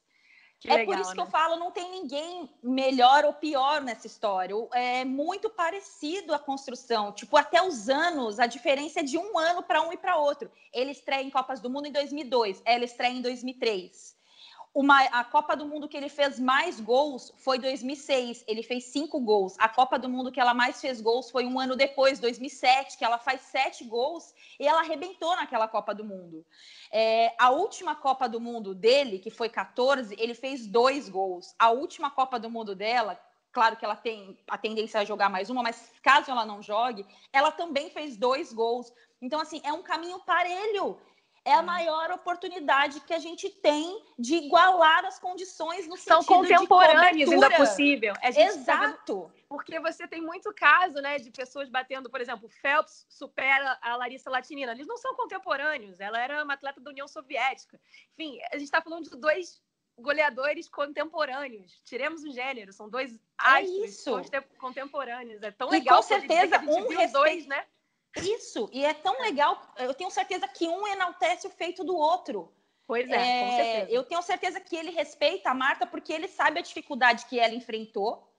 que 0.62 0.70
é 0.70 0.77
legal, 0.77 0.94
por 0.94 1.01
isso 1.01 1.11
né? 1.11 1.14
que 1.16 1.20
eu 1.20 1.25
né? 1.25 1.31
falo, 1.31 1.57
não 1.57 1.72
tem 1.72 1.90
ninguém 1.90 2.48
melhor 2.62 3.25
ou 3.25 3.33
pior 3.33 3.83
nessa 3.83 4.07
história. 4.07 4.55
É 4.72 5.05
muito 5.05 5.51
parecido 5.51 6.33
a 6.33 6.38
construção. 6.38 7.11
Tipo, 7.11 7.37
até 7.37 7.61
os 7.61 7.88
anos, 7.88 8.38
a 8.38 8.46
diferença 8.46 9.01
é 9.01 9.03
de 9.03 9.18
um 9.18 9.37
ano 9.37 9.64
para 9.64 9.83
um 9.83 9.92
e 9.92 9.96
para 9.96 10.16
outro. 10.16 10.48
Ele 10.72 10.92
estreia 10.92 11.25
em 11.25 11.31
Copas 11.31 11.61
do 11.61 11.68
Mundo 11.68 11.87
em 11.87 11.92
2002, 11.92 12.62
ela 12.64 12.85
estreia 12.85 13.12
em 13.12 13.20
2003. 13.20 14.16
Uma, 14.74 15.02
a 15.02 15.22
Copa 15.22 15.54
do 15.54 15.66
Mundo 15.66 15.87
que 15.87 15.96
ele 15.96 16.08
fez 16.08 16.40
mais 16.40 16.80
gols 16.80 17.30
foi 17.37 17.58
2006, 17.58 18.42
ele 18.48 18.62
fez 18.62 18.85
cinco 18.85 19.20
gols. 19.20 19.54
A 19.58 19.68
Copa 19.68 19.98
do 19.98 20.08
Mundo 20.08 20.32
que 20.32 20.40
ela 20.40 20.54
mais 20.54 20.80
fez 20.80 20.98
gols 20.98 21.30
foi 21.30 21.44
um 21.44 21.61
ano 21.61 21.76
depois, 21.76 22.18
2007, 22.18 22.96
que 22.96 23.04
ela 23.04 23.18
faz 23.18 23.42
sete 23.42 23.85
gols 23.85 24.35
e 24.58 24.66
ela 24.66 24.80
arrebentou 24.80 25.37
naquela 25.37 25.68
Copa 25.68 25.94
do 25.94 26.02
Mundo. 26.02 26.42
É, 26.90 27.35
a 27.38 27.50
última 27.50 27.94
Copa 27.94 28.26
do 28.26 28.40
Mundo 28.40 28.74
dele, 28.74 29.18
que 29.18 29.30
foi 29.30 29.50
14, 29.50 30.16
ele 30.18 30.32
fez 30.32 30.66
dois 30.66 31.06
gols. 31.06 31.54
A 31.58 31.70
última 31.70 32.11
Copa 32.11 32.40
do 32.40 32.48
Mundo 32.48 32.74
dela, 32.74 33.20
claro 33.52 33.76
que 33.76 33.85
ela 33.85 33.96
tem 33.96 34.38
a 34.48 34.56
tendência 34.56 35.00
a 35.00 35.04
jogar 35.04 35.28
mais 35.28 35.50
uma, 35.50 35.62
mas 35.62 35.92
caso 36.02 36.30
ela 36.30 36.46
não 36.46 36.62
jogue, 36.62 37.04
ela 37.30 37.52
também 37.52 37.90
fez 37.90 38.16
dois 38.16 38.54
gols. 38.54 38.90
Então, 39.20 39.38
assim, 39.38 39.61
é 39.64 39.72
um 39.72 39.82
caminho 39.82 40.18
parelho 40.20 40.98
é 41.44 41.55
a 41.55 41.62
maior 41.62 42.11
oportunidade 42.12 43.00
que 43.00 43.12
a 43.12 43.18
gente 43.18 43.50
tem 43.50 44.05
de 44.18 44.37
igualar 44.37 45.05
as 45.05 45.18
condições 45.18 45.88
no 45.88 45.96
São 45.96 46.22
sentido 46.22 46.38
contemporâneos 46.38 47.28
de 47.28 47.35
ainda 47.35 47.50
possível. 47.50 48.14
Tá 48.14 48.28
Exato. 48.28 49.22
Tá 49.22 49.42
porque 49.48 49.78
você 49.81 50.07
tem 50.07 50.22
muito 50.22 50.52
caso, 50.55 50.94
né, 50.94 51.18
de 51.18 51.31
pessoas 51.31 51.68
batendo, 51.68 52.09
por 52.09 52.20
exemplo, 52.20 52.48
Phelps 52.48 53.05
supera 53.09 53.78
a 53.83 53.96
Larissa 53.96 54.31
Latinina. 54.31 54.72
Eles 54.72 54.87
não 54.87 54.96
são 54.96 55.14
contemporâneos. 55.14 56.00
Ela 56.00 56.20
era 56.20 56.42
uma 56.42 56.55
atleta 56.55 56.81
da 56.81 56.90
União 56.90 57.07
Soviética. 57.07 57.78
Enfim, 58.12 58.38
a 58.50 58.57
gente 58.57 58.64
está 58.64 58.81
falando 58.81 59.11
de 59.11 59.16
dois 59.16 59.61
goleadores 59.98 60.68
contemporâneos. 60.68 61.83
Tiremos 61.85 62.23
o 62.25 62.31
gênero, 62.31 62.73
são 62.73 62.88
dois 62.88 63.21
astros 63.37 64.33
é 64.33 64.40
contemporâneos. 64.58 65.42
É 65.42 65.50
tão 65.50 65.69
e 65.69 65.73
legal. 65.73 65.98
Com 65.98 66.02
certeza, 66.08 66.58
um 66.60 66.88
respeita... 66.88 67.12
dois, 67.12 67.46
né? 67.46 67.66
Isso, 68.17 68.69
e 68.73 68.85
é 68.85 68.92
tão 68.92 69.21
legal, 69.21 69.60
eu 69.79 69.94
tenho 69.94 70.10
certeza 70.10 70.46
que 70.46 70.69
um 70.69 70.87
enaltece 70.87 71.46
o 71.46 71.50
feito 71.50 71.83
do 71.83 71.96
outro. 71.96 72.52
Pois 72.87 73.08
é, 73.08 73.15
é 73.15 73.40
com 73.40 73.56
certeza. 73.56 73.90
Eu 73.90 74.04
tenho 74.04 74.23
certeza 74.23 74.60
que 74.60 74.77
ele 74.77 74.90
respeita 74.90 75.50
a 75.50 75.54
Marta 75.54 75.87
porque 75.87 76.13
ele 76.13 76.29
sabe 76.29 76.58
a 76.58 76.63
dificuldade 76.63 77.25
que 77.27 77.38
ela 77.38 77.54
enfrentou 77.54 78.31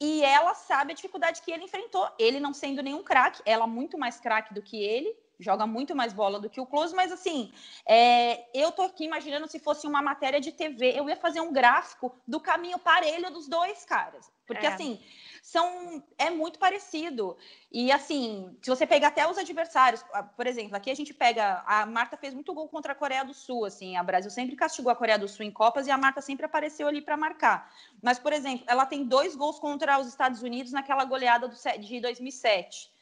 e 0.00 0.24
ela 0.24 0.54
sabe 0.54 0.92
a 0.92 0.94
dificuldade 0.94 1.42
que 1.42 1.50
ele 1.50 1.64
enfrentou. 1.64 2.08
Ele 2.18 2.38
não 2.38 2.52
sendo 2.52 2.82
nenhum 2.82 3.02
craque, 3.02 3.42
ela 3.44 3.66
muito 3.66 3.98
mais 3.98 4.20
craque 4.20 4.54
do 4.54 4.62
que 4.62 4.82
ele, 4.82 5.16
joga 5.38 5.66
muito 5.66 5.94
mais 5.96 6.12
bola 6.12 6.38
do 6.38 6.48
que 6.48 6.60
o 6.60 6.66
Close, 6.66 6.94
mas 6.94 7.10
assim, 7.10 7.52
é, 7.86 8.46
eu 8.52 8.70
tô 8.72 8.82
aqui 8.82 9.04
imaginando 9.04 9.48
se 9.48 9.58
fosse 9.58 9.86
uma 9.86 10.00
matéria 10.00 10.40
de 10.40 10.52
TV, 10.52 10.92
eu 10.96 11.08
ia 11.08 11.16
fazer 11.16 11.40
um 11.40 11.52
gráfico 11.52 12.14
do 12.26 12.40
caminho 12.40 12.78
parelho 12.78 13.30
dos 13.30 13.48
dois 13.48 13.84
caras. 13.84 14.30
Porque, 14.54 14.66
é. 14.66 14.72
assim, 14.72 15.00
são 15.42 16.02
é 16.16 16.30
muito 16.30 16.58
parecido. 16.58 17.36
E 17.70 17.90
assim, 17.90 18.56
se 18.62 18.70
você 18.70 18.86
pegar 18.86 19.08
até 19.08 19.28
os 19.28 19.36
adversários, 19.36 20.04
por 20.36 20.46
exemplo, 20.46 20.76
aqui 20.76 20.88
a 20.88 20.94
gente 20.94 21.12
pega 21.12 21.64
a 21.66 21.84
Marta 21.84 22.16
fez 22.16 22.32
muito 22.32 22.54
gol 22.54 22.68
contra 22.68 22.92
a 22.92 22.94
Coreia 22.94 23.24
do 23.24 23.34
Sul, 23.34 23.64
assim, 23.64 23.96
a 23.96 24.04
Brasil 24.04 24.30
sempre 24.30 24.54
castigou 24.54 24.92
a 24.92 24.96
Coreia 24.96 25.18
do 25.18 25.26
Sul 25.26 25.44
em 25.44 25.50
copas 25.50 25.88
e 25.88 25.90
a 25.90 25.98
Marta 25.98 26.20
sempre 26.20 26.46
apareceu 26.46 26.86
ali 26.86 27.02
para 27.02 27.16
marcar. 27.16 27.70
Mas 28.00 28.20
por 28.20 28.32
exemplo, 28.32 28.64
ela 28.68 28.86
tem 28.86 29.04
dois 29.04 29.34
gols 29.34 29.58
contra 29.58 29.98
os 29.98 30.06
Estados 30.06 30.42
Unidos 30.42 30.70
naquela 30.70 31.04
goleada 31.04 31.48
do, 31.48 31.56
de 31.80 32.00
2007. 32.00 32.92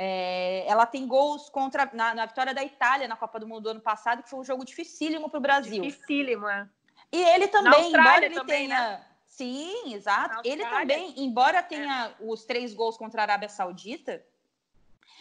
É, 0.00 0.64
ela 0.68 0.86
tem 0.86 1.04
gols 1.08 1.50
contra 1.50 1.90
na, 1.92 2.14
na, 2.14 2.26
vitória 2.26 2.54
da 2.54 2.62
Itália 2.62 3.08
na 3.08 3.16
Copa 3.16 3.40
do 3.40 3.48
Mundo 3.48 3.62
do 3.62 3.70
ano 3.70 3.80
passado, 3.80 4.22
que 4.22 4.30
foi 4.30 4.38
um 4.38 4.44
jogo 4.44 4.64
dificílimo 4.64 5.28
para 5.28 5.38
o 5.38 5.42
Brasil. 5.42 5.82
Dificílimo, 5.82 6.46
é. 6.46 6.68
E 7.10 7.20
ele 7.20 7.48
também, 7.48 7.88
embora 7.88 8.24
ele 8.24 8.34
também, 8.36 8.68
tenha. 8.68 8.90
Né? 8.90 9.04
Sim, 9.38 9.94
exato. 9.94 10.40
Ele 10.44 10.66
também, 10.66 11.14
embora 11.16 11.62
tenha 11.62 12.08
é. 12.08 12.14
os 12.24 12.44
três 12.44 12.74
gols 12.74 12.96
contra 12.96 13.22
a 13.22 13.24
Arábia 13.24 13.48
Saudita, 13.48 14.20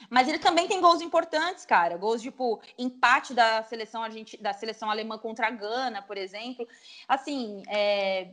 mas 0.10 0.28
ele 0.28 0.40
também 0.40 0.68
tem 0.68 0.82
gols 0.82 1.02
importantes, 1.02 1.68
cara. 1.68 1.98
Gols 1.98 2.24
tipo 2.24 2.60
empate 2.80 3.36
da 3.36 3.62
seleção 3.62 4.02
argentina, 4.02 4.42
da 4.42 4.54
seleção 4.54 4.90
alemã 4.90 5.20
contra 5.20 5.46
a 5.46 5.52
Gana, 5.52 6.02
por 6.02 6.18
exemplo. 6.18 6.68
Assim, 7.08 7.62
é... 7.68 8.32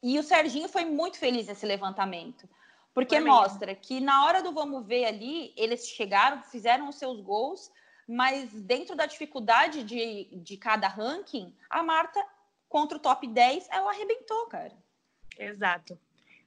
e 0.00 0.20
o 0.20 0.22
Serginho 0.22 0.68
foi 0.68 0.84
muito 0.84 1.18
feliz 1.18 1.48
nesse 1.48 1.66
levantamento. 1.66 2.48
Porque 2.94 3.18
mostra 3.18 3.74
que 3.74 3.98
na 3.98 4.26
hora 4.26 4.40
do 4.40 4.52
vamos 4.52 4.86
ver 4.86 5.04
ali, 5.06 5.52
eles 5.56 5.88
chegaram, 5.88 6.44
fizeram 6.44 6.88
os 6.88 6.94
seus 6.94 7.20
gols, 7.20 7.72
mas 8.06 8.52
dentro 8.52 8.94
da 8.94 9.04
dificuldade 9.04 9.82
de, 9.82 10.28
de 10.30 10.56
cada 10.56 10.86
ranking, 10.86 11.52
a 11.68 11.82
Marta, 11.82 12.24
contra 12.68 12.96
o 12.96 13.00
top 13.00 13.26
10, 13.26 13.66
ela 13.68 13.90
arrebentou, 13.90 14.46
cara. 14.46 14.83
Exato. 15.38 15.98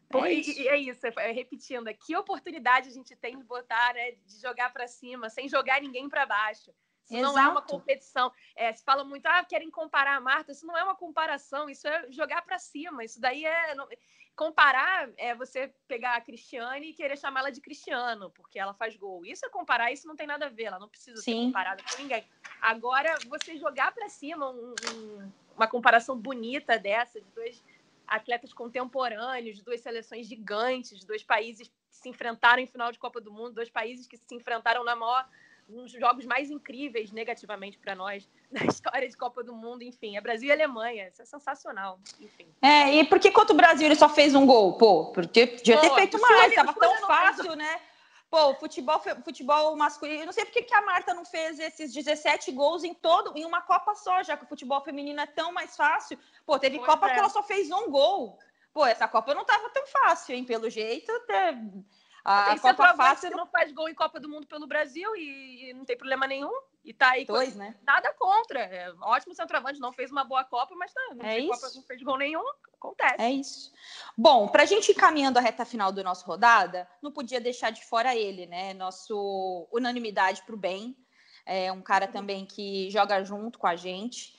Pô, 0.09 0.25
é, 0.25 0.33
isso. 0.33 0.59
E, 0.59 0.67
é 0.67 0.77
isso, 0.77 1.05
é, 1.05 1.31
repetindo, 1.31 1.93
que 1.93 2.15
oportunidade 2.15 2.89
a 2.89 2.93
gente 2.93 3.15
tem 3.15 3.37
de 3.37 3.43
botar, 3.43 3.93
né, 3.93 4.11
de 4.25 4.41
jogar 4.41 4.71
para 4.71 4.87
cima, 4.87 5.29
sem 5.29 5.49
jogar 5.49 5.81
ninguém 5.81 6.09
para 6.09 6.25
baixo. 6.25 6.71
Isso 7.09 7.15
Exato. 7.15 7.35
não 7.35 7.41
é 7.41 7.47
uma 7.47 7.61
competição. 7.61 8.31
É, 8.55 8.73
se 8.73 8.83
fala 8.83 9.03
muito, 9.03 9.25
ah, 9.25 9.43
querem 9.43 9.71
comparar 9.71 10.17
a 10.17 10.21
Marta. 10.21 10.51
Isso 10.51 10.65
não 10.65 10.77
é 10.77 10.83
uma 10.83 10.95
comparação, 10.95 11.69
isso 11.69 11.87
é 11.87 12.11
jogar 12.11 12.41
para 12.41 12.59
cima. 12.59 13.03
Isso 13.03 13.19
daí 13.19 13.45
é. 13.45 13.75
Não... 13.75 13.87
Comparar 14.35 15.09
é 15.17 15.33
você 15.33 15.73
pegar 15.87 16.15
a 16.15 16.21
Cristiane 16.21 16.89
e 16.89 16.93
querer 16.93 17.17
chamá-la 17.17 17.49
de 17.49 17.59
Cristiano, 17.59 18.29
porque 18.29 18.59
ela 18.59 18.73
faz 18.73 18.95
gol. 18.95 19.25
Isso 19.25 19.43
é 19.45 19.49
comparar, 19.49 19.91
isso 19.91 20.07
não 20.07 20.15
tem 20.15 20.27
nada 20.27 20.45
a 20.45 20.49
ver, 20.49 20.65
ela 20.65 20.77
não 20.77 20.87
precisa 20.87 21.19
Sim. 21.21 21.23
ser 21.23 21.45
comparada 21.47 21.81
com 21.83 22.01
ninguém. 22.03 22.23
Agora, 22.61 23.15
você 23.27 23.57
jogar 23.57 23.91
para 23.93 24.07
cima 24.09 24.51
um, 24.51 24.75
um, 24.93 25.31
uma 25.55 25.67
comparação 25.67 26.15
bonita 26.15 26.77
dessa, 26.77 27.19
de 27.19 27.31
dois 27.31 27.63
atletas 28.07 28.53
contemporâneos, 28.53 29.61
duas 29.61 29.81
seleções 29.81 30.27
gigantes, 30.27 31.03
dois 31.03 31.23
países 31.23 31.67
que 31.67 31.73
se 31.91 32.09
enfrentaram 32.09 32.61
em 32.61 32.67
final 32.67 32.91
de 32.91 32.99
Copa 32.99 33.19
do 33.19 33.31
Mundo, 33.31 33.53
dois 33.53 33.69
países 33.69 34.07
que 34.07 34.17
se 34.17 34.35
enfrentaram 34.35 34.83
na 34.83 34.95
maior 34.95 35.27
dos 35.67 35.91
jogos 35.91 36.25
mais 36.25 36.49
incríveis 36.49 37.11
negativamente 37.11 37.77
para 37.77 37.93
nós 37.93 38.27
na 38.49 38.63
história 38.65 39.07
de 39.07 39.17
Copa 39.17 39.43
do 39.43 39.53
Mundo, 39.53 39.83
enfim, 39.83 40.15
é 40.15 40.21
Brasil 40.21 40.47
e 40.47 40.51
Alemanha, 40.51 41.09
isso 41.09 41.21
é 41.21 41.25
sensacional, 41.25 41.99
enfim. 42.21 42.47
É, 42.61 42.95
e 42.95 43.03
por 43.03 43.19
que 43.19 43.29
contra 43.29 43.53
o 43.53 43.57
Brasil 43.57 43.85
ele 43.85 43.95
só 43.95 44.07
fez 44.07 44.33
um 44.33 44.45
gol? 44.45 44.77
Pô, 44.77 45.11
podia 45.11 45.45
ter 45.45 45.93
feito 45.95 46.19
mais, 46.21 46.51
estava 46.51 46.73
tão 46.73 46.95
fácil, 47.05 47.55
né? 47.55 47.81
Pô, 48.29 48.53
futebol, 48.55 48.99
futebol 49.23 49.75
masculino, 49.77 50.21
eu 50.21 50.25
não 50.25 50.33
sei 50.33 50.43
por 50.43 50.51
que, 50.51 50.73
a 50.73 50.81
Marta 50.81 51.13
não 51.13 51.23
fez 51.23 51.59
esses 51.59 51.93
17 51.93 52.51
gols 52.51 52.83
em 52.83 52.93
todo, 52.93 53.37
em 53.37 53.45
uma 53.45 53.61
Copa 53.61 53.95
só, 53.95 54.21
já 54.21 54.35
que 54.35 54.43
o 54.43 54.47
futebol 54.47 54.81
feminino 54.81 55.21
é 55.21 55.25
tão 55.25 55.53
mais 55.53 55.77
fácil. 55.77 56.19
Pô, 56.45 56.59
teve 56.59 56.77
pois 56.77 56.89
Copa 56.89 57.09
é. 57.09 57.13
que 57.13 57.19
ela 57.19 57.29
só 57.29 57.41
fez 57.41 57.71
um 57.71 57.89
gol. 57.89 58.37
Pô, 58.73 58.85
essa 58.85 59.07
Copa 59.07 59.33
não 59.33 59.45
tava 59.45 59.69
tão 59.69 59.87
fácil, 59.87 60.35
hein? 60.35 60.43
Pelo 60.43 60.69
jeito, 60.69 61.09
a 62.25 62.49
tem 62.49 62.59
Copa 62.59 62.93
fácil 62.93 63.31
não 63.31 63.47
faz 63.47 63.71
gol 63.71 63.87
em 63.87 63.95
Copa 63.95 64.19
do 64.19 64.27
Mundo 64.27 64.45
pelo 64.45 64.67
Brasil 64.67 65.15
e, 65.15 65.69
e 65.69 65.73
não 65.73 65.85
tem 65.85 65.97
problema 65.97 66.27
nenhum. 66.27 66.51
E 66.87 66.93
tá 66.93 67.11
aí 67.11 67.25
Dois, 67.25 67.51
com... 67.51 67.59
né? 67.59 67.75
nada 67.85 68.13
contra. 68.13 68.61
É, 68.61 68.93
ótimo 69.01 69.35
centroavante, 69.35 69.77
não 69.77 69.91
fez 69.91 70.09
uma 70.09 70.23
boa 70.23 70.45
Copa, 70.45 70.73
mas 70.73 70.93
tá, 70.93 71.01
não, 71.15 71.25
é 71.25 71.45
Copa, 71.45 71.69
não 71.75 71.83
fez 71.83 72.01
gol 72.01 72.17
nenhum, 72.17 72.43
acontece. 72.73 73.21
É 73.21 73.29
isso. 73.29 73.73
Bom, 74.17 74.47
para 74.47 74.63
a 74.63 74.65
gente 74.65 74.89
ir 74.89 74.95
caminhando 74.95 75.37
a 75.37 75.41
reta 75.41 75.65
final 75.65 75.91
do 75.91 76.01
nosso 76.01 76.25
rodada, 76.25 76.87
não 77.01 77.11
podia 77.11 77.41
deixar 77.41 77.71
de 77.71 77.83
fora 77.83 78.15
ele, 78.15 78.45
né? 78.45 78.73
Nosso 78.73 79.67
unanimidade 79.69 80.43
para 80.43 80.55
o 80.55 80.57
bem. 80.57 80.95
É 81.45 81.69
um 81.73 81.81
cara 81.81 82.07
também 82.07 82.45
que 82.45 82.89
joga 82.89 83.21
junto 83.21 83.59
com 83.59 83.67
a 83.67 83.75
gente. 83.75 84.37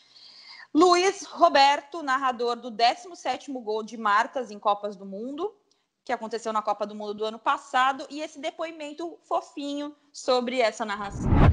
Luiz 0.72 1.24
Roberto, 1.26 2.03
narrador 2.03 2.57
do 2.57 2.70
17º 2.72 3.53
gol 3.62 3.82
de 3.82 3.99
Martas 3.99 4.51
em 4.51 4.59
Copas 4.59 4.96
do 4.96 5.05
Mundo 5.05 5.55
que 6.03 6.12
aconteceu 6.14 6.55
na 6.55 6.62
Copa 6.62 6.86
do 6.86 6.94
Mundo 6.94 7.12
do 7.12 7.26
ano 7.26 7.38
passado 7.38 8.07
e 8.09 8.22
esse 8.22 8.40
depoimento 8.40 9.18
fofinho 9.24 9.94
sobre 10.11 10.59
essa 10.59 10.82
narração. 10.82 11.47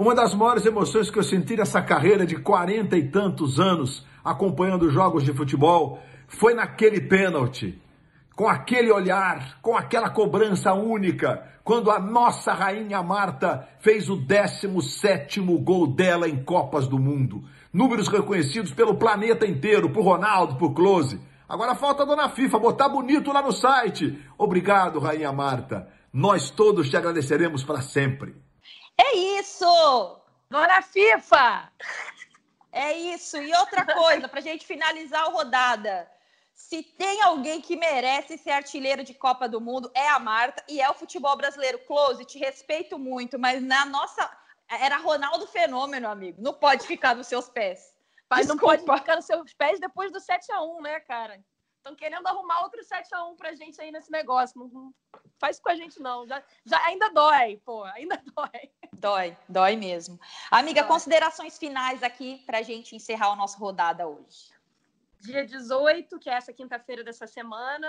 Uma 0.00 0.14
das 0.14 0.34
maiores 0.34 0.64
emoções 0.64 1.10
que 1.10 1.18
eu 1.18 1.22
senti 1.22 1.58
nessa 1.58 1.82
carreira 1.82 2.24
de 2.24 2.34
quarenta 2.36 2.96
e 2.96 3.06
tantos 3.10 3.60
anos 3.60 4.02
acompanhando 4.24 4.88
jogos 4.88 5.22
de 5.22 5.34
futebol 5.34 6.02
foi 6.26 6.54
naquele 6.54 7.02
pênalti, 7.02 7.78
com 8.34 8.48
aquele 8.48 8.90
olhar, 8.90 9.60
com 9.60 9.76
aquela 9.76 10.08
cobrança 10.08 10.72
única, 10.72 11.46
quando 11.62 11.90
a 11.90 11.98
nossa 11.98 12.54
rainha 12.54 13.02
Marta 13.02 13.68
fez 13.80 14.08
o 14.08 14.16
17 14.16 15.38
gol 15.58 15.86
dela 15.86 16.26
em 16.26 16.42
Copas 16.44 16.88
do 16.88 16.98
Mundo. 16.98 17.44
Números 17.70 18.08
reconhecidos 18.08 18.72
pelo 18.72 18.94
planeta 18.94 19.46
inteiro, 19.46 19.90
por 19.90 20.02
Ronaldo, 20.02 20.56
por 20.56 20.72
Close. 20.72 21.20
Agora 21.46 21.74
falta 21.74 22.04
a 22.04 22.06
dona 22.06 22.30
FIFA 22.30 22.58
botar 22.58 22.88
bonito 22.88 23.30
lá 23.34 23.42
no 23.42 23.52
site. 23.52 24.18
Obrigado, 24.38 24.98
Rainha 24.98 25.30
Marta. 25.30 25.88
Nós 26.10 26.48
todos 26.48 26.88
te 26.88 26.96
agradeceremos 26.96 27.62
para 27.62 27.82
sempre. 27.82 28.34
É 29.02 29.16
isso! 29.38 30.20
Dona 30.50 30.82
FIFA! 30.82 31.72
É 32.70 32.92
isso. 32.92 33.38
E 33.38 33.52
outra 33.54 33.84
coisa, 33.86 34.28
para 34.28 34.40
a 34.40 34.42
gente 34.42 34.66
finalizar 34.66 35.22
a 35.22 35.30
rodada. 35.30 36.10
Se 36.54 36.82
tem 36.82 37.22
alguém 37.22 37.62
que 37.62 37.76
merece 37.76 38.36
ser 38.36 38.50
artilheiro 38.50 39.02
de 39.02 39.14
Copa 39.14 39.48
do 39.48 39.60
Mundo, 39.60 39.90
é 39.94 40.06
a 40.08 40.18
Marta 40.18 40.62
e 40.68 40.82
é 40.82 40.90
o 40.90 40.94
futebol 40.94 41.34
brasileiro. 41.34 41.78
Close, 41.86 42.24
te 42.26 42.38
respeito 42.38 42.98
muito, 42.98 43.38
mas 43.38 43.62
na 43.62 43.86
nossa. 43.86 44.30
Era 44.68 44.98
Ronaldo 44.98 45.46
Fenômeno, 45.46 46.06
amigo. 46.06 46.40
Não 46.40 46.52
pode 46.52 46.86
ficar 46.86 47.16
nos 47.16 47.26
seus 47.26 47.48
pés. 47.48 47.94
Mas 48.28 48.46
não 48.46 48.56
pode 48.56 48.82
ficar 48.82 49.16
nos 49.16 49.24
seus 49.24 49.52
pés 49.54 49.80
depois 49.80 50.12
do 50.12 50.20
7x1, 50.20 50.82
né, 50.82 51.00
cara? 51.00 51.42
Estão 51.80 51.96
querendo 51.96 52.26
arrumar 52.26 52.62
outro 52.62 52.78
7x1 52.82 53.36
pra 53.36 53.54
gente 53.54 53.80
aí 53.80 53.90
nesse 53.90 54.10
negócio. 54.10 54.60
Não, 54.60 54.68
não, 54.68 54.94
faz 55.38 55.58
com 55.58 55.70
a 55.70 55.74
gente, 55.74 55.98
não. 55.98 56.26
Já, 56.26 56.42
já 56.62 56.78
ainda 56.84 57.08
dói, 57.08 57.56
pô, 57.64 57.84
ainda 57.84 58.22
dói. 58.36 58.70
Dói, 58.92 59.36
dói 59.48 59.76
mesmo. 59.76 60.20
Amiga, 60.50 60.82
dói. 60.82 60.88
considerações 60.88 61.56
finais 61.56 62.02
aqui 62.02 62.42
pra 62.44 62.60
gente 62.60 62.94
encerrar 62.94 63.32
o 63.32 63.36
nosso 63.36 63.58
rodada 63.58 64.06
hoje. 64.06 64.52
Dia 65.20 65.46
18, 65.46 66.18
que 66.18 66.28
é 66.28 66.34
essa 66.34 66.52
quinta-feira 66.52 67.02
dessa 67.02 67.26
semana. 67.26 67.88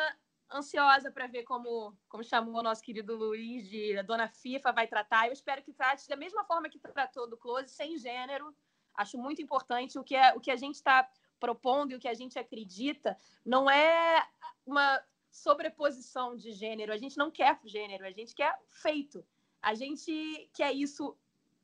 Ansiosa 0.49 1.11
para 1.11 1.27
ver 1.27 1.43
como, 1.43 1.93
como 2.07 2.23
chamou 2.23 2.59
o 2.59 2.63
nosso 2.63 2.81
querido 2.81 3.13
Luiz 3.15 3.69
de 3.69 3.97
a 3.97 4.03
dona 4.03 4.29
FIFA 4.29 4.71
vai 4.71 4.87
tratar. 4.87 5.27
Eu 5.27 5.33
espero 5.33 5.61
que 5.61 5.73
trate 5.73 6.07
da 6.07 6.15
mesma 6.15 6.45
forma 6.45 6.69
que 6.69 6.79
tratou 6.79 7.29
do 7.29 7.35
Close, 7.35 7.69
sem 7.69 7.97
gênero 7.97 8.55
Acho 8.95 9.17
muito 9.17 9.41
importante 9.41 9.97
o 9.97 10.03
que, 10.03 10.15
é, 10.15 10.33
o 10.33 10.39
que 10.39 10.51
a 10.51 10.55
gente 10.55 10.75
está 10.75 11.07
propondo 11.45 11.91
e 11.91 11.95
o 11.95 11.99
que 11.99 12.07
a 12.07 12.13
gente 12.21 12.37
acredita 12.37 13.17
não 13.43 13.69
é 13.69 14.25
uma 14.65 15.03
sobreposição 15.31 16.37
de 16.37 16.51
gênero. 16.51 16.93
A 16.93 16.97
gente 16.97 17.17
não 17.17 17.31
quer 17.31 17.59
gênero, 17.65 18.05
a 18.05 18.11
gente 18.11 18.35
quer 18.35 18.53
feito. 18.69 19.25
A 19.61 19.73
gente 19.73 20.49
quer 20.53 20.71
isso 20.71 21.17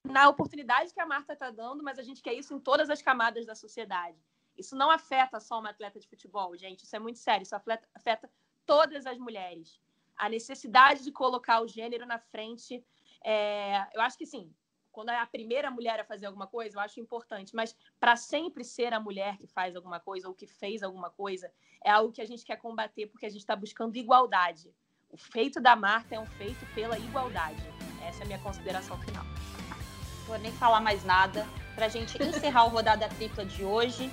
na 0.03 0.27
oportunidade 0.29 0.93
que 0.93 0.99
a 0.99 1.05
Marta 1.05 1.33
está 1.33 1.51
dando, 1.51 1.83
mas 1.83 1.99
a 1.99 2.03
gente 2.03 2.21
quer 2.21 2.33
isso 2.33 2.53
em 2.55 2.59
todas 2.59 2.89
as 2.89 3.01
camadas 3.01 3.45
da 3.45 3.55
sociedade. 3.55 4.17
Isso 4.57 4.75
não 4.75 4.89
afeta 4.89 5.39
só 5.39 5.59
uma 5.59 5.69
atleta 5.69 5.99
de 5.99 6.07
futebol, 6.07 6.57
gente. 6.57 6.83
Isso 6.83 6.95
é 6.95 6.99
muito 6.99 7.19
sério. 7.19 7.43
Isso 7.43 7.55
afeta, 7.55 7.87
afeta 7.93 8.29
todas 8.65 9.05
as 9.05 9.17
mulheres. 9.17 9.79
A 10.15 10.27
necessidade 10.27 11.03
de 11.03 11.11
colocar 11.11 11.61
o 11.61 11.67
gênero 11.67 12.05
na 12.05 12.17
frente. 12.17 12.83
É, 13.23 13.87
eu 13.95 14.01
acho 14.01 14.17
que 14.17 14.25
sim, 14.25 14.51
quando 14.97 15.09
é 15.09 15.19
a 15.19 15.27
primeira 15.27 15.69
mulher 15.69 15.99
a 15.99 16.03
fazer 16.03 16.25
alguma 16.25 16.47
coisa, 16.47 16.75
eu 16.75 16.81
acho 16.81 16.99
importante, 16.99 17.55
mas 17.55 17.75
para 17.99 18.15
sempre 18.15 18.63
ser 18.63 18.95
a 18.95 18.99
mulher 18.99 19.37
que 19.37 19.45
faz 19.45 19.75
alguma 19.75 19.99
coisa 19.99 20.27
ou 20.27 20.33
que 20.33 20.47
fez 20.47 20.81
alguma 20.81 21.11
coisa, 21.11 21.51
é 21.85 21.91
algo 21.91 22.11
que 22.11 22.19
a 22.19 22.25
gente 22.25 22.43
quer 22.43 22.55
combater 22.55 23.05
porque 23.05 23.27
a 23.27 23.29
gente 23.29 23.41
está 23.41 23.55
buscando 23.55 23.95
igualdade. 23.95 24.73
O 25.11 25.15
feito 25.15 25.61
da 25.61 25.75
Marta 25.75 26.15
é 26.15 26.19
um 26.19 26.25
feito 26.25 26.65
pela 26.73 26.97
igualdade. 26.97 27.61
Essa 28.07 28.21
é 28.21 28.23
a 28.23 28.25
minha 28.25 28.39
consideração 28.39 28.97
final. 29.01 29.23
Não 29.23 30.25
vou 30.25 30.39
nem 30.39 30.51
falar 30.53 30.81
mais 30.81 31.05
nada. 31.05 31.45
Para 31.75 31.85
a 31.85 31.89
gente 31.89 32.17
encerrar 32.19 32.65
o 32.65 32.69
Rodada 32.69 33.07
Tripla 33.07 33.45
de 33.45 33.63
hoje, 33.63 34.09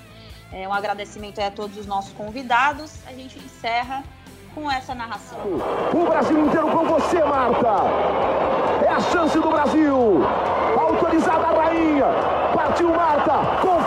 é, 0.52 0.68
um 0.68 0.72
agradecimento 0.74 1.38
a 1.38 1.50
todos 1.50 1.78
os 1.78 1.86
nossos 1.86 2.12
convidados. 2.12 3.02
A 3.06 3.12
gente 3.14 3.38
encerra 3.38 4.04
com 4.54 4.70
essa 4.70 4.94
narração. 4.94 5.38
O 5.94 6.04
Brasil 6.04 6.46
inteiro 6.46 6.70
com 6.70 6.84
você, 6.84 7.24
Marta! 7.24 7.74
É 8.84 8.88
a 8.88 9.00
chance 9.00 9.38
do 9.38 9.48
Brasil! 9.48 10.20
pisada 11.14 11.46
a 11.46 11.52
rainha. 11.52 12.06
Partiu 12.54 12.90
Marta. 12.90 13.34
Com 13.62 13.83